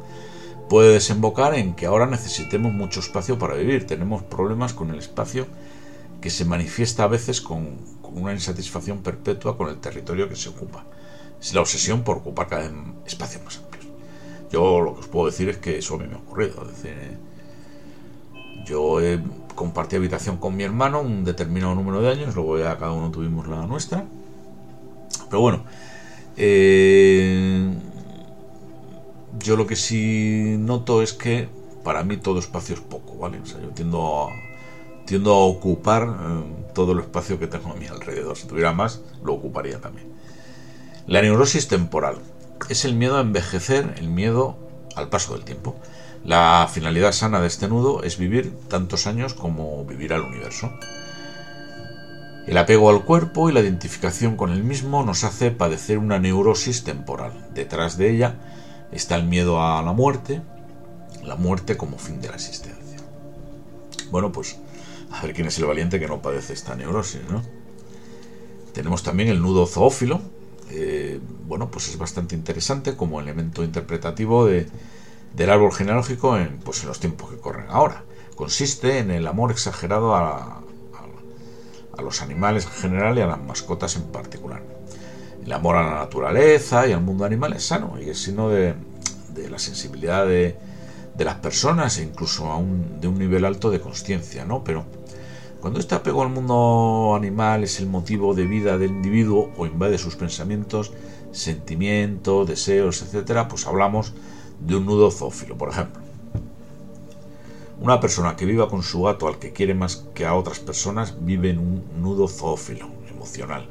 Puede 0.67 0.93
desembocar 0.93 1.53
en 1.53 1.75
que 1.75 1.85
ahora 1.85 2.07
necesitemos 2.07 2.73
mucho 2.73 3.01
espacio 3.01 3.37
para 3.37 3.53
vivir. 3.53 3.85
Tenemos 3.85 4.23
problemas 4.23 4.73
con 4.73 4.89
el 4.89 4.97
espacio 4.97 5.45
que 6.19 6.31
se 6.31 6.43
manifiesta 6.43 7.03
a 7.03 7.07
veces 7.07 7.41
con, 7.41 7.77
una 8.01 8.33
insatisfacción 8.33 9.03
perpetua 9.03 9.57
con 9.57 9.69
el 9.69 9.77
territorio 9.77 10.27
que 10.27 10.35
se 10.35 10.49
ocupa. 10.49 10.85
Es 11.39 11.53
la 11.53 11.61
obsesión 11.61 12.03
por 12.03 12.17
ocupar 12.17 12.47
cada 12.47 12.63
vez 12.63 12.71
espacios 13.05 13.43
más 13.43 13.57
amplios. 13.57 13.85
Yo 14.51 14.81
lo 14.81 14.95
que 14.95 15.01
os 15.01 15.07
puedo 15.07 15.27
decir 15.27 15.49
es 15.49 15.57
que 15.57 15.77
eso 15.77 15.93
a 15.93 15.97
mí 15.99 16.07
me 16.07 16.15
ha 16.15 16.17
ocurrido. 16.17 16.63
Es 16.63 16.69
decir, 16.69 16.97
eh, 16.99 17.29
yo 18.65 19.01
he 19.01 19.19
compartido 19.55 19.99
habitación 19.99 20.37
con 20.37 20.55
mi 20.55 20.63
hermano 20.63 21.01
un 21.01 21.23
determinado 21.23 21.75
número 21.75 22.01
de 22.01 22.09
años, 22.09 22.35
luego 22.35 22.57
ya 22.57 22.77
cada 22.77 22.91
uno 22.91 23.11
tuvimos 23.11 23.47
la 23.47 23.65
nuestra. 23.65 24.05
Pero 25.29 25.41
bueno, 25.41 25.63
eh, 26.37 27.73
yo 29.39 29.55
lo 29.55 29.67
que 29.67 29.75
sí 29.75 30.55
noto 30.57 31.01
es 31.01 31.13
que 31.13 31.49
para 31.83 32.03
mí 32.03 32.17
todo 32.17 32.39
espacio 32.39 32.75
es 32.75 32.81
poco, 32.81 33.17
¿vale? 33.17 33.39
O 33.39 33.45
sea, 33.45 33.59
yo 33.61 33.69
tiendo 33.69 34.27
a 34.27 34.49
tiendo 35.09 35.33
a 35.33 35.39
ocupar 35.39 36.03
eh, 36.03 36.65
todo 36.75 36.91
el 36.91 36.99
espacio 36.99 37.39
que 37.39 37.47
tengo 37.47 37.71
a 37.71 37.75
mi 37.75 37.87
alrededor. 37.87 38.37
Si 38.37 38.45
tuviera 38.45 38.73
más, 38.73 39.01
lo 39.23 39.33
ocuparía 39.33 39.81
también. 39.81 40.07
La 41.07 41.23
neurosis 41.23 41.67
temporal 41.67 42.19
es 42.69 42.85
el 42.85 42.93
miedo 42.93 43.17
a 43.17 43.21
envejecer, 43.21 43.95
el 43.97 44.07
miedo 44.07 44.55
al 44.95 45.09
paso 45.09 45.33
del 45.33 45.45
tiempo. 45.45 45.75
La 46.25 46.69
finalidad 46.71 47.11
sana 47.11 47.39
de 47.39 47.47
este 47.47 47.67
nudo 47.67 48.03
es 48.03 48.17
vivir 48.17 48.53
tantos 48.67 49.07
años 49.07 49.33
como 49.33 49.85
vivir 49.85 50.13
al 50.13 50.21
universo. 50.21 50.71
El 52.45 52.57
apego 52.57 52.89
al 52.89 53.05
cuerpo 53.05 53.49
y 53.49 53.53
la 53.53 53.61
identificación 53.61 54.35
con 54.35 54.51
el 54.51 54.63
mismo 54.63 55.03
nos 55.03 55.23
hace 55.23 55.51
padecer 55.51 55.97
una 55.97 56.19
neurosis 56.19 56.83
temporal. 56.83 57.47
Detrás 57.53 57.97
de 57.97 58.09
ella 58.09 58.35
está 58.91 59.15
el 59.15 59.25
miedo 59.25 59.61
a 59.61 59.81
la 59.81 59.93
muerte, 59.93 60.41
la 61.23 61.35
muerte 61.35 61.77
como 61.77 61.97
fin 61.97 62.19
de 62.21 62.29
la 62.29 62.35
existencia. 62.35 62.97
Bueno, 64.11 64.31
pues 64.31 64.57
a 65.11 65.21
ver 65.21 65.33
quién 65.33 65.47
es 65.47 65.57
el 65.59 65.65
valiente 65.65 65.99
que 65.99 66.07
no 66.07 66.21
padece 66.21 66.53
esta 66.53 66.75
neurosis, 66.75 67.21
¿no? 67.29 67.41
Tenemos 68.73 69.03
también 69.03 69.29
el 69.29 69.41
nudo 69.41 69.65
zoófilo. 69.65 70.21
Eh, 70.71 71.19
bueno, 71.47 71.71
pues 71.71 71.87
es 71.89 71.97
bastante 71.97 72.35
interesante 72.35 72.95
como 72.95 73.19
elemento 73.19 73.63
interpretativo 73.63 74.45
de, 74.45 74.67
del 75.33 75.49
árbol 75.49 75.71
genealógico 75.71 76.37
en, 76.37 76.59
pues 76.59 76.81
en 76.81 76.89
los 76.89 76.99
tiempos 76.99 77.29
que 77.29 77.37
corren 77.37 77.65
ahora. 77.69 78.03
Consiste 78.35 78.99
en 78.99 79.11
el 79.11 79.27
amor 79.27 79.51
exagerado 79.51 80.15
a, 80.15 80.61
a, 81.97 82.01
los 82.01 82.21
animales 82.21 82.65
en 82.65 82.71
general 82.71 83.17
y 83.17 83.21
a 83.21 83.27
las 83.27 83.41
mascotas 83.41 83.97
en 83.97 84.03
particular. 84.03 84.61
El 85.43 85.51
amor 85.51 85.75
a 85.75 85.83
la 85.83 85.95
naturaleza 85.95 86.87
y 86.87 86.93
al 86.93 87.01
mundo 87.01 87.25
animal 87.25 87.53
es 87.53 87.65
sano 87.65 87.95
y 87.99 88.09
es 88.09 88.21
sino 88.21 88.49
de, 88.49 88.73
de 89.33 89.49
la 89.49 89.59
sensibilidad 89.59 90.25
de, 90.25 90.55
de 91.19 91.25
las 91.25 91.35
personas 91.35 91.97
e 91.97 92.03
incluso 92.03 92.45
a 92.45 92.55
un, 92.55 93.01
de 93.01 93.09
un 93.09 93.19
nivel 93.19 93.43
alto 93.43 93.69
de 93.69 93.81
conciencia, 93.81 94.45
¿no? 94.45 94.63
Pero 94.63 94.85
cuando 95.59 95.81
este 95.81 95.95
apego 95.95 96.21
al 96.21 96.29
mundo 96.29 97.13
animal 97.13 97.65
es 97.65 97.81
el 97.81 97.87
motivo 97.87 98.33
de 98.33 98.45
vida 98.45 98.77
del 98.77 98.91
individuo 98.91 99.51
o 99.57 99.65
invade 99.65 99.97
sus 99.97 100.15
pensamientos, 100.15 100.93
sentimientos, 101.33 102.47
deseos, 102.47 103.01
etc., 103.01 103.47
pues 103.49 103.67
hablamos 103.67 104.13
de 104.59 104.75
un 104.75 104.85
nudo 104.85 105.11
zoófilo, 105.11 105.57
por 105.57 105.69
ejemplo. 105.69 106.01
Una 107.79 107.99
persona 107.99 108.35
que 108.35 108.45
viva 108.45 108.69
con 108.69 108.83
su 108.83 109.03
gato 109.03 109.27
al 109.27 109.39
que 109.39 109.53
quiere 109.53 109.73
más 109.73 110.05
que 110.13 110.25
a 110.25 110.35
otras 110.35 110.59
personas 110.59 111.15
vive 111.21 111.51
en 111.51 111.59
un 111.59 111.83
nudo 112.01 112.27
zoófilo 112.27 112.89
emocional. 113.09 113.67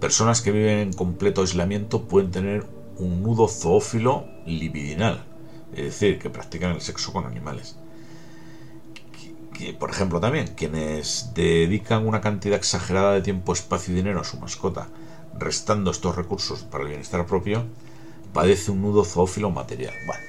Personas 0.00 0.40
que 0.40 0.50
viven 0.50 0.78
en 0.78 0.92
completo 0.92 1.42
aislamiento 1.42 2.02
pueden 2.02 2.30
tener 2.30 2.66
un 2.98 3.22
nudo 3.22 3.46
zoófilo 3.46 4.26
libidinal, 4.44 5.24
es 5.72 5.84
decir, 5.84 6.18
que 6.18 6.30
practican 6.30 6.72
el 6.72 6.80
sexo 6.80 7.12
con 7.12 7.24
animales 7.24 7.76
por 9.78 9.90
ejemplo, 9.90 10.20
también 10.20 10.48
quienes 10.56 11.30
dedican 11.34 12.06
una 12.06 12.20
cantidad 12.20 12.56
exagerada 12.56 13.12
de 13.12 13.22
tiempo, 13.22 13.52
espacio 13.52 13.92
y 13.92 13.96
dinero 13.96 14.20
a 14.20 14.24
su 14.24 14.38
mascota, 14.38 14.88
restando 15.38 15.90
estos 15.90 16.16
recursos 16.16 16.62
para 16.62 16.82
el 16.82 16.90
bienestar 16.90 17.24
propio, 17.26 17.64
padece 18.32 18.70
un 18.70 18.82
nudo 18.82 19.04
zoófilo 19.04 19.50
material. 19.50 19.94
Bueno, 20.06 20.22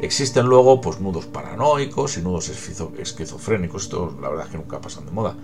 existen 0.00 0.46
luego 0.46 0.80
pues 0.80 1.00
nudos 1.00 1.26
paranoicos 1.26 2.16
y 2.18 2.22
nudos 2.22 2.48
esquizofrénicos, 2.48 3.84
esto 3.84 4.16
la 4.20 4.28
verdad 4.28 4.46
es 4.46 4.52
que 4.52 4.58
nunca 4.58 4.80
pasan 4.80 5.06
de 5.06 5.12
moda, 5.12 5.34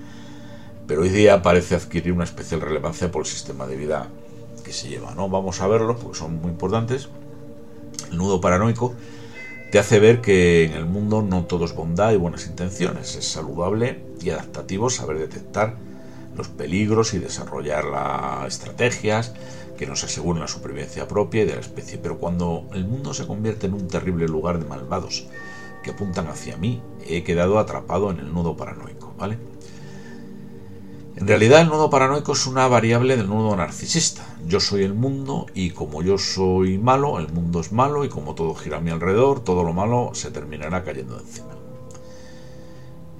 pero 0.86 1.03
hoy 1.03 1.09
día 1.09 1.42
parece 1.42 1.74
adquirir 1.74 2.12
una 2.12 2.24
especial 2.24 2.61
relevancia 2.61 3.11
por 3.11 3.22
el 3.22 3.26
sistema 3.26 3.66
de 3.66 3.76
vida 3.76 4.09
que 4.64 4.72
se 4.72 4.88
lleva, 4.88 5.14
¿no? 5.14 5.28
Vamos 5.28 5.61
a 5.61 5.66
verlos 5.66 5.97
porque 6.01 6.18
son 6.18 6.40
muy 6.40 6.51
importantes. 6.51 7.09
El 8.11 8.18
nudo 8.18 8.40
paranoico 8.40 8.94
te 9.70 9.78
hace 9.78 9.99
ver 9.99 10.20
que 10.20 10.64
en 10.64 10.72
el 10.72 10.86
mundo 10.86 11.22
no 11.22 11.44
todo 11.44 11.64
es 11.64 11.74
bondad 11.74 12.12
y 12.12 12.16
buenas 12.16 12.47
intenciones. 12.47 13.16
Es 13.16 13.26
saludable 13.26 14.01
y 14.20 14.30
adaptativo 14.30 14.90
saber 14.90 15.18
detectar 15.18 15.76
los 16.36 16.49
peligros 16.49 17.14
y 17.14 17.18
desarrollar 17.18 17.84
las 17.84 18.47
estrategias 18.47 19.32
que 19.77 19.87
nos 19.87 20.05
aseguren 20.05 20.41
la 20.41 20.49
supervivencia 20.49 21.07
propia 21.07 21.43
y 21.43 21.47
de 21.47 21.55
la 21.55 21.61
especie. 21.61 21.99
Pero 21.99 22.18
cuando 22.18 22.66
el 22.72 22.87
mundo 22.87 23.14
se 23.14 23.27
convierte 23.27 23.66
en 23.66 23.74
un 23.74 23.89
terrible 23.89 24.27
lugar 24.27 24.59
de 24.59 24.64
malvados 24.64 25.27
que 25.83 25.91
apuntan 25.91 26.29
hacia 26.29 26.57
mí, 26.57 26.83
he 27.07 27.22
quedado 27.22 27.59
atrapado 27.59 28.11
en 28.11 28.18
el 28.18 28.33
nudo 28.33 28.57
paranoico, 28.57 29.14
¿vale? 29.16 29.39
En 31.16 31.27
realidad 31.27 31.62
el 31.62 31.68
nudo 31.68 31.89
paranoico 31.89 32.33
es 32.33 32.47
una 32.47 32.68
variable 32.68 33.16
del 33.16 33.29
nudo 33.29 33.57
narcisista. 33.57 34.22
Yo 34.47 34.61
soy 34.61 34.83
el 34.83 34.93
mundo 34.93 35.47
y 35.55 35.70
como 35.70 36.03
yo 36.03 36.18
soy 36.18 36.77
malo, 36.77 37.18
el 37.18 37.33
mundo 37.33 37.61
es 37.61 37.72
malo 37.72 38.05
y 38.05 38.11
como 38.11 38.35
todo 38.35 38.55
gira 38.55 38.77
a 38.77 38.81
mi 38.81 38.91
alrededor, 38.91 39.41
todo 39.41 39.64
lo 39.64 39.72
malo 39.72 40.11
se 40.12 40.31
terminará 40.31 40.85
cayendo 40.85 41.18
encima. 41.18 41.57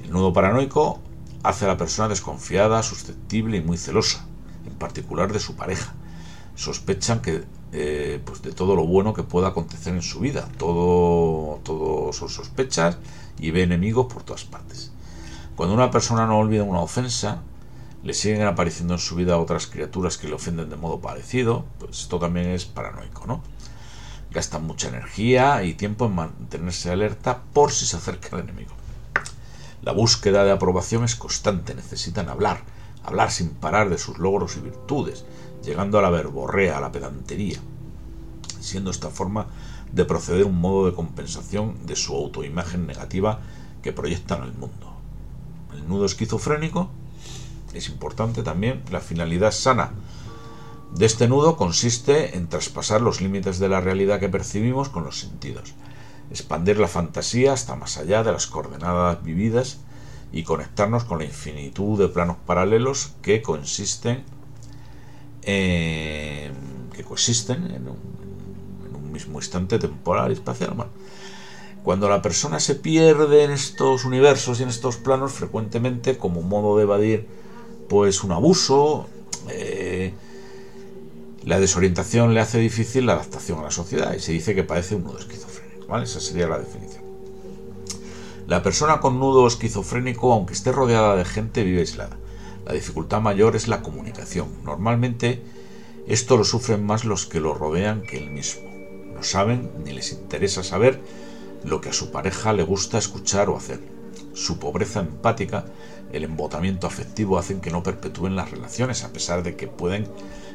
El 0.05 0.11
nudo 0.11 0.33
paranoico 0.35 1.01
hace 1.43 1.65
a 1.65 1.69
la 1.69 1.79
persona 1.79 2.09
desconfiada, 2.09 2.83
susceptible 2.83 3.57
y 3.57 3.63
muy 3.63 3.79
celosa, 3.79 4.27
en 4.67 4.75
particular 4.75 5.33
de 5.33 5.41
su 5.41 5.57
pareja. 5.57 5.95
Sospechan 6.57 7.23
que 7.23 7.45
eh, 7.73 8.21
pues 8.25 8.43
de 8.43 8.53
todo 8.53 8.75
lo 8.75 8.87
bueno 8.87 9.13
que 9.13 9.23
pueda 9.23 9.49
acontecer 9.49 9.95
en 9.95 10.03
su 10.03 10.21
vida. 10.21 10.49
Todo, 10.59 11.61
todo 11.63 12.13
son 12.13 12.29
sospechas 12.29 12.99
y 13.39 13.51
ve 13.51 13.63
enemigos 13.63 14.13
por 14.13 14.23
todas 14.23 14.45
partes. 14.45 14.93
Cuando 15.57 15.75
una 15.75 15.91
persona 15.91 16.27
no 16.27 16.39
olvida 16.39 16.63
una 16.63 16.81
ofensa, 16.81 17.43
le 18.03 18.15
siguen 18.15 18.43
apareciendo 18.43 18.95
en 18.95 19.01
su 19.01 19.17
vida 19.17 19.39
otras 19.39 19.67
criaturas 19.67 20.17
que 20.17 20.29
le 20.29 20.35
ofenden 20.35 20.71
de 20.71 20.77
modo 20.77 21.01
parecido, 21.01 21.65
pues 21.79 22.03
esto 22.03 22.19
también 22.19 22.51
es 22.51 22.65
paranoico, 22.65 23.27
¿no? 23.27 23.43
Gastan 24.31 24.65
mucha 24.65 24.89
energía 24.89 25.65
y 25.65 25.75
tiempo 25.75 26.07
en 26.07 26.15
mantenerse 26.15 26.91
alerta 26.91 27.43
por 27.53 27.73
si 27.73 27.85
se 27.85 27.97
acerca 27.97 28.37
el 28.37 28.45
enemigo. 28.45 28.73
La 29.83 29.93
búsqueda 29.93 30.45
de 30.45 30.53
aprobación 30.53 31.05
es 31.05 31.17
constante, 31.17 31.75
necesitan 31.75 32.29
hablar, 32.29 32.63
hablar 33.03 33.31
sin 33.31 33.51
parar 33.51 33.91
de 33.91 33.99
sus 33.99 34.19
logros 34.19 34.57
y 34.57 34.61
virtudes, 34.61 35.25
llegando 35.67 35.99
a 35.99 36.03
la 36.03 36.11
verborrea, 36.11 36.79
a 36.79 36.81
la 36.81 36.93
pedantería, 36.93 37.59
siendo 38.61 38.91
esta 38.91 39.11
forma 39.11 39.49
de 39.93 40.05
proceder 40.05 40.45
un 40.45 40.61
modo 40.61 40.87
de 40.87 40.95
compensación 40.95 41.87
de 41.87 41.97
su 41.97 42.14
autoimagen 42.14 42.87
negativa 42.87 43.41
que 43.83 43.93
proyectan 43.93 44.43
al 44.43 44.55
mundo. 44.55 44.95
El 45.75 45.87
nudo 45.89 46.07
esquizofrénico 46.07 46.89
es 47.75 47.89
importante 47.89 48.43
también 48.43 48.83
la 48.91 49.01
finalidad 49.01 49.51
sana 49.51 49.93
de 50.95 51.05
este 51.05 51.29
nudo 51.29 51.57
consiste 51.57 52.39
en 52.39 52.49
traspasar 52.49 53.03
los 53.03 53.21
límites 53.21 53.59
de 53.59 53.69
la 53.69 53.81
realidad 53.81 54.19
que 54.19 54.31
percibimos 54.31 54.89
con 54.89 55.05
los 55.05 55.21
sentidos, 55.21 55.75
expandir 56.31 56.79
la 56.79 56.89
fantasía 56.89 57.53
hasta 57.53 57.77
más 57.77 57.99
allá 57.99 58.23
de 58.23 58.33
las 58.33 58.47
coordenadas 58.47 59.23
vividas 59.23 59.79
y 60.33 60.45
conectarnos 60.45 61.05
con 61.05 61.19
la 61.19 61.25
infinitud 61.25 61.99
de 61.99 62.09
planos 62.09 62.39
paralelos 62.47 63.12
que 63.21 63.43
consisten 63.43 64.25
que 65.47 67.05
coexisten 67.05 67.71
en 67.71 67.89
un, 67.89 68.17
mismo 69.13 69.39
instante 69.39 69.79
temporal 69.79 70.31
y 70.31 70.35
espacial. 70.35 70.75
cuando 71.83 72.07
la 72.09 72.21
persona 72.21 72.61
se 72.61 72.75
pierde 72.75 73.45
en 73.45 73.51
estos 73.51 74.05
universos 74.05 74.61
y 74.61 74.65
en 74.65 74.69
estos 74.69 74.99
planos, 74.99 75.33
frecuentemente 75.33 76.19
como 76.19 76.43
modo 76.43 76.77
de 76.77 76.83
evadir 76.83 77.27
pues 77.89 78.23
un 78.25 78.33
abuso, 78.33 79.07
eh, 79.49 80.13
la 81.45 81.61
desorientación 81.61 82.35
le 82.35 82.41
hace 82.41 82.59
difícil 82.59 83.07
la 83.07 83.15
adaptación 83.15 83.61
a 83.61 83.63
la 83.63 83.71
sociedad 83.71 84.13
y 84.15 84.21
se 84.21 84.33
dice 84.33 84.55
que 84.55 84.65
padece 84.65 84.97
un 84.97 85.05
nudo 85.05 85.19
esquizofrénico. 85.19 85.87
¿vale? 85.87 86.05
Esa 86.05 86.21
sería 86.21 86.49
la 86.49 86.59
definición. 86.59 87.05
La 88.49 88.63
persona 88.63 89.01
con 89.01 89.19
nudo 89.19 89.47
esquizofrénico, 89.47 90.33
aunque 90.33 90.53
esté 90.53 90.73
rodeada 90.73 91.17
de 91.17 91.25
gente, 91.25 91.65
vive 91.65 91.81
aislada. 91.81 92.17
La 92.67 92.73
dificultad 92.73 93.21
mayor 93.21 93.55
es 93.55 93.69
la 93.69 93.81
comunicación. 93.81 94.49
Normalmente 94.64 95.41
esto 96.09 96.37
lo 96.37 96.43
sufren 96.43 96.85
más 96.85 97.05
los 97.05 97.25
que 97.25 97.39
lo 97.39 97.55
rodean 97.55 98.03
que 98.03 98.19
él 98.19 98.31
mismo. 98.31 98.69
No 99.14 99.23
saben 99.23 99.71
ni 99.85 99.93
les 99.93 100.11
interesa 100.11 100.64
saber 100.64 101.01
lo 101.62 101.81
que 101.81 101.91
a 101.91 101.93
su 101.93 102.11
pareja 102.11 102.53
le 102.53 102.64
gusta 102.64 102.99
escuchar 102.99 103.49
o 103.49 103.57
hacer. 103.57 103.81
Su 104.35 104.59
pobreza 104.59 104.99
empática, 104.99 105.64
el 106.12 106.25
embotamiento 106.25 106.89
afectivo 106.89 107.39
hacen 107.39 107.61
que 107.61 107.71
no 107.71 107.85
perpetúen 107.85 108.35
las 108.35 108.51
relaciones 108.51 109.05
a 109.05 109.12
pesar 109.12 109.45
de 109.45 109.55
que 109.55 109.69
pueden 109.69 110.09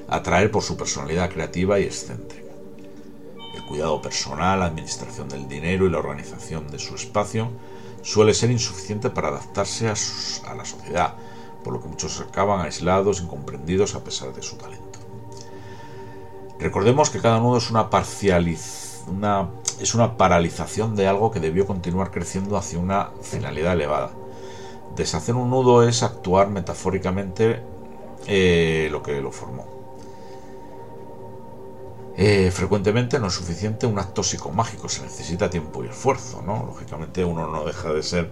atraer 0.09 0.51
por 0.51 0.63
su 0.63 0.75
personalidad 0.75 1.29
creativa 1.29 1.79
y 1.79 1.83
excéntrica. 1.83 2.51
El 3.55 3.63
cuidado 3.63 4.01
personal, 4.01 4.59
la 4.59 4.65
administración 4.65 5.29
del 5.29 5.47
dinero 5.47 5.85
y 5.85 5.89
la 5.89 5.99
organización 5.99 6.67
de 6.69 6.79
su 6.79 6.95
espacio 6.95 7.51
suele 8.01 8.33
ser 8.33 8.51
insuficiente 8.51 9.09
para 9.09 9.29
adaptarse 9.29 9.87
a, 9.87 9.95
a 10.47 10.55
la 10.55 10.65
sociedad, 10.65 11.15
por 11.63 11.73
lo 11.73 11.81
que 11.81 11.87
muchos 11.87 12.19
acaban 12.21 12.61
aislados, 12.61 13.21
incomprendidos 13.21 13.95
a 13.95 14.03
pesar 14.03 14.33
de 14.33 14.41
su 14.41 14.57
talento. 14.57 14.99
Recordemos 16.59 17.09
que 17.09 17.19
cada 17.19 17.39
nudo 17.39 17.57
es 17.57 17.71
una, 17.71 17.89
una, 19.07 19.49
es 19.79 19.95
una 19.95 20.17
paralización 20.17 20.95
de 20.95 21.07
algo 21.07 21.31
que 21.31 21.39
debió 21.39 21.65
continuar 21.65 22.11
creciendo 22.11 22.57
hacia 22.57 22.79
una 22.79 23.11
finalidad 23.21 23.73
elevada. 23.73 24.11
Deshacer 24.95 25.35
un 25.35 25.49
nudo 25.49 25.87
es 25.87 26.03
actuar 26.03 26.49
metafóricamente 26.49 27.63
eh, 28.27 28.89
lo 28.91 29.01
que 29.01 29.21
lo 29.21 29.31
formó. 29.31 29.65
Eh, 32.17 32.51
frecuentemente 32.51 33.19
no 33.19 33.27
es 33.27 33.33
suficiente 33.33 33.87
un 33.87 33.97
acto 33.97 34.21
psicomágico, 34.21 34.89
se 34.89 35.01
necesita 35.01 35.49
tiempo 35.49 35.83
y 35.83 35.87
esfuerzo, 35.87 36.43
¿no? 36.43 36.63
Lógicamente 36.65 37.25
uno 37.25 37.47
no 37.47 37.65
deja 37.65 37.91
de 37.91 38.03
ser 38.03 38.31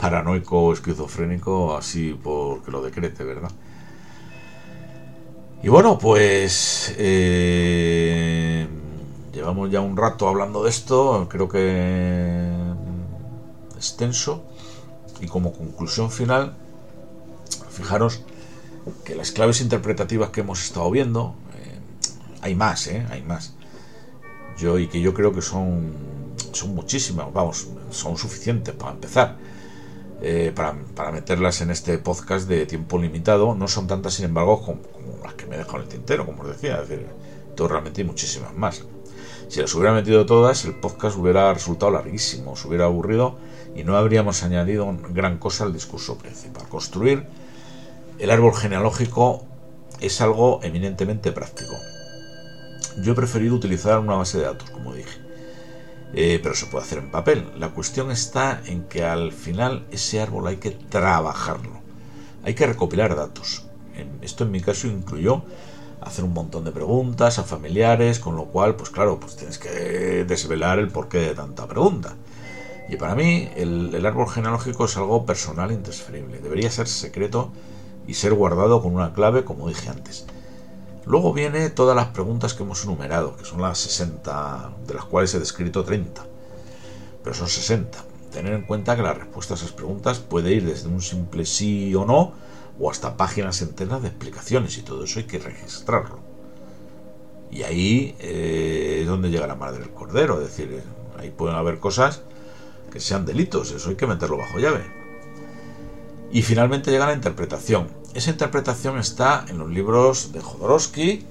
paranoico 0.00 0.58
o 0.64 0.72
esquizofrénico 0.72 1.76
así 1.76 2.18
porque 2.22 2.70
lo 2.70 2.82
decrete, 2.82 3.22
¿verdad? 3.22 3.50
Y 5.62 5.68
bueno, 5.68 5.98
pues 5.98 6.94
eh, 6.96 8.66
llevamos 9.32 9.70
ya 9.70 9.80
un 9.82 9.94
rato 9.96 10.26
hablando 10.26 10.64
de 10.64 10.70
esto, 10.70 11.28
creo 11.28 11.48
que 11.48 12.48
extenso, 13.76 14.42
y 15.20 15.26
como 15.26 15.52
conclusión 15.52 16.10
final, 16.10 16.56
fijaros 17.68 18.22
que 19.04 19.14
las 19.14 19.32
claves 19.32 19.60
interpretativas 19.60 20.30
que 20.30 20.40
hemos 20.40 20.64
estado 20.64 20.90
viendo, 20.90 21.34
eh, 21.58 21.78
hay 22.40 22.54
más, 22.54 22.86
¿eh? 22.86 23.06
Hay 23.10 23.22
más. 23.22 23.52
Yo, 24.56 24.78
y 24.78 24.88
que 24.88 25.02
yo 25.02 25.12
creo 25.12 25.34
que 25.34 25.42
son, 25.42 25.92
son 26.52 26.74
muchísimas, 26.74 27.30
vamos, 27.34 27.68
son 27.90 28.16
suficientes 28.16 28.74
para 28.74 28.92
empezar 28.92 29.36
eh, 30.22 30.52
para, 30.54 31.12
meterlas 31.12 31.60
en 31.62 31.70
este 31.70 31.96
podcast 31.98 32.48
de 32.48 32.66
tiempo 32.66 32.98
limitado. 32.98 33.54
No 33.54 33.68
son 33.68 33.86
tantas, 33.86 34.14
sin 34.14 34.26
embargo, 34.26 34.62
como, 34.62 34.80
las 35.24 35.34
que 35.34 35.46
me 35.46 35.54
he 35.54 35.58
dejado 35.58 35.78
en 35.78 35.82
el 35.84 35.88
tintero, 35.88 36.26
como 36.26 36.42
os 36.42 36.48
decía. 36.48 36.80
Es 36.82 36.88
decir, 36.88 37.06
todo 37.56 37.68
realmente 37.68 38.02
hay 38.02 38.06
muchísimas 38.06 38.54
más. 38.54 38.84
Si 39.48 39.60
las 39.60 39.74
hubiera 39.74 39.92
metido 39.92 40.26
todas, 40.26 40.64
el 40.64 40.74
podcast 40.74 41.16
hubiera 41.16 41.52
resultado 41.52 41.90
larguísimo, 41.90 42.54
se 42.54 42.68
hubiera 42.68 42.84
aburrido 42.84 43.36
y 43.74 43.82
no 43.82 43.96
habríamos 43.96 44.42
añadido 44.44 44.86
gran 45.08 45.38
cosa 45.38 45.64
al 45.64 45.72
discurso 45.72 46.18
principal. 46.18 46.68
Construir 46.68 47.26
el 48.18 48.30
árbol 48.30 48.54
genealógico 48.54 49.44
es 50.00 50.20
algo 50.20 50.60
eminentemente 50.62 51.32
práctico. 51.32 51.74
Yo 53.02 53.12
he 53.12 53.14
preferido 53.16 53.54
utilizar 53.54 53.98
una 53.98 54.14
base 54.14 54.38
de 54.38 54.44
datos, 54.44 54.70
como 54.70 54.94
dije 54.94 55.29
eh, 56.14 56.40
pero 56.42 56.54
se 56.54 56.66
puede 56.66 56.84
hacer 56.84 56.98
en 56.98 57.10
papel. 57.10 57.50
La 57.58 57.70
cuestión 57.70 58.10
está 58.10 58.60
en 58.66 58.84
que 58.84 59.04
al 59.04 59.32
final 59.32 59.86
ese 59.90 60.20
árbol 60.20 60.46
hay 60.48 60.56
que 60.56 60.70
trabajarlo, 60.70 61.80
hay 62.44 62.54
que 62.54 62.66
recopilar 62.66 63.16
datos. 63.16 63.66
Esto 64.22 64.44
en 64.44 64.50
mi 64.50 64.60
caso 64.60 64.86
incluyó 64.86 65.42
hacer 66.00 66.24
un 66.24 66.32
montón 66.32 66.64
de 66.64 66.72
preguntas 66.72 67.38
a 67.38 67.44
familiares, 67.44 68.18
con 68.18 68.36
lo 68.36 68.46
cual, 68.46 68.76
pues 68.76 68.90
claro, 68.90 69.20
pues 69.20 69.36
tienes 69.36 69.58
que 69.58 70.24
desvelar 70.24 70.78
el 70.78 70.88
porqué 70.88 71.18
de 71.18 71.34
tanta 71.34 71.66
pregunta. 71.66 72.16
Y 72.88 72.96
para 72.96 73.14
mí 73.14 73.48
el, 73.56 74.04
árbol 74.04 74.28
genealógico 74.28 74.86
es 74.86 74.96
algo 74.96 75.24
personal 75.24 75.70
e 75.70 75.74
intransferible. 75.74 76.38
Debería 76.38 76.70
ser 76.70 76.88
secreto 76.88 77.52
y 78.06 78.14
ser 78.14 78.34
guardado 78.34 78.82
con 78.82 78.94
una 78.94 79.12
clave, 79.12 79.44
como 79.44 79.68
dije 79.68 79.88
antes. 79.88 80.26
Luego 81.10 81.32
viene 81.32 81.70
todas 81.70 81.96
las 81.96 82.06
preguntas 82.06 82.54
que 82.54 82.62
hemos 82.62 82.84
enumerado, 82.84 83.36
que 83.36 83.44
son 83.44 83.60
las 83.60 83.78
60, 83.78 84.74
de 84.86 84.94
las 84.94 85.04
cuales 85.06 85.34
he 85.34 85.40
descrito 85.40 85.82
30, 85.82 86.24
pero 87.24 87.34
son 87.34 87.48
60. 87.48 87.98
Tener 88.30 88.52
en 88.52 88.62
cuenta 88.62 88.94
que 88.94 89.02
la 89.02 89.12
respuesta 89.12 89.54
a 89.54 89.56
esas 89.56 89.72
preguntas 89.72 90.20
puede 90.20 90.52
ir 90.52 90.64
desde 90.64 90.86
un 90.86 91.02
simple 91.02 91.46
sí 91.46 91.92
o 91.96 92.06
no, 92.06 92.32
o 92.78 92.88
hasta 92.92 93.16
páginas 93.16 93.60
enteras 93.60 94.02
de 94.02 94.06
explicaciones, 94.06 94.78
y 94.78 94.82
todo 94.82 95.02
eso 95.02 95.18
hay 95.18 95.24
que 95.24 95.40
registrarlo. 95.40 96.20
Y 97.50 97.64
ahí 97.64 98.14
eh, 98.20 98.98
es 99.00 99.08
donde 99.08 99.30
llega 99.30 99.48
la 99.48 99.56
madre 99.56 99.80
del 99.80 99.90
cordero, 99.90 100.40
es 100.40 100.46
decir, 100.46 100.80
ahí 101.18 101.30
pueden 101.30 101.56
haber 101.56 101.80
cosas 101.80 102.22
que 102.92 103.00
sean 103.00 103.26
delitos, 103.26 103.72
eso 103.72 103.90
hay 103.90 103.96
que 103.96 104.06
meterlo 104.06 104.36
bajo 104.36 104.60
llave. 104.60 104.84
Y 106.30 106.42
finalmente 106.42 106.92
llega 106.92 107.06
la 107.06 107.14
interpretación, 107.14 107.88
esa 108.14 108.30
interpretación 108.30 108.98
está 108.98 109.44
en 109.48 109.58
los 109.58 109.70
libros 109.70 110.32
de 110.32 110.40
Jodorowsky 110.40 111.24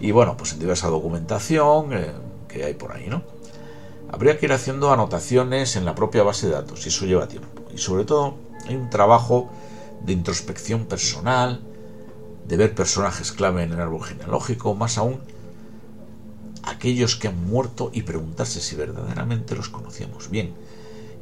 y 0.00 0.10
bueno, 0.12 0.36
pues 0.36 0.52
en 0.52 0.58
diversa 0.58 0.88
documentación 0.88 1.92
eh, 1.92 2.12
que 2.48 2.64
hay 2.64 2.74
por 2.74 2.92
ahí, 2.92 3.08
¿no? 3.08 3.22
Habría 4.12 4.38
que 4.38 4.46
ir 4.46 4.52
haciendo 4.52 4.92
anotaciones 4.92 5.76
en 5.76 5.84
la 5.84 5.94
propia 5.94 6.22
base 6.22 6.46
de 6.46 6.52
datos 6.52 6.84
y 6.84 6.88
eso 6.88 7.06
lleva 7.06 7.28
tiempo. 7.28 7.48
Y 7.72 7.78
sobre 7.78 8.04
todo 8.04 8.36
hay 8.66 8.74
un 8.74 8.90
trabajo 8.90 9.50
de 10.04 10.12
introspección 10.12 10.86
personal, 10.86 11.60
de 12.48 12.56
ver 12.56 12.74
personajes 12.74 13.30
clave 13.30 13.62
en 13.62 13.72
el 13.72 13.80
árbol 13.80 14.02
genealógico, 14.02 14.74
más 14.74 14.98
aún 14.98 15.20
aquellos 16.64 17.16
que 17.16 17.28
han 17.28 17.44
muerto 17.48 17.90
y 17.92 18.02
preguntarse 18.02 18.60
si 18.60 18.76
verdaderamente 18.76 19.54
los 19.54 19.68
conocíamos 19.68 20.30
bien 20.30 20.54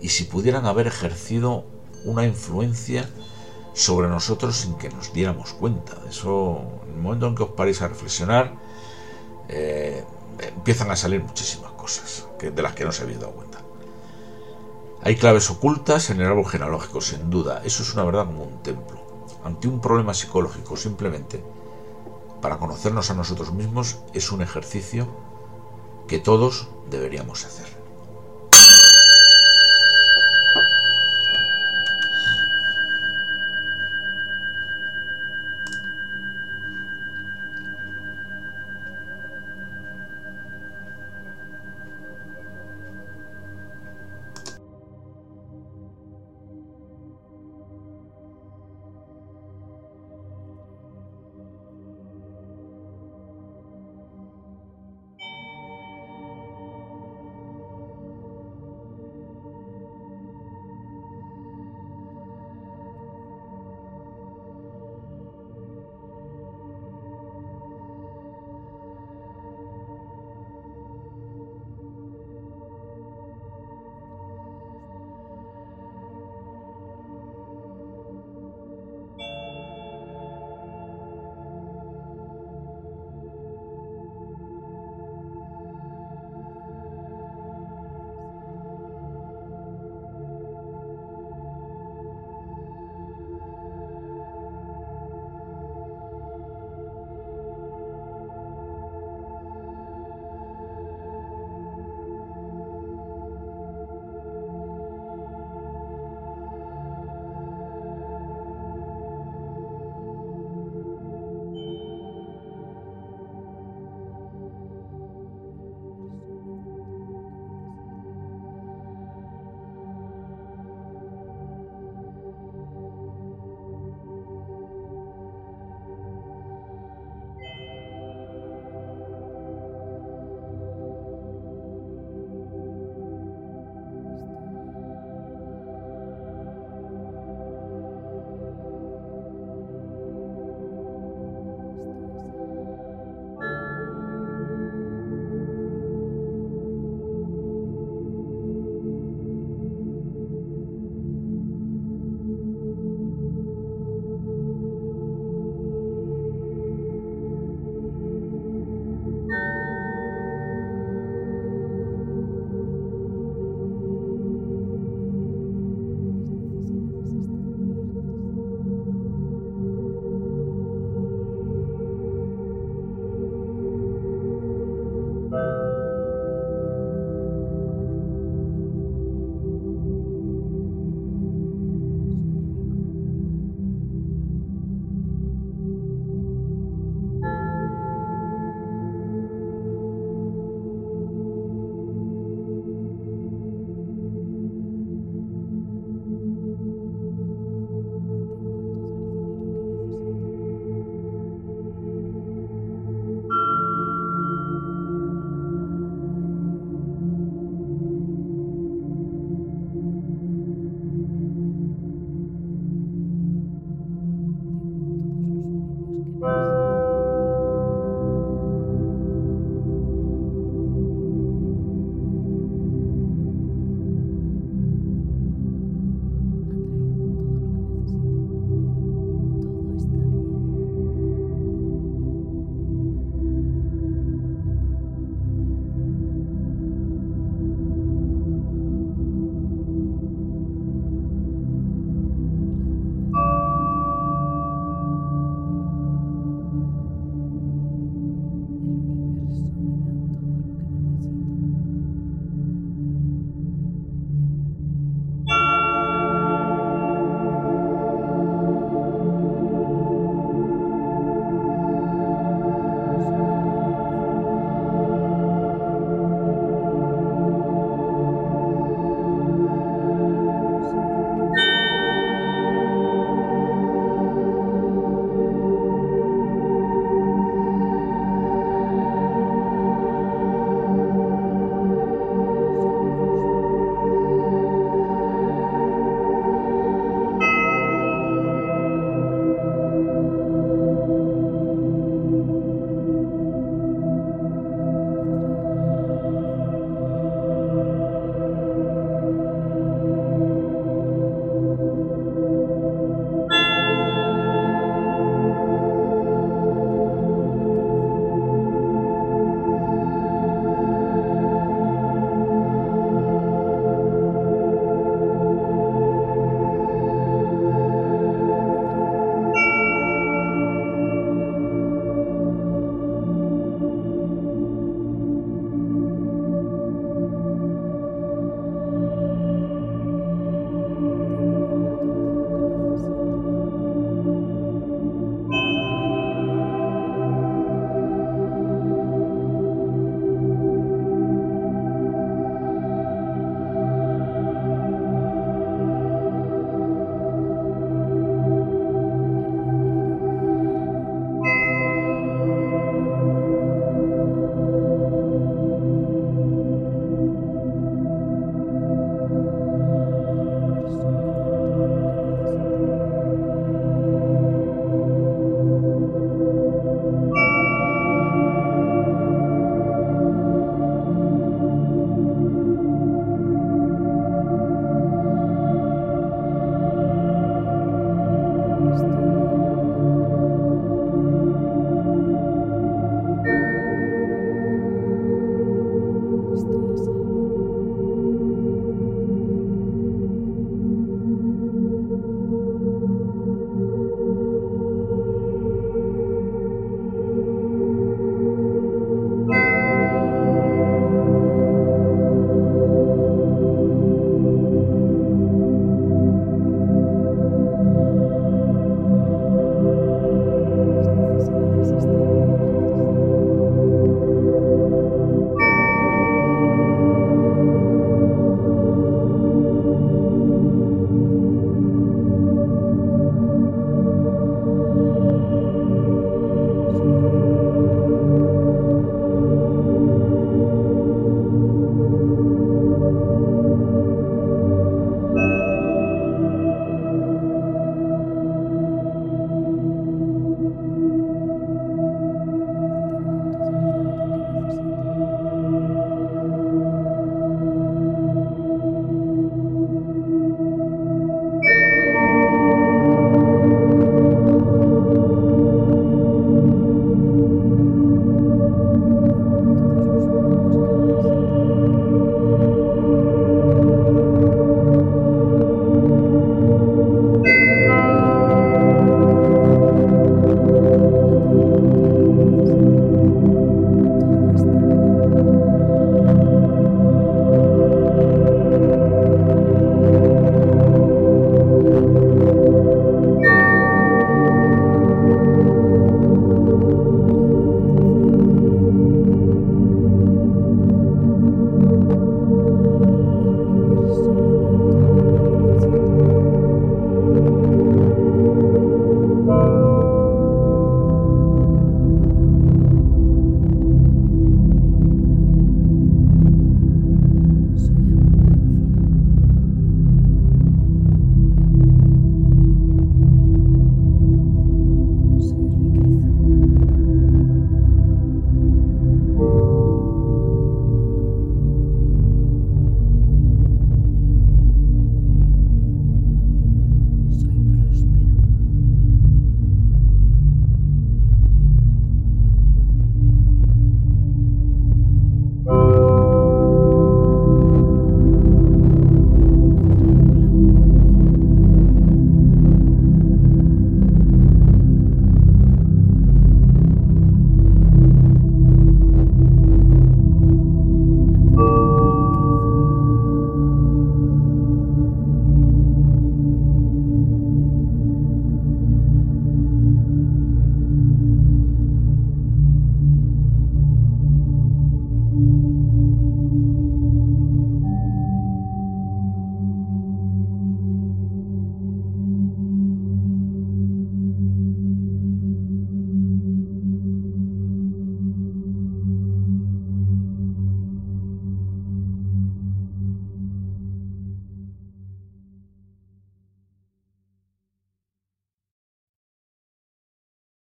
y 0.01 0.11
si 0.11 0.25
pudieran 0.25 0.67
haber 0.67 0.87
ejercido 0.87 1.65
una 2.05 2.25
influencia 2.25 3.09
sobre 3.79 4.09
nosotros 4.09 4.57
sin 4.57 4.75
que 4.75 4.91
nos 4.91 5.13
diéramos 5.13 5.53
cuenta. 5.53 5.97
Eso, 6.09 6.63
en 6.89 6.95
el 6.95 7.01
momento 7.01 7.29
en 7.29 7.37
que 7.37 7.45
os 7.45 7.51
paréis 7.51 7.81
a 7.81 7.87
reflexionar, 7.87 8.55
eh, 9.49 10.05
empiezan 10.41 10.91
a 10.91 10.97
salir 10.97 11.23
muchísimas 11.23 11.71
cosas 11.73 12.27
que, 12.41 12.51
de 12.51 12.61
las 12.61 12.75
que 12.75 12.85
no 12.85 12.91
se 12.91 13.05
habéis 13.05 13.21
dado 13.21 13.33
cuenta. 13.33 13.61
Hay 15.03 15.15
claves 15.15 15.49
ocultas 15.49 16.11
en 16.11 16.21
el 16.21 16.27
árbol 16.27 16.47
genealógico, 16.47 17.01
sin 17.01 17.31
duda. 17.31 17.63
Eso 17.65 17.85
es 17.85 17.95
una 17.95 18.03
verdad 18.03 18.27
como 18.27 18.43
un 18.43 18.63
templo. 18.65 18.99
Ante 19.45 19.69
un 19.69 19.81
problema 19.81 20.13
psicológico, 20.13 20.77
simplemente 20.77 21.45
para 22.43 22.59
conocernos 22.59 23.11
a 23.13 23.15
nosotros 23.15 23.53
mismos, 23.53 23.99
es 24.13 24.33
un 24.33 24.43
ejercicio 24.43 25.07
que 26.09 26.19
todos 26.19 26.69
deberíamos 26.91 27.45
hacer. 27.45 27.78